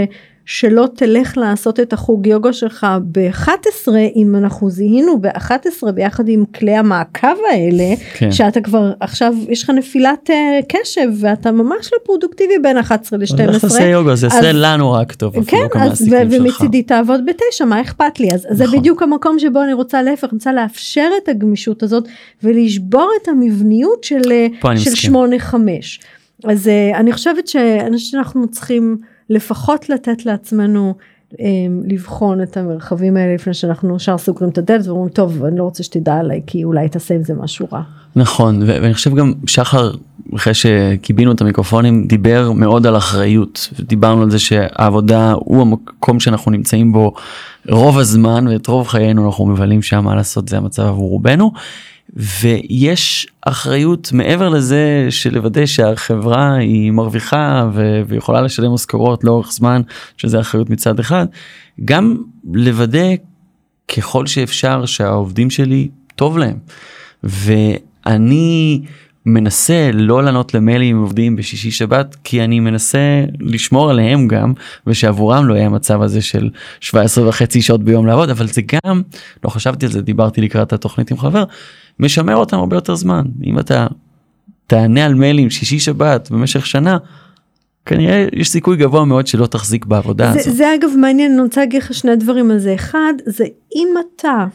שלא 0.47 0.89
תלך 0.97 1.37
לעשות 1.37 1.81
את 1.81 1.93
החוג 1.93 2.27
יוגה 2.27 2.53
שלך 2.53 2.87
ב-11 3.13 3.89
אם 4.17 4.37
אנחנו 4.37 4.71
זיהינו 4.71 5.21
ב-11 5.21 5.91
ביחד 5.95 6.29
עם 6.29 6.45
כלי 6.55 6.77
המעקב 6.77 7.37
האלה 7.51 7.95
כן. 8.15 8.33
שאתה 8.33 8.61
כבר 8.61 8.93
עכשיו 9.01 9.35
יש 9.49 9.63
לך 9.63 9.71
נפילת 9.71 10.31
אה, 10.31 10.61
קשב 10.69 11.09
ואתה 11.21 11.53
ממש 11.53 11.91
לא 11.93 11.99
פרודוקטיבי 12.05 12.59
בין 12.63 12.79
11 12.79 13.19
ל-12. 13.19 13.25
אז 13.25 13.55
לך 13.55 13.61
תעשה 13.61 13.85
יוגה 13.85 14.15
זה 14.15 14.27
יעשה 14.27 14.53
לנו 14.53 14.93
רק 14.93 15.13
טוב 15.13 15.35
כן, 15.35 15.41
אפילו 15.41 15.63
אז, 15.65 15.71
כמעסיקים 15.73 16.29
ו- 16.29 16.33
שלך. 16.33 16.41
ומצידי 16.41 16.83
תעבוד 16.83 17.21
בתשע, 17.27 17.65
מה 17.65 17.81
אכפת 17.81 18.21
לי? 18.21 18.33
אז 18.33 18.47
זה 18.51 18.65
נכון. 18.65 18.79
בדיוק 18.79 19.03
המקום 19.03 19.39
שבו 19.39 19.63
אני 19.63 19.73
רוצה 19.73 20.03
להפך, 20.03 20.25
אני 20.25 20.33
רוצה 20.33 20.53
לאפשר 20.53 21.09
את 21.23 21.29
הגמישות 21.29 21.83
הזאת 21.83 22.09
ולשבור 22.43 23.11
את 23.23 23.29
המבניות 23.29 24.05
של, 24.05 24.23
של 24.23 24.69
מסכים. 24.73 24.95
שמונה 24.97 25.39
חמש. 25.39 26.01
אז 26.45 26.69
אה, 26.69 26.99
אני 26.99 27.13
חושבת 27.13 27.49
שאנחנו 27.97 28.49
צריכים 28.51 28.99
לפחות 29.31 29.89
לתת 29.89 30.27
לעצמנו 30.27 30.95
אה, 31.41 31.47
לבחון 31.85 32.43
את 32.43 32.57
המרחבים 32.57 33.17
האלה 33.17 33.35
לפני 33.35 33.55
שאנחנו 33.55 33.97
ישר 33.97 34.19
סוגרים 34.19 34.51
את 34.51 34.59
הדלת 34.59 34.87
ואומרים 34.87 35.09
טוב 35.09 35.45
אני 35.45 35.59
לא 35.59 35.63
רוצה 35.63 35.83
שתדע 35.83 36.15
עליי 36.15 36.41
כי 36.47 36.65
אולי 36.65 36.89
תעשה 36.89 37.15
עם 37.15 37.25
זה 37.25 37.35
משהו 37.35 37.67
רע. 37.73 37.83
נכון 38.17 38.63
ו- 38.63 38.67
ואני 38.67 38.95
חושב 38.95 39.15
גם 39.15 39.33
שחר 39.47 39.91
אחרי 40.37 40.55
שקיבינו 40.55 41.33
את 41.33 41.41
המיקרופונים 41.41 42.07
דיבר 42.07 42.53
מאוד 42.53 42.87
על 42.87 42.97
אחריות 42.97 43.69
דיברנו 43.81 44.23
על 44.23 44.31
זה 44.31 44.39
שהעבודה 44.39 45.33
הוא 45.33 45.63
המקום 45.63 46.21
שאנחנו 46.21 46.51
נמצאים 46.51 46.93
בו 46.93 47.15
רוב 47.69 47.99
הזמן 47.99 48.49
ואת 48.49 48.67
רוב 48.67 48.89
חיינו 48.89 49.27
אנחנו 49.27 49.47
מבלים 49.47 49.83
שם 49.83 50.05
מה 50.05 50.15
לעשות 50.15 50.49
זה 50.49 50.57
המצב 50.57 50.83
עבור 50.83 51.11
רובנו. 51.11 51.53
ויש 52.17 53.27
אחריות 53.43 54.13
מעבר 54.13 54.49
לזה 54.49 55.07
של 55.11 55.35
לוודא 55.35 55.67
שהחברה 55.67 56.55
היא 56.55 56.91
מרוויחה 56.91 57.69
ו- 57.75 58.03
ויכולה 58.07 58.43
לשלם 58.43 58.75
משכורות 58.75 59.25
לאורך 59.25 59.53
זמן 59.53 59.83
שזה 60.17 60.41
אחריות 60.41 60.71
מצד 60.71 60.99
אחד 60.99 61.27
גם 61.85 62.17
לוודא 62.53 63.09
ככל 63.97 64.27
שאפשר 64.27 64.87
שהעובדים 64.87 65.51
שלי 65.51 65.89
טוב 66.17 66.39
להם. 66.39 66.57
ואני 67.23 68.81
מנסה 69.27 69.91
לא 69.93 70.25
לענות 70.25 70.55
למיילים 70.55 71.01
עובדים 71.01 71.37
בשישי 71.37 71.71
שבת 71.71 72.17
כי 72.25 72.45
אני 72.45 72.61
מנסה 72.61 73.25
לשמור 73.41 73.91
עליהם 73.91 74.29
גם 74.29 74.53
ושעבורם 74.87 75.47
לא 75.47 75.55
יהיה 75.55 75.67
המצב 75.67 76.03
הזה 76.03 76.23
של 76.23 76.51
17 76.81 77.29
וחצי 77.29 77.63
שעות 77.63 77.85
ביום 77.85 78.07
לעבוד 78.07 78.31
אבל 78.31 78.47
זה 78.47 78.63
גם 78.63 79.03
לא 79.45 79.51
חשבתי 79.51 79.87
על 79.87 79.93
זה 79.93 80.03
דיברתי 80.03 80.41
לקראת 80.41 80.73
התוכנית 80.73 81.11
עם 81.11 81.19
חבר 81.19 81.45
משמר 82.01 82.37
אותם 82.37 82.57
הרבה 82.57 82.77
יותר 82.77 82.95
זמן 82.95 83.25
אם 83.45 83.59
אתה 83.59 83.87
תענה 84.67 85.05
על 85.05 85.15
מיילים 85.15 85.51
שישי 85.51 85.79
שבת 85.79 86.31
במשך 86.31 86.67
שנה 86.67 86.99
כנראה 87.87 88.27
יש 88.33 88.51
סיכוי 88.51 88.77
גבוה 88.77 89.05
מאוד 89.05 89.27
שלא 89.27 89.47
תחזיק 89.47 89.85
בעבודה 89.85 90.33
זה, 90.33 90.41
הזאת. 90.41 90.55
זה 90.55 90.75
אגב 90.75 90.91
מעניין, 90.97 91.33
אני 91.33 91.43
רוצה 91.43 91.61
להגיד 91.61 91.83
לך 91.83 91.95
שני 91.95 92.17
דברים 92.17 92.51
על 92.51 92.59
זה. 92.59 92.75
אחד, 92.75 93.13
זה 93.27 93.45
אם 93.77 93.89
אתה, 94.01 94.47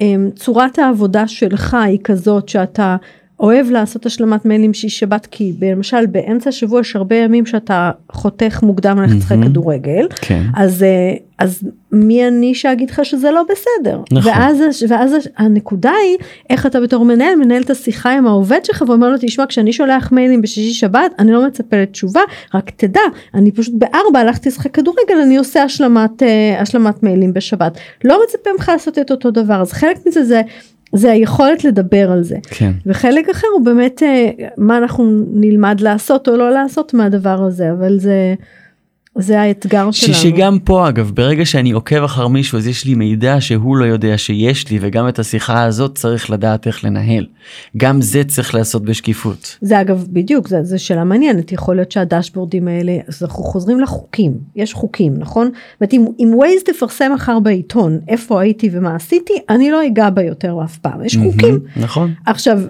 אמ, 0.00 0.30
צורת 0.36 0.78
העבודה 0.78 1.28
שלך 1.28 1.74
היא 1.74 1.98
כזאת 2.04 2.48
שאתה 2.48 2.96
אוהב 3.40 3.70
לעשות 3.70 4.06
השלמת 4.06 4.44
מיילים 4.44 4.74
שיש 4.74 4.98
שבת, 4.98 5.26
כי 5.26 5.52
למשל 5.62 6.06
באמצע 6.06 6.48
השבוע 6.48 6.80
יש 6.80 6.96
הרבה 6.96 7.16
ימים 7.16 7.46
שאתה 7.46 7.90
חותך 8.12 8.60
מוקדם 8.62 8.98
ללכת 9.00 9.14
לשחק 9.16 9.32
מהמם. 9.32 9.48
כדורגל, 9.48 10.06
כן. 10.20 10.42
אז, 10.56 10.82
אה, 10.82 11.14
אז 11.38 11.62
מי 11.92 12.28
אני 12.28 12.54
שאגיד 12.54 12.90
לך 12.90 13.04
שזה 13.04 13.30
לא 13.30 13.42
בסדר? 13.50 14.00
נכון. 14.12 14.32
ואז, 14.32 14.58
ואז 14.88 15.14
הנקודה 15.36 15.90
היא 15.90 16.16
איך 16.50 16.66
אתה 16.66 16.80
בתור 16.80 17.04
מנהל 17.04 17.36
מנהל 17.36 17.62
את 17.62 17.70
השיחה 17.70 18.12
עם 18.12 18.26
העובד 18.26 18.64
שלך 18.64 18.84
ואומר 18.86 19.10
לו 19.10 19.16
תשמע 19.20 19.46
כשאני 19.46 19.72
שולח 19.72 20.12
מיילים 20.12 20.42
בשישי 20.42 20.74
שבת 20.74 21.12
אני 21.18 21.32
לא 21.32 21.46
מצפה 21.46 21.76
לתשובה 21.76 22.20
רק 22.54 22.70
תדע 22.70 23.00
אני 23.34 23.52
פשוט 23.52 23.74
בארבע 23.78 24.18
הלכתי 24.18 24.48
לשחק 24.48 24.74
כדורגל 24.74 25.20
אני 25.22 25.36
עושה 25.36 25.62
השלמת 25.62 26.22
אה, 26.22 26.60
השלמת 26.60 27.02
מיילים 27.02 27.32
בשבת 27.32 27.78
לא 28.04 28.20
מצפה 28.24 28.50
ממך 28.52 28.68
לעשות 28.68 28.98
את 28.98 29.10
אותו 29.10 29.30
דבר 29.30 29.60
אז 29.60 29.72
חלק 29.72 29.96
מזה 30.06 30.24
זה. 30.24 30.42
זה 30.92 31.10
היכולת 31.10 31.64
לדבר 31.64 32.12
על 32.12 32.22
זה 32.22 32.36
כן. 32.50 32.72
וחלק 32.86 33.28
אחר 33.28 33.46
הוא 33.56 33.64
באמת 33.64 34.02
אה, 34.02 34.30
מה 34.56 34.78
אנחנו 34.78 35.24
נלמד 35.32 35.80
לעשות 35.80 36.28
או 36.28 36.36
לא 36.36 36.50
לעשות 36.50 36.94
מהדבר 36.94 37.42
הזה 37.42 37.72
אבל 37.72 37.98
זה 37.98 38.34
זה 39.18 39.40
האתגר 39.40 39.90
שלנו. 39.90 40.14
שגם 40.14 40.58
פה 40.64 40.88
אגב 40.88 41.10
ברגע 41.14 41.44
שאני 41.44 41.70
עוקב 41.70 42.02
אחר 42.02 42.28
מישהו 42.28 42.58
אז 42.58 42.66
יש 42.66 42.84
לי 42.84 42.94
מידע 42.94 43.36
שהוא 43.40 43.76
לא 43.76 43.84
יודע 43.84 44.18
שיש 44.18 44.70
לי 44.70 44.78
וגם 44.80 45.08
את 45.08 45.18
השיחה 45.18 45.64
הזאת 45.64 45.94
צריך 45.94 46.30
לדעת 46.30 46.66
איך 46.66 46.84
לנהל. 46.84 47.26
גם 47.76 48.02
זה 48.02 48.24
צריך 48.24 48.54
לעשות 48.54 48.84
בשקיפות. 48.84 49.58
זה 49.60 49.80
אגב 49.80 50.06
בדיוק 50.10 50.48
זה, 50.48 50.62
זה 50.62 50.78
שאלה 50.78 51.04
מעניינת 51.04 51.52
יכול 51.52 51.76
להיות 51.76 51.92
שהדשבורדים 51.92 52.68
האלה 52.68 52.98
אז 53.08 53.22
אנחנו 53.22 53.44
חוזרים 53.44 53.80
לחוקים 53.80 54.32
יש 54.56 54.74
חוקים 54.74 55.14
נכון? 55.18 55.46
זאת 55.46 55.92
אומרת, 55.92 55.92
אם, 56.20 56.34
ווייז 56.34 56.62
תפרסם 56.62 57.12
מחר 57.14 57.38
בעיתון 57.38 58.00
איפה 58.08 58.40
הייתי 58.40 58.70
ומה 58.72 58.96
עשיתי 58.96 59.32
אני 59.48 59.70
לא 59.70 59.86
אגע 59.86 60.10
בה 60.10 60.22
יותר 60.22 60.56
אף 60.64 60.78
פעם 60.78 61.04
יש 61.04 61.16
חוקים 61.16 61.60
נכון. 61.76 62.14
עכשיו 62.26 62.60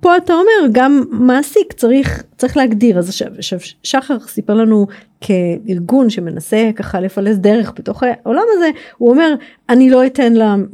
פה 0.00 0.16
אתה 0.16 0.32
אומר 0.32 0.72
גם 0.72 1.04
מעסיק 1.10 1.72
צריך 1.72 2.22
צריך 2.36 2.56
להגדיר 2.56 2.98
אז 2.98 3.08
עכשיו, 3.08 3.28
עכשיו 3.38 3.58
שחר 3.82 4.18
סיפר 4.20 4.54
לנו 4.54 4.86
כארגון 5.20 6.10
שמנסה 6.10 6.70
ככה 6.76 7.00
לפלס 7.00 7.36
דרך 7.36 7.72
בתוך 7.76 8.02
העולם 8.02 8.42
הזה 8.56 8.70
הוא 8.98 9.10
אומר 9.10 9.34
אני 9.68 9.90
לא 9.90 10.06
אתן 10.06 10.32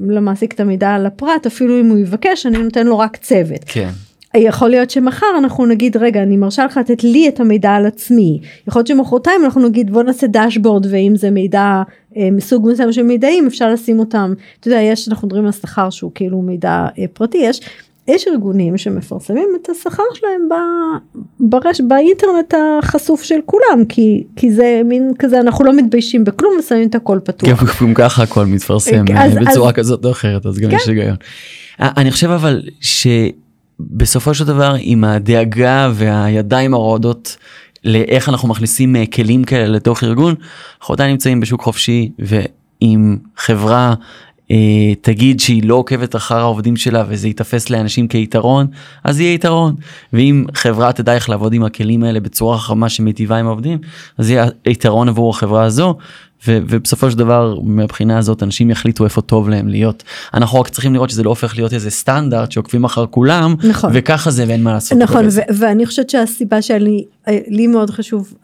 למעסיק 0.09 0.53
את 0.53 0.61
המידע 0.61 0.95
על 0.95 1.07
הפרט 1.07 1.47
אפילו 1.47 1.81
אם 1.81 1.87
הוא 1.87 1.99
יבקש 1.99 2.47
אני 2.47 2.59
נותן 2.59 2.87
לו 2.87 2.99
רק 2.99 3.17
צוות. 3.17 3.61
כן. 3.67 3.89
יכול 4.37 4.71
להיות 4.71 4.91
שמחר 4.91 5.27
אנחנו 5.39 5.67
נגיד 5.67 5.97
רגע 5.97 6.23
אני 6.23 6.37
מרשה 6.37 6.65
לך 6.65 6.77
לתת 6.77 7.05
לי 7.05 7.29
את 7.29 7.41
המידע 7.41 7.71
על 7.71 7.87
עצמי 7.87 8.41
יכול 8.69 8.81
להיות 8.81 8.87
שמחרתיים 8.87 9.45
אנחנו 9.45 9.69
נגיד 9.69 9.93
בוא 9.93 10.03
נעשה 10.03 10.27
דשבורד 10.27 10.87
ואם 10.91 11.13
זה 11.17 11.31
מידע 11.31 11.83
אה, 12.17 12.29
מסוג 12.31 12.69
מסוים 12.73 12.93
של 12.93 13.03
מידעים 13.03 13.47
אפשר 13.47 13.71
לשים 13.73 13.99
אותם 13.99 14.35
אתה 14.61 14.69
יודע 14.69 14.81
יש 14.81 15.09
אנחנו 15.09 15.29
מדברים 15.29 15.47
על 15.47 15.53
שכר 15.53 15.91
שהוא 15.91 16.11
כאילו 16.15 16.43
מידע 16.43 16.87
אה, 16.99 17.05
פרטי 17.13 17.39
יש 17.39 17.61
יש 18.09 18.29
ארגונים 18.29 18.79
שמפרסמים 18.79 19.49
את 19.63 19.69
השכר 19.69 20.03
שלהם 20.15 20.49
ב, 20.51 20.55
ברש, 21.41 21.81
באינטרנט 21.81 22.55
החשוף 22.83 23.23
של 23.23 23.39
כולם 23.47 23.85
כי 23.89 24.25
כי 24.37 24.53
זה 24.53 24.81
מין 24.85 25.13
כזה 25.19 25.41
אנחנו 25.41 25.65
לא 25.65 25.77
מתביישים 25.77 26.25
בכלום 26.25 26.53
ושמים 26.59 26.89
את 26.89 26.95
הכל 26.95 27.19
פתוח. 27.25 27.49
גם, 27.51 27.67
גם 27.89 27.95
ככה 27.95 28.23
הכל 28.23 28.47
מתפרסם 28.47 29.05
אז- 29.17 29.37
אה, 29.37 29.43
בצורה 29.51 29.69
אז- 29.69 29.75
כזאת 29.75 30.05
או 30.05 30.11
אחרת 30.11 30.47
אז 30.47 30.59
גם 30.59 30.71
כן. 30.71 30.77
יש 30.77 30.89
היגיון. 30.89 31.17
אה, 31.81 31.91
אני 31.97 32.11
חושב 32.11 32.31
אבל 32.31 32.63
שבסופו 32.81 34.35
של 34.35 34.45
דבר 34.45 34.75
עם 34.79 35.05
הדאגה 35.05 35.91
והידיים 35.95 36.75
הרועדות 36.75 37.37
לאיך 37.85 38.29
אנחנו 38.29 38.49
מכניסים 38.49 38.97
אה, 38.97 39.07
כלים 39.07 39.45
כאלה 39.45 39.67
לתוך 39.67 40.05
ארגון 40.05 40.35
אנחנו 40.81 40.95
עדיין 40.95 41.11
נמצאים 41.11 41.41
בשוק 41.41 41.61
חופשי 41.63 42.11
ואם 42.19 43.17
חברה 43.37 43.95
תגיד 45.01 45.41
שהיא 45.41 45.63
לא 45.65 45.75
עוקבת 45.75 46.17
אחר 46.17 46.39
העובדים 46.39 46.77
שלה 46.77 47.05
וזה 47.09 47.29
ייתפס 47.29 47.71
לאנשים 47.71 48.09
כיתרון 48.09 48.67
אז 49.05 49.21
יהיה 49.21 49.35
יתרון. 49.35 49.75
ואם 50.13 50.45
חברה 50.55 50.93
תדע 50.93 51.15
איך 51.15 51.29
לעבוד 51.29 51.53
עם 51.53 51.65
הכלים 51.65 52.05
האלה 52.05 52.21
בצורה 52.21 52.59
חכמה 52.59 52.89
שמיטיבה 52.89 53.37
עם 53.37 53.47
העובדים 53.47 53.79
אז 54.19 54.31
יהיה 54.31 54.47
יתרון 54.67 55.09
עבור 55.09 55.31
החברה 55.31 55.65
הזו 55.65 55.97
ו- 56.49 56.59
ובסופו 56.69 57.11
של 57.11 57.19
דבר 57.19 57.59
מהבחינה 57.63 58.19
הזאת 58.19 58.43
אנשים 58.43 58.71
יחליטו 58.71 59.05
איפה 59.05 59.21
טוב 59.21 59.49
להם 59.49 59.69
להיות 59.69 60.03
אנחנו 60.35 60.61
רק 60.61 60.69
צריכים 60.69 60.95
לראות 60.95 61.11
שזה 61.11 61.23
לא 61.23 61.29
הופך 61.31 61.57
להיות 61.57 61.73
איזה 61.73 61.91
סטנדרט 61.91 62.53
שעוקבים 62.53 62.85
אחר 62.85 63.07
כולם 63.07 63.55
נכון. 63.69 63.91
וככה 63.95 64.31
זה 64.31 64.45
ואין 64.49 64.63
מה 64.63 64.73
לעשות. 64.73 64.99
נכון. 64.99 65.27
ו- 65.31 65.41
ואני 65.59 65.87
חושבת 65.87 66.11
שהסיבה 66.11 66.63
שלי 66.63 67.05
לי 67.29 67.67
מאוד 67.67 67.91
חשוב 67.91 68.35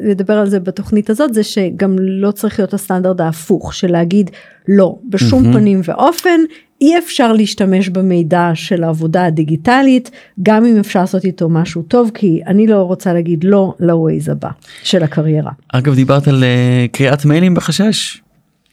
לדבר 0.00 0.34
על 0.34 0.48
זה 0.48 0.60
בתוכנית 0.60 1.10
הזאת 1.10 1.34
זה 1.34 1.42
שגם 1.42 1.96
לא 1.98 2.30
צריך 2.30 2.58
להיות 2.58 2.74
הסטנדרט 2.74 3.20
ההפוך 3.20 3.74
של 3.74 3.92
להגיד 3.92 4.30
לא 4.68 4.96
בשום 5.08 5.42
מהמם. 5.42 5.54
פנים 5.54 5.80
ואופן 5.84 6.40
אי 6.80 6.98
אפשר 6.98 7.32
להשתמש 7.32 7.88
במידע 7.88 8.50
של 8.54 8.84
העבודה 8.84 9.24
הדיגיטלית, 9.24 10.10
גם 10.42 10.64
אם 10.64 10.78
אפשר 10.78 11.00
לעשות 11.00 11.24
איתו 11.24 11.48
משהו 11.48 11.82
טוב, 11.82 12.10
כי 12.14 12.40
אני 12.46 12.66
לא 12.66 12.82
רוצה 12.82 13.12
להגיד 13.12 13.44
לא 13.44 13.74
ל-Waze 13.80 14.32
הבא 14.32 14.50
של 14.82 15.02
הקריירה. 15.02 15.50
אגב, 15.68 15.94
דיברת 15.94 16.28
על 16.28 16.44
אה, 16.44 16.96
קריאת 16.96 17.24
מיילים 17.24 17.54
בחשש. 17.54 18.23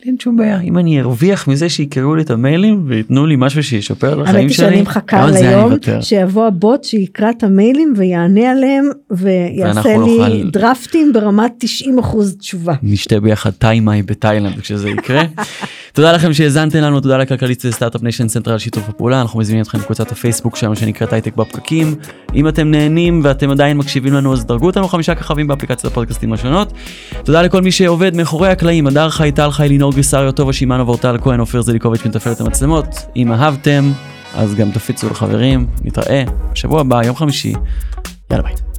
אין 0.06 0.16
שום 0.20 0.38
בעיה 0.38 0.62
אם 0.62 0.78
אני 0.78 1.02
ארוויח 1.02 1.48
מזה 1.48 1.70
שיקראו 1.70 2.16
לי 2.16 2.22
את 2.22 2.30
המיילים 2.30 2.84
וייתנו 2.88 3.26
לי 3.26 3.36
משהו 3.38 3.64
שישפר 3.64 4.16
לחיים 4.16 4.26
שלי. 4.26 4.38
האמת 4.38 4.50
היא 4.50 4.56
שאני 4.56 4.82
מחכה 4.82 5.28
ליום 5.32 5.74
שיבוא 6.02 6.48
הבוט 6.48 6.84
שיקרא 6.84 7.30
את 7.30 7.44
המיילים 7.44 7.94
ויענה 7.98 8.52
עליהם 8.52 8.90
ויעשה 9.12 9.98
לי 9.98 9.98
נוכל... 9.98 10.50
דרפטים 10.52 11.14
ברמת 11.14 11.64
90% 11.64 12.18
תשובה. 12.40 12.74
נשתה 12.84 13.20
ביחד 13.20 13.50
מאי 13.50 13.76
טאי 13.76 14.02
בתאילנד 14.02 14.60
כשזה 14.60 14.90
יקרה. 14.90 15.24
תודה 15.94 16.12
לכם 16.12 16.34
שהאזנתם 16.34 16.78
לנו 16.78 17.02
תודה 17.02 17.18
לכלכליסט 17.18 17.70
Start-Up 17.70 18.04
Nation 18.04 18.28
Central 18.28 18.58
שיתוף 18.58 18.90
הפעולה 18.90 19.22
אנחנו 19.22 19.40
מזמינים 19.40 19.62
אתכם 19.62 19.78
לקבוצת 19.78 20.12
הפייסבוק 20.12 20.56
שלנו 20.56 20.76
שנקראת 20.76 21.14
הייטק 21.14 21.36
בפקקים 21.36 21.96
אם 22.36 22.48
אתם 22.48 22.72
נהנים 22.72 23.22
ואתם 23.24 23.50
עדיין 23.50 23.78
מקשיבים 23.78 24.14
לנו 24.14 24.34
אז 24.34 24.46
דרגו 24.46 24.66
אותנו 24.66 24.88
חמישה 24.88 25.16
כוכבים 25.16 25.48
באפליקציות 25.48 25.92
הפודקאסטים 25.92 26.34
השונות. 26.34 26.74
תודה 27.24 27.42
לכל 27.42 27.62
מי 27.62 27.72
שעובד 27.72 28.16
מאחורי 28.16 28.50
הקלעים 28.50 28.88
הדר 28.88 29.10
חי 29.10 29.32
טל 29.36 29.52
חי 29.52 29.70
לינור 29.70 29.91
גריסריו 29.92 30.32
טובה 30.32 30.54
שמענו 30.54 30.86
ואורטל 30.86 31.18
כהן 31.22 31.40
אופיר 31.40 31.62
זליקוביץ' 31.62 32.06
מתפעל 32.06 32.34
את 32.34 32.42
המצלמות 32.42 33.06
אם 33.16 33.32
אהבתם 33.32 33.92
אז 34.36 34.56
גם 34.56 34.72
תפיצו 34.72 35.10
לחברים 35.10 35.68
נתראה 35.84 36.24
בשבוע 36.52 36.82
הבא 36.82 37.04
יום 37.04 37.16
חמישי 37.16 37.54
יאללה 38.32 38.44
ביי. 38.44 38.71